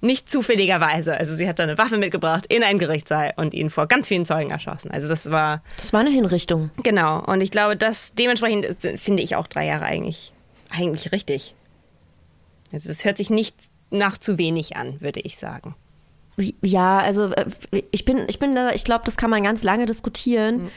nicht 0.00 0.30
zufälligerweise. 0.30 1.16
Also 1.16 1.34
sie 1.34 1.48
hat 1.48 1.58
da 1.58 1.64
eine 1.64 1.78
Waffe 1.78 1.98
mitgebracht 1.98 2.46
in 2.48 2.62
einen 2.62 2.78
Gerichtssaal 2.78 3.34
und 3.36 3.54
ihn 3.54 3.70
vor 3.70 3.86
ganz 3.86 4.08
vielen 4.08 4.24
Zeugen 4.24 4.50
erschossen. 4.50 4.90
Also 4.90 5.08
das 5.08 5.30
war. 5.30 5.62
Das 5.76 5.92
war 5.92 6.00
eine 6.00 6.10
Hinrichtung. 6.10 6.70
Genau. 6.82 7.22
Und 7.24 7.40
ich 7.40 7.50
glaube, 7.50 7.76
dass 7.76 8.14
dementsprechend 8.14 8.66
finde 8.98 9.22
ich 9.22 9.36
auch 9.36 9.46
drei 9.46 9.66
Jahre 9.66 9.84
eigentlich, 9.84 10.32
eigentlich 10.70 11.12
richtig. 11.12 11.54
Also 12.72 12.88
das 12.88 13.04
hört 13.04 13.16
sich 13.16 13.30
nicht 13.30 13.56
nach 13.90 14.16
zu 14.16 14.38
wenig 14.38 14.76
an, 14.76 15.00
würde 15.00 15.20
ich 15.20 15.36
sagen. 15.36 15.74
Ja, 16.62 16.98
also 16.98 17.32
äh, 17.32 17.46
ich 17.90 18.04
bin, 18.04 18.24
ich 18.28 18.38
bin 18.38 18.54
da, 18.54 18.70
ich 18.70 18.84
glaube, 18.84 19.04
das 19.04 19.16
kann 19.16 19.30
man 19.30 19.42
ganz 19.42 19.62
lange 19.62 19.86
diskutieren. 19.86 20.64
Mhm. 20.64 20.70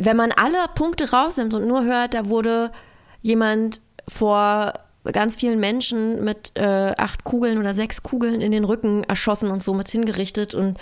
Wenn 0.00 0.16
man 0.16 0.32
alle 0.32 0.58
Punkte 0.74 1.10
rausnimmt 1.10 1.52
und 1.52 1.66
nur 1.66 1.84
hört, 1.84 2.14
da 2.14 2.26
wurde 2.26 2.72
jemand 3.20 3.80
vor 4.08 4.72
ganz 5.12 5.36
vielen 5.36 5.60
Menschen 5.60 6.24
mit 6.24 6.52
äh, 6.54 6.92
acht 6.96 7.24
Kugeln 7.24 7.58
oder 7.58 7.74
sechs 7.74 8.02
Kugeln 8.02 8.40
in 8.40 8.52
den 8.52 8.64
Rücken 8.64 9.04
erschossen 9.04 9.50
und 9.50 9.62
somit 9.62 9.88
hingerichtet. 9.88 10.54
Und 10.54 10.78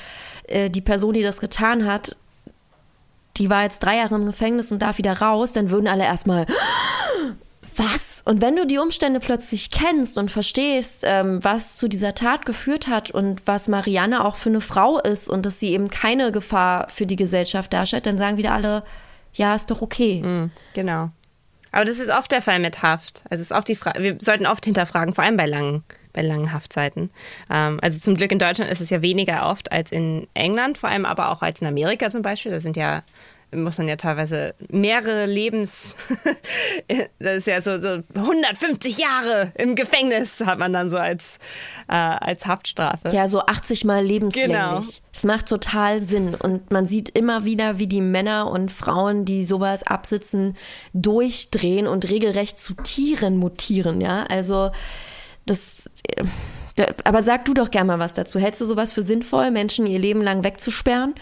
äh, 0.49 0.71
die 0.71 0.81
Person, 0.81 1.15
die 1.15 1.23
das 1.23 1.41
getan 1.41 1.87
hat, 1.87 2.17
die 3.37 3.51
war 3.51 3.65
jetzt 3.65 3.81
drei 3.81 3.97
Jahre 3.97 4.15
im 4.15 4.27
Gefängnis 4.27 4.71
und 4.73 4.81
darf 4.81 4.99
wieder 4.99 5.21
raus, 5.21 5.53
dann 5.53 5.71
würden 5.71 5.89
alle 5.89 6.05
erstmal, 6.05 6.47
was? 7.77 8.23
Und 8.25 8.41
wenn 8.41 8.57
du 8.57 8.67
die 8.67 8.79
Umstände 8.79 9.21
plötzlich 9.21 9.71
kennst 9.71 10.19
und 10.19 10.31
verstehst, 10.31 11.03
ähm, 11.05 11.43
was 11.43 11.77
zu 11.77 11.89
dieser 11.89 12.15
Tat 12.15 12.47
geführt 12.47 12.89
hat 12.89 13.11
und 13.11 13.43
was 13.47 13.69
Marianne 13.69 14.25
auch 14.25 14.37
für 14.37 14.51
eine 14.51 14.61
Frau 14.61 14.99
ist 15.01 15.29
und 15.29 15.45
dass 15.45 15.61
sie 15.61 15.73
eben 15.73 15.91
keine 15.91 16.33
Gefahr 16.33 16.89
für 16.89 17.07
die 17.07 17.17
Gesellschaft 17.17 17.73
darstellt, 17.73 18.07
dann 18.07 18.19
sagen 18.19 18.37
wieder 18.37 18.53
alle, 18.53 18.85
ja, 19.35 19.55
ist 19.55 19.71
doch 19.71 19.83
okay. 19.83 20.23
Mhm, 20.25 20.51
genau. 20.73 21.11
Aber 21.75 21.85
das 21.85 21.99
ist 21.99 22.09
oft 22.09 22.31
der 22.31 22.41
Fall 22.41 22.61
mit 22.61 22.83
Haft. 22.83 23.25
Also 23.31 23.43
ist 23.43 23.51
oft 23.51 23.67
die 23.67 23.75
Frage, 23.75 24.01
wir 24.01 24.17
sollten 24.21 24.47
oft 24.47 24.65
hinterfragen, 24.65 25.13
vor 25.13 25.25
allem 25.25 25.37
bei 25.37 25.47
langen, 25.47 25.83
bei 26.13 26.23
langen 26.23 26.53
Haftzeiten. 26.53 27.11
Ähm, 27.51 27.81
also 27.83 27.99
zum 27.99 28.15
Glück 28.15 28.31
in 28.31 28.39
Deutschland 28.39 28.71
ist 28.71 28.81
es 28.81 28.91
ja 28.91 29.03
weniger 29.03 29.51
oft 29.51 29.73
als 29.73 29.91
in 29.91 30.29
England, 30.35 30.79
vor 30.79 30.89
allem 30.89 31.05
aber 31.05 31.33
auch 31.33 31.43
als 31.43 31.61
in 31.61 31.67
Amerika 31.67 32.11
zum 32.11 32.23
Beispiel. 32.23 32.53
Da 32.53 32.61
sind 32.61 32.77
ja 32.77 33.03
muss 33.55 33.79
man 33.79 33.89
ja 33.89 33.97
teilweise 33.97 34.55
mehrere 34.71 35.27
Lebens, 35.27 35.97
das 37.19 37.37
ist 37.39 37.47
ja 37.47 37.61
so, 37.61 37.79
so 37.81 38.03
150 38.15 38.99
Jahre 38.99 39.53
im 39.57 39.77
Gefängnis 39.77 40.41
hat 40.45 40.59
man 40.59 40.73
dann 40.73 40.91
so 40.91 40.97
als, 40.97 41.39
äh, 41.89 41.95
als 41.95 42.47
Haftstrafe. 42.47 43.11
Ja, 43.13 43.29
so 43.29 43.41
80 43.41 43.85
Mal 43.85 44.05
lebenslänglich. 44.05 44.57
Genau. 44.57 44.81
Das 45.13 45.25
macht 45.25 45.49
total 45.49 46.03
Sinn 46.03 46.35
und 46.35 46.71
man 46.71 46.87
sieht 46.87 47.09
immer 47.11 47.45
wieder, 47.45 47.79
wie 47.79 47.87
die 47.87 48.01
Männer 48.01 48.51
und 48.51 48.73
Frauen, 48.73 49.25
die 49.25 49.47
sowas 49.47 49.85
absitzen, 49.85 50.57
durchdrehen 50.93 51.87
und 51.87 52.11
regelrecht 52.11 52.59
zu 52.59 52.75
Tieren 52.75 53.37
mutieren, 53.37 54.01
ja. 54.01 54.25
Also 54.25 54.71
das 55.47 55.89
äh, 56.09 56.25
aber 57.05 57.23
sag 57.23 57.45
du 57.45 57.55
doch 57.55 57.71
gerne 57.71 57.87
mal 57.87 57.99
was 57.99 58.15
dazu. 58.15 58.41
Hältst 58.41 58.61
du 58.61 58.65
sowas 58.65 58.95
für 58.95 59.03
sinnvoll, 59.03 59.51
Menschen 59.51 59.87
ihr 59.87 59.99
Leben 59.99 60.23
lang 60.23 60.43
wegzusperren? 60.43 61.15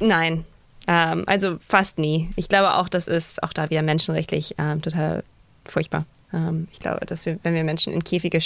Nein, 0.00 0.44
ähm, 0.86 1.24
also 1.26 1.58
fast 1.68 1.98
nie. 1.98 2.30
Ich 2.36 2.48
glaube 2.48 2.74
auch, 2.74 2.88
das 2.88 3.08
ist 3.08 3.42
auch 3.42 3.52
da 3.52 3.70
wieder 3.70 3.82
menschenrechtlich 3.82 4.54
ähm, 4.58 4.82
total 4.82 5.24
furchtbar. 5.66 6.04
Ähm, 6.32 6.68
ich 6.72 6.80
glaube, 6.80 7.06
dass 7.06 7.24
wir, 7.26 7.38
wenn 7.42 7.54
wir 7.54 7.64
Menschen 7.64 7.92
in 7.92 8.04
Käfige 8.04 8.40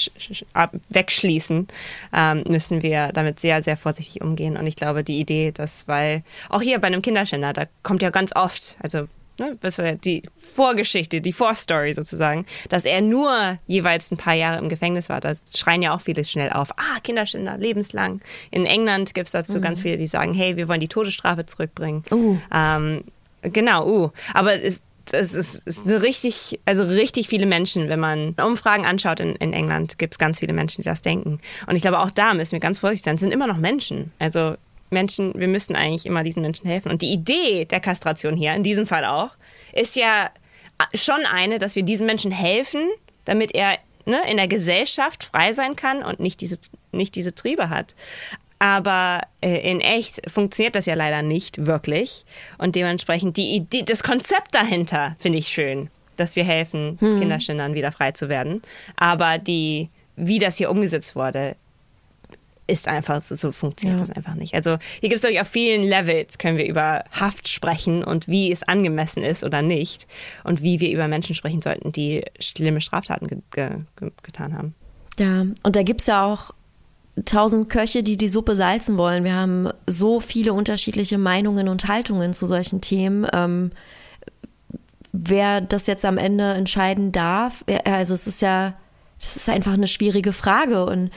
wegschließen, 0.90 1.68
ähm, 2.12 2.44
müssen 2.46 2.82
wir 2.82 3.08
damit 3.12 3.40
sehr, 3.40 3.62
sehr 3.62 3.76
vorsichtig 3.76 4.22
umgehen. 4.22 4.56
Und 4.56 4.66
ich 4.66 4.76
glaube, 4.76 5.02
die 5.02 5.18
Idee, 5.18 5.52
dass, 5.52 5.88
weil 5.88 6.22
auch 6.48 6.62
hier 6.62 6.78
bei 6.78 6.86
einem 6.86 7.02
Kinderschänder, 7.02 7.52
da 7.52 7.64
kommt 7.82 8.02
ja 8.02 8.10
ganz 8.10 8.34
oft, 8.36 8.76
also 8.82 9.08
ne, 9.38 9.56
das 9.60 9.78
war 9.78 9.92
die 9.92 10.22
Vorgeschichte, 10.36 11.20
die 11.20 11.32
Vorstory 11.32 11.92
sozusagen, 11.92 12.46
dass 12.68 12.84
er 12.84 13.00
nur 13.00 13.58
jeweils 13.66 14.10
ein 14.10 14.16
paar 14.16 14.34
Jahre 14.34 14.58
im 14.58 14.68
Gefängnis 14.68 15.08
war. 15.08 15.20
Da 15.20 15.34
schreien 15.54 15.82
ja 15.82 15.94
auch 15.94 16.00
viele 16.00 16.24
schnell 16.24 16.50
auf, 16.50 16.70
ah, 16.72 17.00
Kinderschänder, 17.02 17.56
lebenslang. 17.58 18.20
In 18.50 18.66
England 18.66 19.14
gibt 19.14 19.26
es 19.26 19.32
dazu 19.32 19.58
mhm. 19.58 19.62
ganz 19.62 19.80
viele, 19.80 19.96
die 19.96 20.06
sagen, 20.06 20.32
hey, 20.32 20.56
wir 20.56 20.68
wollen 20.68 20.80
die 20.80 20.88
Todesstrafe 20.88 21.46
zurückbringen. 21.46 22.02
Uh. 22.10 22.36
Ähm, 22.52 23.04
genau, 23.42 23.86
uh. 23.86 24.10
Aber 24.34 24.60
es, 24.62 24.80
es 25.12 25.34
ist, 25.34 25.66
ist 25.66 25.86
eine 25.86 26.02
richtig, 26.02 26.60
also 26.64 26.82
richtig 26.82 27.28
viele 27.28 27.46
Menschen, 27.46 27.88
wenn 27.88 28.00
man 28.00 28.34
Umfragen 28.34 28.84
anschaut 28.84 29.20
in, 29.20 29.36
in 29.36 29.52
England, 29.52 29.98
gibt 29.98 30.14
es 30.14 30.18
ganz 30.18 30.40
viele 30.40 30.52
Menschen, 30.52 30.82
die 30.82 30.88
das 30.88 31.02
denken. 31.02 31.40
Und 31.66 31.76
ich 31.76 31.82
glaube, 31.82 32.00
auch 32.00 32.10
da 32.10 32.34
müssen 32.34 32.52
wir 32.52 32.60
ganz 32.60 32.78
vorsichtig 32.78 33.04
sein. 33.04 33.14
Es 33.14 33.20
sind 33.20 33.32
immer 33.32 33.46
noch 33.46 33.56
Menschen. 33.56 34.12
Also 34.18 34.56
Menschen, 34.90 35.32
wir 35.38 35.48
müssen 35.48 35.76
eigentlich 35.76 36.06
immer 36.06 36.24
diesen 36.24 36.42
Menschen 36.42 36.66
helfen. 36.66 36.90
Und 36.90 37.02
die 37.02 37.12
Idee 37.12 37.64
der 37.64 37.80
Kastration 37.80 38.36
hier, 38.36 38.54
in 38.54 38.62
diesem 38.62 38.86
Fall 38.86 39.04
auch, 39.04 39.30
ist 39.72 39.96
ja 39.96 40.30
schon 40.94 41.24
eine, 41.26 41.58
dass 41.58 41.76
wir 41.76 41.82
diesen 41.82 42.06
Menschen 42.06 42.30
helfen, 42.30 42.88
damit 43.24 43.54
er 43.54 43.78
ne, 44.06 44.22
in 44.30 44.36
der 44.36 44.48
Gesellschaft 44.48 45.24
frei 45.24 45.52
sein 45.52 45.76
kann 45.76 46.02
und 46.02 46.20
nicht 46.20 46.40
diese, 46.40 46.58
nicht 46.92 47.14
diese 47.14 47.34
Triebe 47.34 47.70
hat. 47.70 47.94
Aber 48.58 49.22
äh, 49.40 49.70
in 49.70 49.80
echt 49.80 50.28
funktioniert 50.30 50.74
das 50.74 50.86
ja 50.86 50.94
leider 50.94 51.22
nicht 51.22 51.66
wirklich. 51.66 52.24
Und 52.56 52.74
dementsprechend 52.74 53.36
die 53.36 53.54
Idee, 53.54 53.82
das 53.82 54.02
Konzept 54.02 54.54
dahinter 54.54 55.16
finde 55.20 55.38
ich 55.38 55.48
schön, 55.48 55.90
dass 56.16 56.34
wir 56.34 56.44
helfen, 56.44 56.96
hm. 56.98 57.20
Kinderschindern 57.20 57.74
wieder 57.74 57.92
frei 57.92 58.12
zu 58.12 58.28
werden. 58.28 58.62
Aber 58.96 59.38
die, 59.38 59.90
wie 60.16 60.40
das 60.40 60.56
hier 60.56 60.70
umgesetzt 60.70 61.14
wurde, 61.14 61.56
ist 62.68 62.86
einfach, 62.86 63.20
so, 63.20 63.34
so 63.34 63.50
funktioniert 63.50 63.98
ja. 63.98 64.06
das 64.06 64.14
einfach 64.14 64.34
nicht. 64.34 64.54
Also 64.54 64.78
hier 65.00 65.08
gibt 65.08 65.14
es, 65.14 65.20
glaube 65.22 65.34
ich, 65.34 65.40
auf 65.40 65.48
vielen 65.48 65.82
Levels 65.82 66.38
können 66.38 66.58
wir 66.58 66.66
über 66.66 67.04
Haft 67.10 67.48
sprechen 67.48 68.04
und 68.04 68.28
wie 68.28 68.52
es 68.52 68.62
angemessen 68.62 69.24
ist 69.24 69.42
oder 69.42 69.62
nicht 69.62 70.06
und 70.44 70.62
wie 70.62 70.78
wir 70.78 70.90
über 70.90 71.08
Menschen 71.08 71.34
sprechen 71.34 71.62
sollten, 71.62 71.90
die 71.90 72.24
schlimme 72.38 72.80
Straftaten 72.80 73.26
ge 73.26 73.38
ge 73.50 74.10
getan 74.22 74.56
haben. 74.56 74.74
Ja, 75.18 75.46
und 75.62 75.74
da 75.74 75.82
gibt 75.82 76.02
es 76.02 76.06
ja 76.06 76.24
auch 76.24 76.52
tausend 77.24 77.68
Köche, 77.68 78.02
die 78.02 78.16
die 78.16 78.28
Suppe 78.28 78.54
salzen 78.54 78.96
wollen. 78.96 79.24
Wir 79.24 79.34
haben 79.34 79.70
so 79.86 80.20
viele 80.20 80.52
unterschiedliche 80.52 81.18
Meinungen 81.18 81.68
und 81.68 81.88
Haltungen 81.88 82.32
zu 82.34 82.46
solchen 82.46 82.80
Themen. 82.80 83.26
Ähm, 83.32 83.70
wer 85.12 85.60
das 85.60 85.86
jetzt 85.86 86.04
am 86.04 86.18
Ende 86.18 86.52
entscheiden 86.52 87.12
darf, 87.12 87.64
also 87.84 88.14
es 88.14 88.26
ist 88.26 88.42
ja 88.42 88.74
das 89.20 89.36
ist 89.36 89.48
einfach 89.48 89.72
eine 89.72 89.86
schwierige 89.86 90.32
Frage. 90.32 90.86
Und 90.86 91.10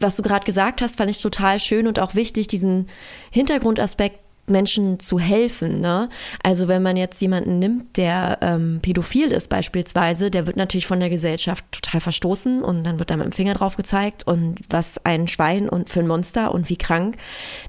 was 0.00 0.16
du 0.16 0.22
gerade 0.22 0.44
gesagt 0.44 0.82
hast, 0.82 0.96
fand 0.96 1.10
ich 1.10 1.18
total 1.18 1.60
schön 1.60 1.86
und 1.86 1.98
auch 1.98 2.14
wichtig, 2.14 2.48
diesen 2.48 2.88
Hintergrundaspekt 3.30 4.20
Menschen 4.46 5.00
zu 5.00 5.18
helfen. 5.18 5.80
Ne? 5.80 6.08
Also 6.42 6.68
wenn 6.68 6.82
man 6.82 6.96
jetzt 6.96 7.20
jemanden 7.20 7.58
nimmt, 7.58 7.96
der 7.96 8.38
ähm, 8.42 8.80
pädophil 8.82 9.32
ist 9.32 9.48
beispielsweise, 9.48 10.30
der 10.30 10.46
wird 10.46 10.56
natürlich 10.56 10.86
von 10.86 11.00
der 11.00 11.10
Gesellschaft 11.10 11.64
total 11.72 12.00
verstoßen 12.00 12.62
und 12.62 12.84
dann 12.84 12.98
wird 12.98 13.10
da 13.10 13.16
mit 13.16 13.24
dem 13.24 13.32
Finger 13.32 13.54
drauf 13.54 13.76
gezeigt 13.76 14.26
und 14.26 14.60
was 14.68 15.04
ein 15.04 15.28
Schwein 15.28 15.68
und 15.68 15.88
für 15.88 16.00
ein 16.00 16.06
Monster 16.06 16.52
und 16.52 16.68
wie 16.68 16.76
krank, 16.76 17.16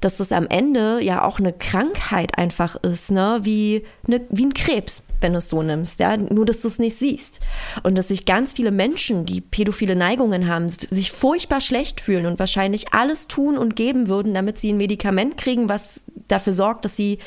dass 0.01 0.17
das 0.17 0.31
am 0.31 0.47
Ende 0.47 1.01
ja 1.01 1.23
auch 1.23 1.39
eine 1.39 1.53
Krankheit 1.53 2.37
einfach 2.37 2.75
ist, 2.75 3.11
ne? 3.11 3.39
wie, 3.43 3.85
eine, 4.07 4.21
wie 4.29 4.45
ein 4.45 4.53
Krebs 4.53 5.01
wenn 5.25 5.33
du 5.33 5.39
es 5.39 5.49
so 5.49 5.63
nimmst, 5.63 5.99
ja, 5.99 6.15
nur 6.17 6.45
dass 6.45 6.59
du 6.59 6.67
es 6.67 6.77
nicht 6.77 6.95
siehst. 6.97 7.39
Und 7.81 7.97
dass 7.97 8.09
sich 8.09 8.25
ganz 8.25 8.53
viele 8.53 8.69
Menschen, 8.69 9.25
die 9.25 9.41
pädophile 9.41 9.95
Neigungen 9.95 10.47
haben, 10.47 10.69
sich 10.69 11.11
furchtbar 11.11 11.61
schlecht 11.61 11.99
fühlen 11.99 12.27
und 12.27 12.37
wahrscheinlich 12.37 12.93
alles 12.93 13.27
tun 13.27 13.57
und 13.57 13.75
geben 13.75 14.07
würden, 14.07 14.35
damit 14.35 14.59
sie 14.59 14.71
ein 14.71 14.77
Medikament 14.77 15.35
kriegen, 15.37 15.67
was 15.67 16.01
dafür 16.27 16.53
sorgt, 16.53 16.85
dass 16.85 16.95
sie 16.95 17.17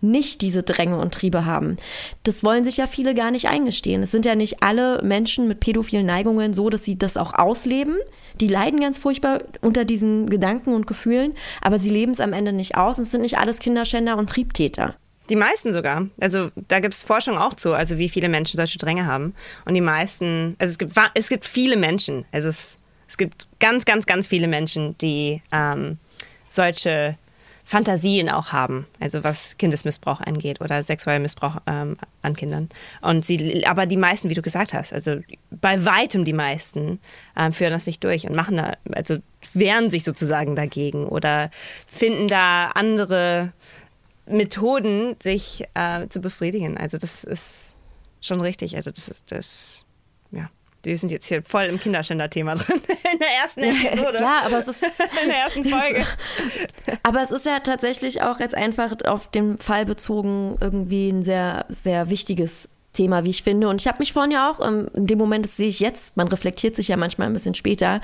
nicht 0.00 0.40
diese 0.40 0.62
Dränge 0.62 0.98
und 0.98 1.12
Triebe 1.12 1.44
haben. 1.44 1.76
Das 2.22 2.42
wollen 2.42 2.64
sich 2.64 2.78
ja 2.78 2.86
viele 2.86 3.14
gar 3.14 3.30
nicht 3.30 3.48
eingestehen. 3.48 4.02
Es 4.02 4.10
sind 4.10 4.24
ja 4.24 4.34
nicht 4.34 4.62
alle 4.62 5.02
Menschen 5.02 5.46
mit 5.46 5.60
pädophilen 5.60 6.06
Neigungen 6.06 6.54
so, 6.54 6.70
dass 6.70 6.84
sie 6.84 6.96
das 6.96 7.18
auch 7.18 7.34
ausleben. 7.34 7.96
Die 8.40 8.48
leiden 8.48 8.80
ganz 8.80 8.98
furchtbar 8.98 9.40
unter 9.60 9.84
diesen 9.84 10.28
Gedanken 10.28 10.74
und 10.74 10.86
Gefühlen, 10.86 11.34
aber 11.60 11.78
sie 11.78 11.90
leben 11.90 12.12
es 12.12 12.20
am 12.20 12.32
Ende 12.32 12.54
nicht 12.54 12.76
aus 12.76 12.96
und 12.96 13.04
es 13.04 13.10
sind 13.12 13.20
nicht 13.20 13.38
alles 13.38 13.58
Kinderschänder 13.58 14.16
und 14.16 14.30
Triebtäter. 14.30 14.96
Die 15.28 15.36
meisten 15.36 15.72
sogar. 15.72 16.08
Also 16.20 16.50
da 16.68 16.80
gibt 16.80 16.94
es 16.94 17.04
Forschung 17.04 17.38
auch 17.38 17.54
zu, 17.54 17.74
also 17.74 17.98
wie 17.98 18.08
viele 18.08 18.28
Menschen 18.28 18.56
solche 18.56 18.78
Dränge 18.78 19.06
haben. 19.06 19.34
Und 19.64 19.74
die 19.74 19.80
meisten, 19.80 20.56
also 20.58 20.72
es 20.72 20.78
gibt, 20.78 20.96
es 21.14 21.28
gibt 21.28 21.46
viele 21.46 21.76
Menschen, 21.76 22.24
also 22.32 22.48
es, 22.48 22.78
es 23.08 23.16
gibt 23.16 23.46
ganz, 23.60 23.84
ganz, 23.84 24.06
ganz 24.06 24.26
viele 24.26 24.48
Menschen, 24.48 24.96
die 24.98 25.42
ähm, 25.52 25.98
solche 26.48 27.16
Fantasien 27.64 28.28
auch 28.28 28.52
haben, 28.52 28.86
also 28.98 29.22
was 29.22 29.56
Kindesmissbrauch 29.56 30.20
angeht 30.20 30.60
oder 30.60 30.82
sexuellen 30.82 31.22
Missbrauch 31.22 31.58
ähm, 31.66 31.96
an 32.20 32.34
Kindern. 32.34 32.68
Und 33.00 33.24
sie, 33.24 33.64
aber 33.66 33.86
die 33.86 33.96
meisten, 33.96 34.28
wie 34.28 34.34
du 34.34 34.42
gesagt 34.42 34.74
hast, 34.74 34.92
also 34.92 35.20
bei 35.50 35.84
weitem 35.84 36.24
die 36.24 36.32
meisten 36.32 36.98
ähm, 37.36 37.52
führen 37.52 37.72
das 37.72 37.86
nicht 37.86 38.02
durch 38.02 38.26
und 38.26 38.34
machen 38.34 38.56
da, 38.56 38.74
also 38.92 39.18
wehren 39.54 39.90
sich 39.90 40.02
sozusagen 40.02 40.56
dagegen 40.56 41.06
oder 41.06 41.50
finden 41.86 42.26
da 42.26 42.72
andere 42.74 43.52
Methoden, 44.26 45.16
sich 45.22 45.64
äh, 45.74 46.08
zu 46.08 46.20
befriedigen. 46.20 46.76
Also 46.76 46.98
das 46.98 47.24
ist 47.24 47.74
schon 48.20 48.40
richtig. 48.40 48.76
Also 48.76 48.90
das, 48.90 49.12
das 49.26 49.86
ja 50.30 50.48
die 50.84 50.96
sind 50.96 51.12
jetzt 51.12 51.26
hier 51.26 51.42
voll 51.42 51.64
im 51.64 51.78
Kinderschänder-Thema 51.78 52.54
drin 52.56 52.80
in 53.12 53.18
der 53.18 53.28
ersten 53.42 53.62
Episode. 53.62 54.18
Ja, 54.20 54.42
aber 54.44 54.58
es 54.58 54.68
ist 54.68 54.82
in 55.22 55.28
der 55.28 55.38
ersten 55.38 55.64
Folge. 55.64 56.04
aber 57.02 57.22
es 57.22 57.30
ist 57.30 57.46
ja 57.46 57.60
tatsächlich 57.60 58.22
auch 58.22 58.40
jetzt 58.40 58.54
einfach 58.54 58.92
auf 59.04 59.30
den 59.30 59.58
Fall 59.58 59.86
bezogen 59.86 60.56
irgendwie 60.60 61.10
ein 61.10 61.22
sehr, 61.22 61.66
sehr 61.68 62.10
wichtiges 62.10 62.68
Thema, 62.92 63.24
wie 63.24 63.30
ich 63.30 63.42
finde. 63.42 63.68
Und 63.68 63.80
ich 63.80 63.86
habe 63.86 63.98
mich 64.00 64.12
vorhin 64.12 64.32
ja 64.32 64.50
auch, 64.50 64.66
ähm, 64.66 64.88
in 64.94 65.06
dem 65.06 65.18
Moment, 65.18 65.46
das 65.46 65.56
sehe 65.56 65.68
ich 65.68 65.80
jetzt, 65.80 66.16
man 66.16 66.28
reflektiert 66.28 66.76
sich 66.76 66.88
ja 66.88 66.96
manchmal 66.96 67.28
ein 67.28 67.32
bisschen 67.32 67.54
später, 67.54 68.00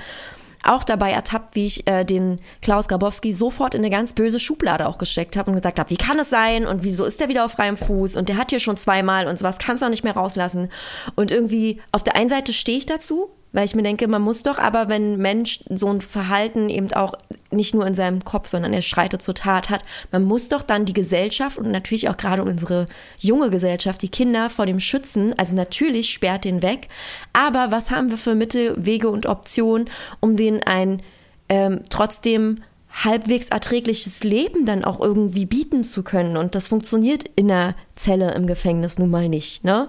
auch 0.63 0.83
dabei 0.83 1.11
ertappt, 1.11 1.55
wie 1.55 1.67
ich 1.67 1.87
äh, 1.87 2.03
den 2.03 2.39
Klaus 2.61 2.87
Grabowski 2.87 3.33
sofort 3.33 3.75
in 3.75 3.81
eine 3.81 3.89
ganz 3.89 4.13
böse 4.13 4.39
Schublade 4.39 4.87
auch 4.87 4.97
gesteckt 4.97 5.37
habe 5.37 5.51
und 5.51 5.55
gesagt 5.55 5.79
habe, 5.79 5.89
wie 5.89 5.97
kann 5.97 6.19
es 6.19 6.29
sein 6.29 6.65
und 6.65 6.83
wieso 6.83 7.05
ist 7.05 7.19
der 7.19 7.29
wieder 7.29 7.45
auf 7.45 7.53
freiem 7.53 7.77
Fuß 7.77 8.15
und 8.15 8.29
der 8.29 8.37
hat 8.37 8.49
hier 8.49 8.59
schon 8.59 8.77
zweimal 8.77 9.27
und 9.27 9.39
sowas 9.39 9.57
kannst 9.57 9.83
du 9.83 9.89
nicht 9.89 10.03
mehr 10.03 10.15
rauslassen. 10.15 10.69
Und 11.15 11.31
irgendwie 11.31 11.81
auf 11.91 12.03
der 12.03 12.15
einen 12.15 12.29
Seite 12.29 12.53
stehe 12.53 12.77
ich 12.77 12.85
dazu, 12.85 13.29
weil 13.51 13.65
ich 13.65 13.75
mir 13.75 13.83
denke, 13.83 14.07
man 14.07 14.21
muss 14.21 14.43
doch 14.43 14.59
aber, 14.59 14.89
wenn 14.89 15.13
ein 15.13 15.17
Mensch 15.17 15.63
so 15.69 15.87
ein 15.87 16.01
Verhalten 16.01 16.69
eben 16.69 16.91
auch 16.93 17.13
nicht 17.51 17.73
nur 17.73 17.87
in 17.87 17.95
seinem 17.95 18.23
Kopf, 18.23 18.47
sondern 18.47 18.73
er 18.73 18.81
schreitet 18.81 19.21
zur 19.21 19.33
Tat 19.33 19.69
hat, 19.69 19.81
man 20.11 20.23
muss 20.23 20.49
doch 20.49 20.61
dann 20.61 20.85
die 20.85 20.93
Gesellschaft 20.93 21.57
und 21.57 21.71
natürlich 21.71 22.09
auch 22.09 22.17
gerade 22.17 22.43
unsere 22.43 22.85
junge 23.19 23.49
Gesellschaft, 23.49 24.01
die 24.01 24.09
Kinder 24.09 24.49
vor 24.49 24.65
dem 24.65 24.79
schützen. 24.79 25.33
Also 25.37 25.55
natürlich 25.55 26.09
sperrt 26.09 26.45
den 26.45 26.61
weg. 26.61 26.89
Aber 27.33 27.71
was 27.71 27.89
haben 27.91 28.11
wir 28.11 28.17
für 28.17 28.35
Mittel, 28.35 28.75
Wege 28.77 29.09
und 29.09 29.25
Optionen, 29.25 29.89
um 30.19 30.35
den 30.35 30.61
ein 30.63 31.01
ähm, 31.49 31.81
trotzdem 31.89 32.61
halbwegs 32.91 33.49
erträgliches 33.49 34.23
Leben 34.23 34.65
dann 34.65 34.83
auch 34.83 34.99
irgendwie 34.99 35.45
bieten 35.45 35.83
zu 35.83 36.03
können. 36.03 36.37
Und 36.37 36.55
das 36.55 36.67
funktioniert 36.67 37.25
in 37.35 37.47
der 37.47 37.75
Zelle 37.95 38.33
im 38.33 38.47
Gefängnis 38.47 38.97
nun 38.97 39.09
mal 39.09 39.29
nicht. 39.29 39.63
Ne? 39.63 39.87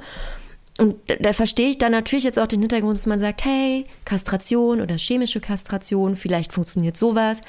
Und 0.78 0.96
da, 1.08 1.16
da 1.16 1.32
verstehe 1.32 1.70
ich 1.70 1.78
dann 1.78 1.92
natürlich 1.92 2.24
jetzt 2.24 2.38
auch 2.38 2.46
den 2.46 2.60
Hintergrund, 2.60 2.96
dass 2.96 3.06
man 3.06 3.20
sagt, 3.20 3.44
hey, 3.44 3.84
Kastration 4.04 4.80
oder 4.80 4.96
chemische 4.96 5.40
Kastration, 5.40 6.16
vielleicht 6.16 6.52
funktioniert 6.52 6.96
sowas. 6.96 7.40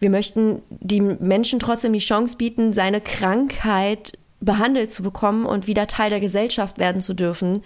Wir 0.00 0.10
möchten 0.10 0.62
die 0.70 1.00
Menschen 1.00 1.58
trotzdem 1.58 1.92
die 1.92 1.98
Chance 1.98 2.36
bieten, 2.36 2.72
seine 2.72 3.00
Krankheit 3.00 4.18
behandelt 4.40 4.92
zu 4.92 5.02
bekommen 5.02 5.46
und 5.46 5.66
wieder 5.66 5.86
Teil 5.86 6.10
der 6.10 6.20
Gesellschaft 6.20 6.78
werden 6.78 7.00
zu 7.00 7.14
dürfen. 7.14 7.62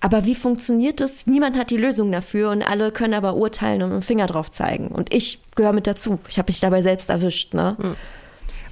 Aber 0.00 0.24
wie 0.24 0.34
funktioniert 0.34 1.00
das? 1.00 1.26
Niemand 1.26 1.56
hat 1.56 1.70
die 1.70 1.76
Lösung 1.76 2.12
dafür 2.12 2.50
und 2.50 2.62
alle 2.62 2.92
können 2.92 3.14
aber 3.14 3.34
urteilen 3.34 3.82
und 3.82 3.92
einen 3.92 4.02
Finger 4.02 4.26
drauf 4.26 4.50
zeigen. 4.50 4.88
Und 4.88 5.12
ich 5.12 5.40
gehöre 5.54 5.72
mit 5.72 5.86
dazu. 5.86 6.18
Ich 6.28 6.38
habe 6.38 6.50
mich 6.50 6.60
dabei 6.60 6.82
selbst 6.82 7.10
erwischt. 7.10 7.54
Ne? 7.54 7.76
Hm. 7.80 7.96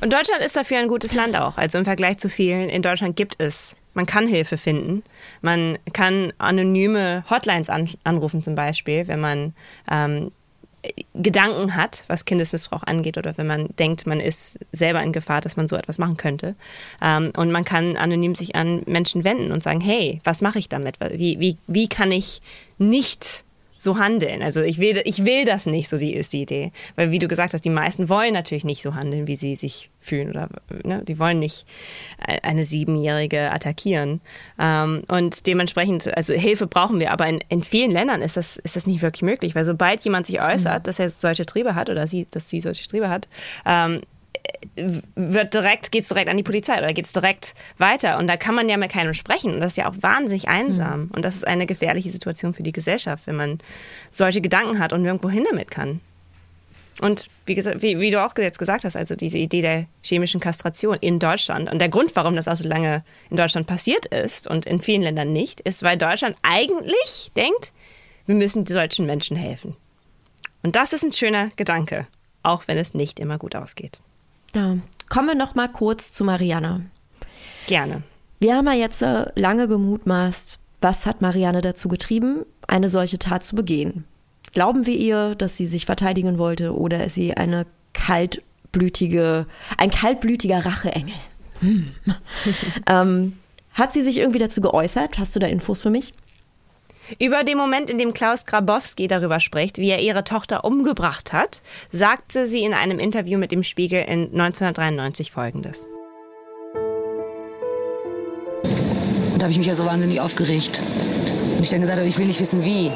Und 0.01 0.13
Deutschland 0.13 0.43
ist 0.43 0.57
dafür 0.57 0.79
ein 0.79 0.89
gutes 0.89 1.15
Land 1.15 1.37
auch. 1.37 1.57
Also 1.57 1.79
im 1.79 1.85
Vergleich 1.85 2.19
zu 2.19 2.29
vielen. 2.29 2.69
In 2.69 2.83
Deutschland 2.83 3.17
gibt 3.17 3.37
es 3.39 3.75
man 3.95 4.07
kann 4.07 4.27
Hilfe 4.27 4.59
finden. 4.59 5.03
Man 5.41 5.79
kann 5.93 6.33
anonyme 6.39 7.25
Hotlines 7.31 7.71
an, 7.71 7.89
anrufen 8.05 8.43
zum 8.43 8.55
Beispiel, 8.55 9.07
wenn 9.09 9.21
man 9.21 9.55
ähm, 9.91 10.31
Gedanken 11.15 11.77
hat, 11.77 12.05
was 12.09 12.25
Kindesmissbrauch 12.25 12.83
angeht 12.83 13.17
oder 13.17 13.39
wenn 13.39 13.47
man 13.47 13.69
denkt, 13.79 14.07
man 14.07 14.21
ist 14.21 14.59
selber 14.73 15.03
in 15.03 15.13
Gefahr, 15.13 15.41
dass 15.41 15.57
man 15.57 15.69
so 15.69 15.77
etwas 15.77 15.99
machen 15.99 16.17
könnte. 16.17 16.55
Ähm, 17.01 17.33
und 17.37 17.51
man 17.51 17.65
kann 17.65 17.97
anonym 17.97 18.35
sich 18.35 18.55
an 18.55 18.83
Menschen 18.87 19.25
wenden 19.25 19.53
und 19.53 19.63
sagen, 19.63 19.81
hey, 19.81 20.21
was 20.25 20.43
mache 20.43 20.59
ich 20.59 20.69
damit? 20.69 20.99
Wie, 21.01 21.41
wie, 21.41 21.57
wie 21.67 21.89
kann 21.89 22.13
ich 22.13 22.43
nicht 22.79 23.44
so 23.85 23.99
handeln. 23.99 24.43
Also 24.43 24.62
ich 24.62 24.78
will, 24.78 25.01
ich 25.05 25.24
will 25.24 25.45
das 25.45 25.66
nicht, 25.66 25.89
so 25.89 25.97
die 25.97 26.14
ist 26.14 26.32
die 26.32 26.43
Idee. 26.43 26.72
Weil 26.97 27.11
wie 27.11 27.18
du 27.18 27.28
gesagt 27.28 27.55
hast, 27.55 27.64
die 27.64 27.70
meisten 27.70 28.09
wollen 28.09 28.32
natürlich 28.32 28.64
nicht 28.64 28.82
so 28.82 28.95
handeln, 28.95 29.26
wie 29.28 29.37
sie 29.37 29.55
sich 29.55 29.91
fühlen 30.01 30.30
oder 30.30 30.49
ne, 30.85 31.03
die 31.05 31.18
wollen 31.18 31.39
nicht 31.39 31.66
eine 32.18 32.64
Siebenjährige 32.64 33.51
attackieren. 33.51 34.20
Ähm, 34.59 35.03
und 35.09 35.47
dementsprechend, 35.47 36.14
also 36.16 36.35
Hilfe 36.35 36.66
brauchen 36.66 36.99
wir, 36.99 37.12
aber 37.12 37.26
in, 37.28 37.41
in 37.49 37.62
vielen 37.62 37.91
Ländern 37.91 38.22
ist 38.22 38.37
das, 38.37 38.57
ist 38.57 38.76
das 38.76 38.87
nicht 38.87 39.03
wirklich 39.03 39.22
möglich, 39.22 39.55
weil 39.55 39.64
sobald 39.64 40.03
jemand 40.03 40.26
sich 40.26 40.41
äußert, 40.41 40.82
mhm. 40.82 40.85
dass 40.85 40.99
er 40.99 41.11
solche 41.11 41.47
Triebe 41.47 41.74
hat 41.74 41.91
oder 41.91 42.07
sie, 42.07 42.26
dass 42.30 42.51
sie 42.51 42.61
solche 42.61 42.87
Triebe 42.89 43.09
hat, 43.09 43.28
ähm, 43.64 44.01
wird 44.76 45.55
direkt, 45.55 45.93
geht 45.93 46.03
es 46.03 46.09
direkt 46.09 46.28
an 46.28 46.37
die 46.37 46.43
Polizei 46.43 46.78
oder 46.78 46.93
geht 46.93 47.07
es 47.07 47.12
direkt 47.12 47.55
weiter. 47.78 48.18
Und 48.18 48.26
da 48.26 48.37
kann 48.37 48.55
man 48.55 48.68
ja 48.68 48.76
mit 48.76 48.91
keinem 48.91 49.14
sprechen. 49.14 49.55
Und 49.55 49.61
das 49.61 49.72
ist 49.72 49.76
ja 49.76 49.89
auch 49.89 49.95
wahnsinnig 50.01 50.49
einsam. 50.49 51.05
Mhm. 51.05 51.11
Und 51.12 51.24
das 51.24 51.37
ist 51.37 51.47
eine 51.47 51.66
gefährliche 51.66 52.11
Situation 52.11 52.55
für 52.55 52.62
die 52.62 52.72
Gesellschaft, 52.72 53.26
wenn 53.26 53.37
man 53.37 53.59
solche 54.11 54.41
Gedanken 54.41 54.78
hat 54.78 54.93
und 54.93 55.03
nirgendwo 55.03 55.28
hin 55.28 55.47
damit 55.49 55.70
kann. 55.70 56.01
Und 57.01 57.28
wie, 57.47 57.55
gesagt, 57.55 57.82
wie, 57.82 57.99
wie, 57.99 58.11
du 58.11 58.24
auch 58.24 58.32
jetzt 58.37 58.59
gesagt 58.59 58.85
hast, 58.85 58.95
also 58.95 59.16
diese 59.16 59.39
Idee 59.39 59.62
der 59.62 59.87
chemischen 60.03 60.41
Kastration 60.41 60.97
in 61.01 61.18
Deutschland 61.18 61.70
und 61.70 61.80
der 61.80 61.89
Grund, 61.89 62.14
warum 62.14 62.37
das 62.37 62.47
auch 62.47 62.57
so 62.57 62.68
lange 62.68 63.05
in 63.30 63.37
Deutschland 63.37 63.66
passiert 63.66 64.07
ist 64.07 64.47
und 64.47 64.64
in 64.64 64.80
vielen 64.80 65.03
Ländern 65.03 65.32
nicht, 65.32 65.61
ist, 65.61 65.82
weil 65.82 65.99
Deutschland 65.99 66.37
eigentlich 66.43 67.32
denkt, 67.37 67.72
wir 68.26 68.37
müssen 68.37 68.64
solchen 68.64 69.07
Menschen 69.07 69.37
helfen. 69.37 69.76
Und 70.62 70.76
das 70.76 70.93
ist 70.93 71.05
ein 71.05 71.12
schöner 71.12 71.51
Gedanke, 71.57 72.07
auch 72.45 72.68
wenn 72.68 72.78
es 72.78 72.95
nicht 72.95 73.18
immer 73.18 73.39
gut 73.39 73.57
ausgeht. 73.57 74.01
Ja. 74.55 74.77
Kommen 75.09 75.29
wir 75.29 75.35
noch 75.35 75.55
mal 75.55 75.69
kurz 75.69 76.13
zu 76.13 76.25
Marianne. 76.25 76.87
Gerne. 77.67 78.03
Wir 78.41 78.57
haben 78.57 78.67
ja 78.67 78.75
jetzt 78.75 79.03
äh, 79.03 79.27
lange 79.35 79.69
gemutmaßt, 79.69 80.59
was 80.81 81.07
hat 81.07 81.23
Marianne 81.23 81.61
dazu 81.61 81.89
getrieben, 81.89 82.45
eine 82.67 82.89
solche 82.89 83.19
Tat 83.19 83.45
zu 83.45 83.57
begehen. 83.57 84.05
Glauben 84.53 84.87
wir 84.87 84.97
ihr, 84.97 85.35
dass 85.35 85.57
sie 85.57 85.67
sich 85.67 85.87
verteidigen 85.87 86.39
wollte 86.39 86.77
oder 86.77 87.05
ist 87.05 87.15
sie 87.15 87.37
eine 87.37 87.67
kaltblütige, 87.93 89.47
ein 89.79 89.91
kaltblütiger 89.91 90.65
Racheengel? 90.65 91.15
Hm. 91.61 91.93
ähm, 92.87 93.33
hat 93.73 93.93
sie 93.93 94.03
sich 94.03 94.19
irgendwie 94.19 94.39
dazu 94.39 94.61
geäußert? 94.61 95.19
Hast 95.19 95.35
du 95.35 95.41
da 95.41 95.47
Infos 95.47 95.83
für 95.83 95.91
mich? 95.91 96.13
Über 97.19 97.45
den 97.45 97.59
Moment, 97.59 97.91
in 97.91 97.99
dem 97.99 98.15
Klaus 98.15 98.47
Grabowski 98.47 99.09
darüber 99.09 99.39
spricht, 99.39 99.79
wie 99.79 99.91
er 99.91 100.01
ihre 100.01 100.25
Tochter 100.25 100.65
umgebracht 100.65 101.33
hat, 101.33 101.61
sagte 101.93 102.47
sie 102.47 102.63
in 102.63 102.73
einem 102.73 102.99
Interview 102.99 103.39
mit 103.39 103.53
dem 103.53 103.63
Spiegel 103.63 104.01
in 104.01 104.31
1993 104.33 105.31
Folgendes. 105.31 105.87
Und 109.33 109.43
da 109.43 109.43
habe 109.43 109.51
ich 109.51 109.59
mich 109.59 109.67
ja 109.67 109.75
so 109.75 109.85
wahnsinnig 109.85 110.21
aufgeregt. 110.21 110.81
Und 111.57 111.63
ich 111.63 111.69
dann 111.69 111.83
gesagt 111.83 111.99
habe, 111.99 112.09
ich 112.09 112.19
will 112.19 112.27
nicht 112.27 112.41
wissen, 112.41 112.65
wie. 112.65 112.91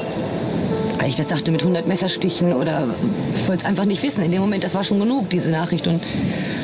Weil 0.97 1.09
ich 1.09 1.15
das 1.15 1.27
dachte 1.27 1.51
mit 1.51 1.61
100 1.61 1.87
Messerstichen 1.87 2.53
oder 2.53 2.87
ich 3.35 3.47
wollte 3.47 3.61
es 3.61 3.65
einfach 3.65 3.85
nicht 3.85 4.01
wissen. 4.01 4.23
In 4.23 4.31
dem 4.31 4.41
Moment, 4.41 4.63
das 4.63 4.73
war 4.73 4.83
schon 4.83 4.99
genug, 4.99 5.29
diese 5.29 5.51
Nachricht. 5.51 5.87
Und 5.87 6.01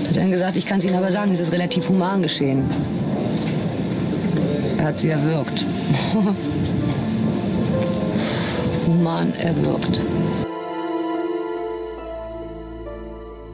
hat 0.08 0.18
dann 0.18 0.32
gesagt, 0.32 0.58
ich 0.58 0.66
kann 0.66 0.80
es 0.80 0.86
Ihnen 0.86 0.96
aber 0.96 1.12
sagen, 1.12 1.32
es 1.32 1.39
ist 1.39 1.54
relativ 1.54 1.89
human 1.89 2.24
geschehen. 2.24 2.70
Er 4.78 4.86
hat 4.86 5.00
sie 5.00 5.10
erwürgt. 5.10 5.66
human 8.86 9.34
erwürgt. 9.36 10.02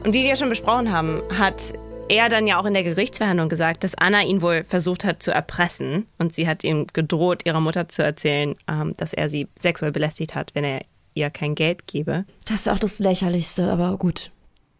Und 0.04 0.12
wie 0.14 0.24
wir 0.24 0.36
schon 0.36 0.48
besprochen 0.48 0.92
haben, 0.92 1.22
hat 1.38 1.72
er 2.08 2.28
dann 2.28 2.46
ja 2.46 2.60
auch 2.60 2.66
in 2.66 2.74
der 2.74 2.82
Gerichtsverhandlung 2.82 3.48
gesagt, 3.48 3.84
dass 3.84 3.94
Anna 3.94 4.22
ihn 4.22 4.42
wohl 4.42 4.64
versucht 4.64 5.04
hat 5.04 5.22
zu 5.22 5.30
erpressen. 5.30 6.06
Und 6.18 6.34
sie 6.34 6.46
hat 6.46 6.64
ihm 6.64 6.86
gedroht, 6.92 7.42
ihrer 7.46 7.60
Mutter 7.60 7.88
zu 7.88 8.02
erzählen, 8.02 8.54
ähm, 8.68 8.94
dass 8.96 9.12
er 9.12 9.30
sie 9.30 9.48
sexuell 9.58 9.92
belästigt 9.92 10.34
hat, 10.34 10.54
wenn 10.54 10.64
er 10.64 10.82
ihr 11.14 11.30
kein 11.30 11.54
Geld 11.54 11.86
gebe. 11.86 12.24
Das 12.46 12.62
ist 12.62 12.68
auch 12.68 12.78
das 12.78 12.98
Lächerlichste, 12.98 13.70
aber 13.70 13.96
gut. 13.96 14.30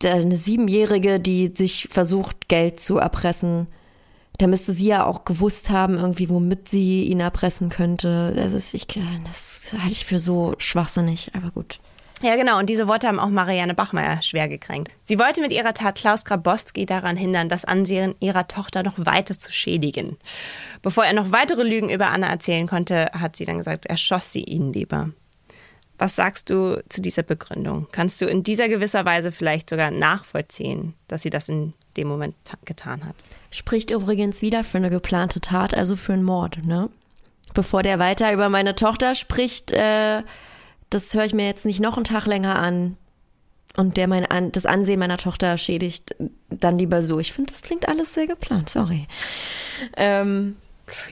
Eine 0.04 0.36
Siebenjährige, 0.36 1.20
die 1.20 1.52
sich 1.56 1.88
versucht, 1.90 2.48
Geld 2.48 2.80
zu 2.80 2.98
erpressen, 2.98 3.68
da 4.38 4.46
müsste 4.46 4.72
sie 4.72 4.86
ja 4.86 5.04
auch 5.04 5.24
gewusst 5.24 5.70
haben, 5.70 5.98
irgendwie, 5.98 6.28
womit 6.28 6.68
sie 6.68 7.04
ihn 7.04 7.20
erpressen 7.20 7.68
könnte. 7.68 8.34
Also 8.36 8.56
ich, 8.56 8.86
das 9.24 9.72
halte 9.72 9.92
ich 9.92 10.04
für 10.04 10.18
so 10.18 10.54
schwachsinnig, 10.58 11.30
aber 11.34 11.50
gut. 11.50 11.78
Ja, 12.22 12.36
genau. 12.36 12.58
Und 12.58 12.70
diese 12.70 12.86
Worte 12.86 13.08
haben 13.08 13.18
auch 13.18 13.28
Marianne 13.28 13.74
Bachmeier 13.74 14.22
schwer 14.22 14.48
gekränkt. 14.48 14.92
Sie 15.02 15.18
wollte 15.18 15.40
mit 15.40 15.50
ihrer 15.50 15.74
Tat 15.74 15.96
Klaus 15.96 16.24
Grabowski 16.24 16.86
daran 16.86 17.16
hindern, 17.16 17.48
das 17.48 17.64
Ansehen 17.64 18.14
ihrer 18.20 18.46
Tochter 18.46 18.84
noch 18.84 18.94
weiter 18.96 19.36
zu 19.36 19.50
schädigen. 19.50 20.16
Bevor 20.82 21.04
er 21.04 21.14
noch 21.14 21.32
weitere 21.32 21.64
Lügen 21.64 21.90
über 21.90 22.10
Anna 22.10 22.28
erzählen 22.28 22.68
konnte, 22.68 23.10
hat 23.12 23.34
sie 23.34 23.44
dann 23.44 23.58
gesagt, 23.58 23.86
er 23.86 23.96
schoss 23.96 24.32
sie 24.32 24.44
ihn 24.44 24.72
lieber. 24.72 25.10
Was 25.98 26.14
sagst 26.16 26.50
du 26.50 26.82
zu 26.88 27.02
dieser 27.02 27.24
Begründung? 27.24 27.88
Kannst 27.90 28.20
du 28.20 28.26
in 28.26 28.44
dieser 28.44 28.68
gewisser 28.68 29.04
Weise 29.04 29.32
vielleicht 29.32 29.68
sogar 29.68 29.90
nachvollziehen, 29.90 30.94
dass 31.08 31.22
sie 31.22 31.30
das 31.30 31.48
in 31.48 31.74
dem 31.96 32.06
Moment 32.06 32.36
getan 32.64 33.04
hat? 33.04 33.16
Spricht 33.52 33.90
übrigens 33.90 34.40
wieder 34.40 34.64
für 34.64 34.78
eine 34.78 34.90
geplante 34.90 35.40
Tat, 35.40 35.74
also 35.74 35.94
für 35.94 36.14
einen 36.14 36.24
Mord, 36.24 36.64
ne? 36.64 36.88
Bevor 37.54 37.82
der 37.82 37.98
weiter 37.98 38.32
über 38.32 38.48
meine 38.48 38.74
Tochter 38.74 39.14
spricht, 39.14 39.72
äh, 39.72 40.22
das 40.88 41.14
höre 41.14 41.26
ich 41.26 41.34
mir 41.34 41.46
jetzt 41.46 41.66
nicht 41.66 41.78
noch 41.78 41.96
einen 41.96 42.04
Tag 42.04 42.24
länger 42.26 42.58
an 42.58 42.96
und 43.76 43.98
der 43.98 44.08
mein 44.08 44.24
an, 44.24 44.52
das 44.52 44.64
Ansehen 44.64 44.98
meiner 44.98 45.18
Tochter 45.18 45.58
schädigt, 45.58 46.16
dann 46.48 46.78
lieber 46.78 47.02
so. 47.02 47.18
Ich 47.18 47.34
finde, 47.34 47.52
das 47.52 47.60
klingt 47.60 47.88
alles 47.88 48.14
sehr 48.14 48.26
geplant, 48.26 48.70
sorry. 48.70 49.06
Ähm, 49.98 50.56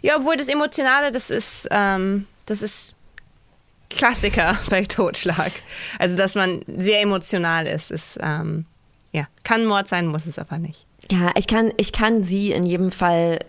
ja, 0.01 0.17
obwohl 0.17 0.37
das 0.37 0.49
Emotionale, 0.49 1.11
das 1.11 1.29
ist, 1.29 1.69
ähm, 1.71 2.27
das 2.47 2.63
ist 2.63 2.97
Klassiker 3.91 4.59
bei 4.71 4.85
Totschlag. 4.85 5.53
Also, 5.99 6.17
dass 6.17 6.35
man 6.35 6.63
sehr 6.67 7.03
emotional 7.03 7.67
ist, 7.67 7.91
ist, 7.91 8.19
ähm, 8.23 8.65
ja, 9.13 9.27
kann 9.45 9.67
Mord 9.67 9.89
sein, 9.89 10.07
muss 10.07 10.25
es 10.25 10.39
aber 10.39 10.57
nicht. 10.57 10.87
Ja, 11.11 11.33
ich 11.37 11.47
kann, 11.47 11.73
ich 11.77 11.93
kann 11.93 12.23
sie 12.23 12.53
in 12.53 12.65
jedem 12.65 12.93
Fall 12.93 13.41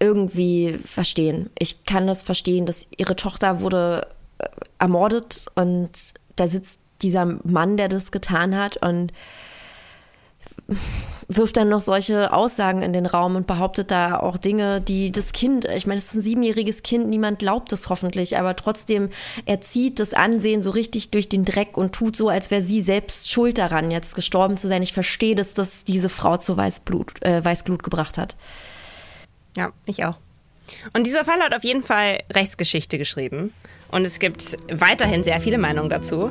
irgendwie 0.00 0.78
verstehen. 0.84 1.50
Ich 1.58 1.84
kann 1.84 2.06
das 2.06 2.22
verstehen, 2.22 2.66
dass 2.66 2.86
ihre 2.96 3.16
Tochter 3.16 3.60
wurde 3.60 4.06
äh, 4.38 4.46
ermordet 4.78 5.46
und 5.54 5.90
da 6.36 6.46
sitzt 6.46 6.78
dieser 7.02 7.24
Mann, 7.44 7.76
der 7.76 7.88
das 7.88 8.12
getan 8.12 8.56
hat 8.56 8.76
und 8.76 9.12
wirft 11.28 11.56
dann 11.56 11.68
noch 11.68 11.80
solche 11.80 12.32
Aussagen 12.32 12.82
in 12.82 12.92
den 12.92 13.06
Raum 13.06 13.36
und 13.36 13.46
behauptet 13.46 13.90
da 13.90 14.18
auch 14.18 14.36
Dinge, 14.36 14.80
die 14.80 15.12
das 15.12 15.32
Kind, 15.32 15.66
ich 15.66 15.86
meine, 15.86 15.98
es 15.98 16.06
ist 16.06 16.14
ein 16.14 16.22
siebenjähriges 16.22 16.82
Kind, 16.82 17.08
niemand 17.08 17.38
glaubt 17.38 17.72
es 17.72 17.88
hoffentlich, 17.88 18.38
aber 18.38 18.56
trotzdem, 18.56 19.10
er 19.44 19.60
zieht 19.60 19.98
das 19.98 20.14
Ansehen 20.14 20.62
so 20.62 20.70
richtig 20.70 21.10
durch 21.10 21.28
den 21.28 21.44
Dreck 21.44 21.76
und 21.76 21.94
tut 21.94 22.16
so, 22.16 22.28
als 22.28 22.50
wäre 22.50 22.62
sie 22.62 22.82
selbst 22.82 23.30
schuld 23.30 23.58
daran, 23.58 23.90
jetzt 23.90 24.14
gestorben 24.14 24.56
zu 24.56 24.68
sein. 24.68 24.82
Ich 24.82 24.92
verstehe, 24.92 25.34
dass 25.34 25.54
das 25.54 25.84
diese 25.84 26.08
Frau 26.08 26.36
zu 26.36 26.56
Weißblut, 26.56 27.22
äh, 27.24 27.44
Weißglut 27.44 27.82
gebracht 27.82 28.18
hat. 28.18 28.36
Ja, 29.56 29.72
ich 29.86 30.04
auch. 30.04 30.16
Und 30.92 31.06
dieser 31.06 31.24
Fall 31.24 31.40
hat 31.40 31.54
auf 31.54 31.64
jeden 31.64 31.82
Fall 31.82 32.22
Rechtsgeschichte 32.30 32.98
geschrieben. 32.98 33.52
Und 33.90 34.04
es 34.04 34.18
gibt 34.18 34.56
weiterhin 34.70 35.24
sehr 35.24 35.40
viele 35.40 35.58
Meinungen 35.58 35.88
dazu. 35.88 36.30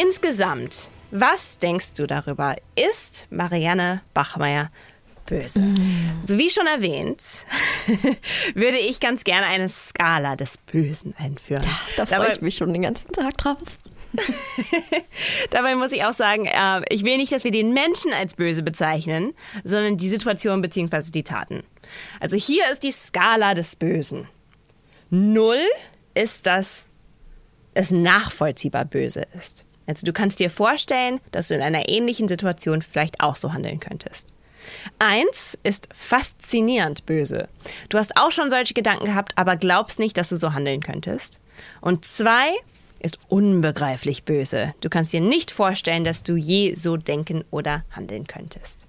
Insgesamt, 0.00 0.90
was 1.10 1.58
denkst 1.58 1.94
du 1.94 2.06
darüber? 2.06 2.54
Ist 2.76 3.26
Marianne 3.30 4.02
Bachmeier 4.14 4.70
böse? 5.26 5.58
Mm. 5.58 6.22
So 6.24 6.38
wie 6.38 6.50
schon 6.50 6.68
erwähnt, 6.68 7.20
würde 8.54 8.78
ich 8.78 9.00
ganz 9.00 9.24
gerne 9.24 9.48
eine 9.48 9.68
Skala 9.68 10.36
des 10.36 10.56
Bösen 10.58 11.16
einführen. 11.18 11.64
Ja, 11.64 11.80
da 11.96 12.06
freue 12.06 12.28
ich 12.28 12.40
mich 12.40 12.54
schon 12.54 12.72
den 12.72 12.82
ganzen 12.82 13.10
Tag 13.10 13.38
drauf. 13.38 13.56
Dabei 15.50 15.74
muss 15.74 15.90
ich 15.90 16.04
auch 16.04 16.12
sagen, 16.12 16.46
äh, 16.46 16.82
ich 16.90 17.02
will 17.02 17.16
nicht, 17.16 17.32
dass 17.32 17.42
wir 17.42 17.50
den 17.50 17.74
Menschen 17.74 18.12
als 18.12 18.34
böse 18.34 18.62
bezeichnen, 18.62 19.34
sondern 19.64 19.96
die 19.96 20.08
Situation 20.08 20.62
bzw. 20.62 21.10
die 21.10 21.24
Taten. 21.24 21.64
Also 22.20 22.36
hier 22.36 22.70
ist 22.70 22.84
die 22.84 22.92
Skala 22.92 23.54
des 23.54 23.74
Bösen. 23.74 24.28
Null 25.10 25.64
ist, 26.14 26.46
dass 26.46 26.86
es 27.74 27.90
nachvollziehbar 27.90 28.84
böse 28.84 29.26
ist. 29.34 29.64
Also 29.88 30.04
du 30.04 30.12
kannst 30.12 30.38
dir 30.38 30.50
vorstellen, 30.50 31.18
dass 31.32 31.48
du 31.48 31.54
in 31.54 31.62
einer 31.62 31.88
ähnlichen 31.88 32.28
Situation 32.28 32.82
vielleicht 32.82 33.20
auch 33.20 33.36
so 33.36 33.52
handeln 33.52 33.80
könntest. 33.80 34.34
Eins 34.98 35.56
ist 35.62 35.88
faszinierend 35.94 37.06
böse. 37.06 37.48
Du 37.88 37.96
hast 37.96 38.16
auch 38.16 38.30
schon 38.30 38.50
solche 38.50 38.74
Gedanken 38.74 39.06
gehabt, 39.06 39.32
aber 39.36 39.56
glaubst 39.56 39.98
nicht, 39.98 40.18
dass 40.18 40.28
du 40.28 40.36
so 40.36 40.52
handeln 40.52 40.82
könntest. 40.82 41.40
Und 41.80 42.04
zwei 42.04 42.50
ist 43.00 43.18
unbegreiflich 43.28 44.24
böse. 44.24 44.74
Du 44.82 44.90
kannst 44.90 45.12
dir 45.12 45.22
nicht 45.22 45.50
vorstellen, 45.50 46.04
dass 46.04 46.22
du 46.22 46.36
je 46.36 46.74
so 46.74 46.98
denken 46.98 47.44
oder 47.50 47.84
handeln 47.90 48.26
könntest. 48.26 48.86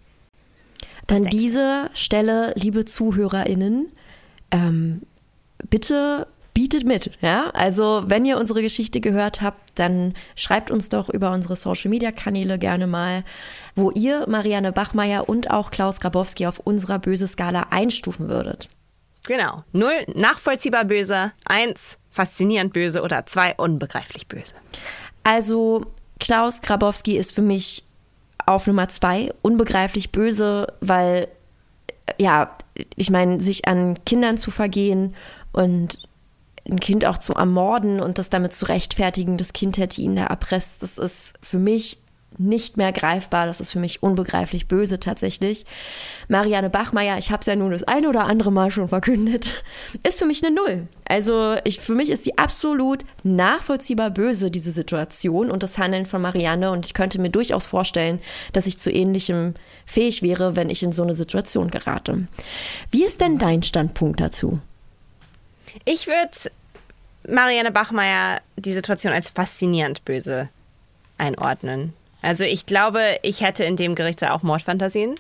Dann 1.07 1.23
diese 1.23 1.89
Stelle, 1.93 2.53
liebe 2.55 2.83
ZuhörerInnen, 2.85 3.91
ähm, 4.51 5.03
bitte 5.69 6.27
bietet 6.53 6.83
mit. 6.83 7.11
Ja? 7.21 7.49
Also, 7.51 8.03
wenn 8.05 8.25
ihr 8.25 8.37
unsere 8.37 8.61
Geschichte 8.61 9.01
gehört 9.01 9.41
habt, 9.41 9.59
dann 9.75 10.13
schreibt 10.35 10.71
uns 10.71 10.89
doch 10.89 11.09
über 11.09 11.31
unsere 11.31 11.55
Social 11.55 11.89
Media 11.89 12.11
Kanäle 12.11 12.57
gerne 12.57 12.87
mal, 12.87 13.23
wo 13.75 13.91
ihr 13.91 14.27
Marianne 14.27 14.71
Bachmeier 14.71 15.29
und 15.29 15.51
auch 15.51 15.71
Klaus 15.71 15.99
Grabowski 15.99 16.47
auf 16.47 16.59
unserer 16.59 16.99
böse 16.99 17.27
Skala 17.27 17.67
einstufen 17.69 18.29
würdet. 18.29 18.67
Genau. 19.25 19.63
Null 19.73 20.05
nachvollziehbar 20.13 20.85
böse, 20.85 21.31
eins 21.45 21.97
faszinierend 22.09 22.73
böse 22.73 23.01
oder 23.01 23.25
zwei 23.25 23.53
unbegreiflich 23.55 24.27
böse. 24.27 24.55
Also 25.23 25.85
Klaus 26.19 26.61
Grabowski 26.61 27.17
ist 27.17 27.33
für 27.33 27.41
mich 27.41 27.83
auf 28.45 28.65
Nummer 28.67 28.89
zwei 28.89 29.31
unbegreiflich 29.41 30.11
böse, 30.11 30.67
weil 30.81 31.27
ja, 32.17 32.55
ich 32.95 33.11
meine, 33.11 33.41
sich 33.41 33.67
an 33.67 34.03
Kindern 34.05 34.37
zu 34.37 34.51
vergehen 34.51 35.15
und 35.51 35.99
ein 36.69 36.79
Kind 36.79 37.05
auch 37.05 37.17
zu 37.17 37.33
ermorden 37.33 37.99
und 37.99 38.17
das 38.17 38.29
damit 38.29 38.53
zu 38.53 38.65
rechtfertigen, 38.65 39.37
das 39.37 39.53
Kind 39.53 39.77
hätte 39.77 40.01
ihn 40.01 40.15
da 40.15 40.25
erpresst, 40.25 40.83
das 40.83 40.97
ist 40.97 41.33
für 41.41 41.59
mich 41.59 41.99
nicht 42.37 42.77
mehr 42.77 42.91
greifbar. 42.91 43.45
Das 43.47 43.59
ist 43.59 43.71
für 43.71 43.79
mich 43.79 44.03
unbegreiflich 44.03 44.67
böse 44.67 44.99
tatsächlich. 44.99 45.65
Marianne 46.27 46.69
Bachmeier, 46.69 47.17
ich 47.17 47.31
habe 47.31 47.41
es 47.41 47.47
ja 47.47 47.55
nun 47.55 47.71
das 47.71 47.83
eine 47.83 48.07
oder 48.07 48.25
andere 48.25 48.51
Mal 48.51 48.71
schon 48.71 48.87
verkündet, 48.87 49.63
ist 50.07 50.19
für 50.19 50.25
mich 50.25 50.43
eine 50.43 50.55
Null. 50.55 50.87
Also 51.05 51.55
ich, 51.63 51.79
für 51.79 51.95
mich 51.95 52.09
ist 52.09 52.23
sie 52.23 52.37
absolut 52.37 53.03
nachvollziehbar 53.23 54.11
böse, 54.11 54.51
diese 54.51 54.71
Situation 54.71 55.49
und 55.49 55.63
das 55.63 55.77
Handeln 55.77 56.05
von 56.05 56.21
Marianne. 56.21 56.71
Und 56.71 56.85
ich 56.85 56.93
könnte 56.93 57.19
mir 57.19 57.29
durchaus 57.29 57.65
vorstellen, 57.65 58.19
dass 58.53 58.67
ich 58.67 58.77
zu 58.77 58.91
ähnlichem 58.91 59.55
fähig 59.85 60.21
wäre, 60.21 60.55
wenn 60.55 60.69
ich 60.69 60.83
in 60.83 60.91
so 60.91 61.03
eine 61.03 61.15
Situation 61.15 61.71
gerate. 61.71 62.19
Wie 62.91 63.05
ist 63.05 63.21
denn 63.21 63.37
dein 63.37 63.63
Standpunkt 63.63 64.19
dazu? 64.19 64.59
Ich 65.85 66.07
würde 66.07 66.51
Marianne 67.29 67.71
Bachmeier 67.71 68.41
die 68.57 68.73
Situation 68.73 69.13
als 69.13 69.29
faszinierend 69.29 70.05
böse 70.05 70.49
einordnen. 71.17 71.93
Also 72.21 72.43
ich 72.43 72.65
glaube, 72.65 73.17
ich 73.21 73.41
hätte 73.41 73.63
in 73.63 73.75
dem 73.75 73.95
Gericht 73.95 74.23
auch 74.23 74.43
Mordfantasien. 74.43 75.15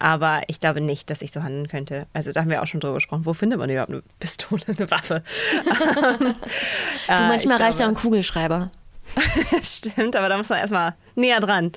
Aber 0.00 0.40
ich 0.46 0.60
glaube 0.60 0.80
nicht, 0.80 1.10
dass 1.10 1.20
ich 1.20 1.30
so 1.30 1.42
handeln 1.42 1.68
könnte. 1.68 2.06
Also 2.14 2.32
da 2.32 2.40
haben 2.40 2.50
wir 2.50 2.62
auch 2.62 2.66
schon 2.66 2.80
drüber 2.80 2.94
gesprochen. 2.94 3.26
Wo 3.26 3.34
findet 3.34 3.58
man 3.58 3.68
überhaupt 3.68 3.90
eine 3.90 4.02
Pistole, 4.18 4.62
eine 4.66 4.90
Waffe? 4.90 5.22
du, 6.26 6.34
manchmal 7.06 7.60
äh, 7.60 7.64
reicht 7.64 7.80
ja 7.80 7.86
ein 7.86 7.94
Kugelschreiber. 7.94 8.68
Stimmt, 9.62 10.16
aber 10.16 10.30
da 10.30 10.38
muss 10.38 10.48
man 10.48 10.58
erstmal 10.58 10.94
näher 11.16 11.40
dran 11.40 11.72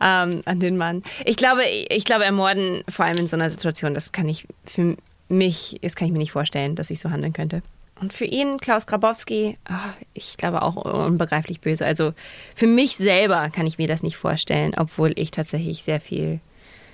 ähm, 0.00 0.42
an 0.44 0.58
den 0.58 0.76
Mann. 0.76 1.04
Ich 1.24 1.36
glaube, 1.36 1.62
ich 1.64 2.04
glaube, 2.04 2.24
ermorden, 2.24 2.82
vor 2.88 3.04
allem 3.04 3.18
in 3.18 3.28
so 3.28 3.36
einer 3.36 3.50
Situation, 3.50 3.94
das 3.94 4.10
kann 4.10 4.28
ich 4.28 4.48
für 4.64 4.96
mich, 5.28 5.78
das 5.80 5.94
kann 5.94 6.06
ich 6.06 6.12
mir 6.12 6.18
nicht 6.18 6.32
vorstellen, 6.32 6.74
dass 6.74 6.90
ich 6.90 6.98
so 6.98 7.10
handeln 7.10 7.32
könnte. 7.32 7.62
Und 8.00 8.12
für 8.12 8.24
ihn, 8.24 8.58
Klaus 8.58 8.86
Grabowski, 8.86 9.58
oh, 9.68 10.02
ich 10.14 10.36
glaube 10.36 10.62
auch 10.62 10.76
unbegreiflich 10.76 11.60
böse. 11.60 11.84
Also 11.84 12.14
für 12.54 12.66
mich 12.66 12.96
selber 12.96 13.50
kann 13.50 13.66
ich 13.66 13.78
mir 13.78 13.88
das 13.88 14.02
nicht 14.02 14.16
vorstellen, 14.16 14.74
obwohl 14.76 15.12
ich 15.16 15.30
tatsächlich 15.30 15.82
sehr 15.82 16.00
viel 16.00 16.40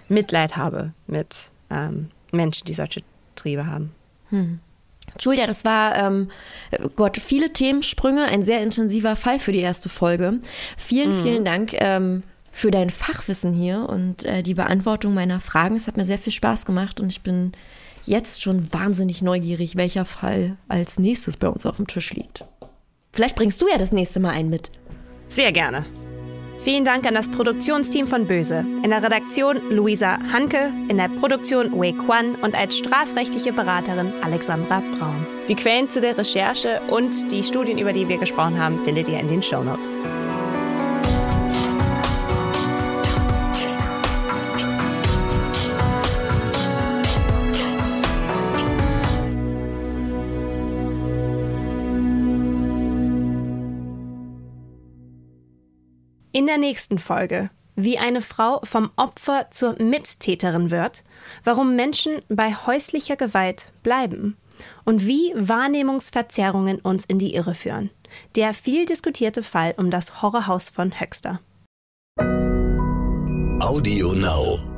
Mitleid 0.08 0.56
habe 0.56 0.92
mit 1.06 1.50
ähm, 1.70 2.10
Menschen, 2.32 2.66
die 2.66 2.74
solche 2.74 3.02
Triebe 3.36 3.66
haben. 3.66 3.92
Hm. 4.30 4.60
Julia, 5.20 5.46
das 5.46 5.64
war, 5.64 5.96
ähm, 5.96 6.30
Gott, 6.96 7.18
viele 7.18 7.52
Themensprünge, 7.52 8.24
ein 8.24 8.42
sehr 8.42 8.62
intensiver 8.62 9.16
Fall 9.16 9.38
für 9.38 9.52
die 9.52 9.60
erste 9.60 9.88
Folge. 9.88 10.40
Vielen, 10.76 11.10
mhm. 11.10 11.22
vielen 11.22 11.44
Dank 11.44 11.74
ähm, 11.74 12.22
für 12.50 12.70
dein 12.70 12.90
Fachwissen 12.90 13.52
hier 13.52 13.88
und 13.88 14.24
äh, 14.24 14.42
die 14.42 14.54
Beantwortung 14.54 15.12
meiner 15.12 15.40
Fragen. 15.40 15.76
Es 15.76 15.86
hat 15.86 15.96
mir 15.96 16.04
sehr 16.04 16.18
viel 16.18 16.32
Spaß 16.32 16.64
gemacht 16.64 17.00
und 17.00 17.10
ich 17.10 17.20
bin 17.20 17.52
jetzt 18.06 18.42
schon 18.42 18.72
wahnsinnig 18.72 19.22
neugierig, 19.22 19.76
welcher 19.76 20.04
Fall 20.04 20.56
als 20.68 20.98
nächstes 20.98 21.36
bei 21.36 21.48
uns 21.48 21.66
auf 21.66 21.76
dem 21.76 21.86
Tisch 21.86 22.12
liegt. 22.14 22.44
Vielleicht 23.12 23.36
bringst 23.36 23.62
du 23.62 23.68
ja 23.68 23.78
das 23.78 23.92
nächste 23.92 24.20
Mal 24.20 24.30
einen 24.30 24.50
mit. 24.50 24.70
Sehr 25.28 25.52
gerne. 25.52 25.84
Vielen 26.60 26.84
Dank 26.86 27.06
an 27.06 27.14
das 27.14 27.28
Produktionsteam 27.28 28.06
von 28.06 28.26
Böse. 28.26 28.64
In 28.82 28.88
der 28.88 29.02
Redaktion 29.02 29.60
Luisa 29.70 30.18
Hanke, 30.32 30.72
in 30.88 30.96
der 30.96 31.08
Produktion 31.08 31.78
Wei 31.78 31.92
Quan 31.92 32.36
und 32.36 32.54
als 32.54 32.78
strafrechtliche 32.78 33.52
Beraterin 33.52 34.12
Alexandra 34.22 34.80
Braun. 34.80 35.26
Die 35.46 35.56
Quellen 35.56 35.90
zu 35.90 36.00
der 36.00 36.16
Recherche 36.16 36.80
und 36.90 37.30
die 37.30 37.42
Studien, 37.42 37.76
über 37.78 37.92
die 37.92 38.08
wir 38.08 38.16
gesprochen 38.16 38.58
haben, 38.58 38.82
findet 38.84 39.08
ihr 39.08 39.20
in 39.20 39.28
den 39.28 39.42
Show 39.42 39.62
Notes. 39.62 39.94
In 56.36 56.46
der 56.46 56.58
nächsten 56.58 56.98
Folge, 56.98 57.48
wie 57.76 57.96
eine 57.96 58.20
Frau 58.20 58.60
vom 58.64 58.90
Opfer 58.96 59.52
zur 59.52 59.80
Mittäterin 59.80 60.72
wird, 60.72 61.04
warum 61.44 61.76
Menschen 61.76 62.22
bei 62.28 62.52
häuslicher 62.52 63.14
Gewalt 63.14 63.72
bleiben 63.84 64.36
und 64.84 65.06
wie 65.06 65.32
Wahrnehmungsverzerrungen 65.36 66.80
uns 66.80 67.04
in 67.04 67.20
die 67.20 67.36
Irre 67.36 67.54
führen. 67.54 67.90
Der 68.34 68.52
viel 68.52 68.84
diskutierte 68.84 69.44
Fall 69.44 69.74
um 69.76 69.92
das 69.92 70.22
Horrorhaus 70.22 70.70
von 70.70 70.98
Höxter. 70.98 71.38
Audio 73.60 74.12
Now. 74.12 74.73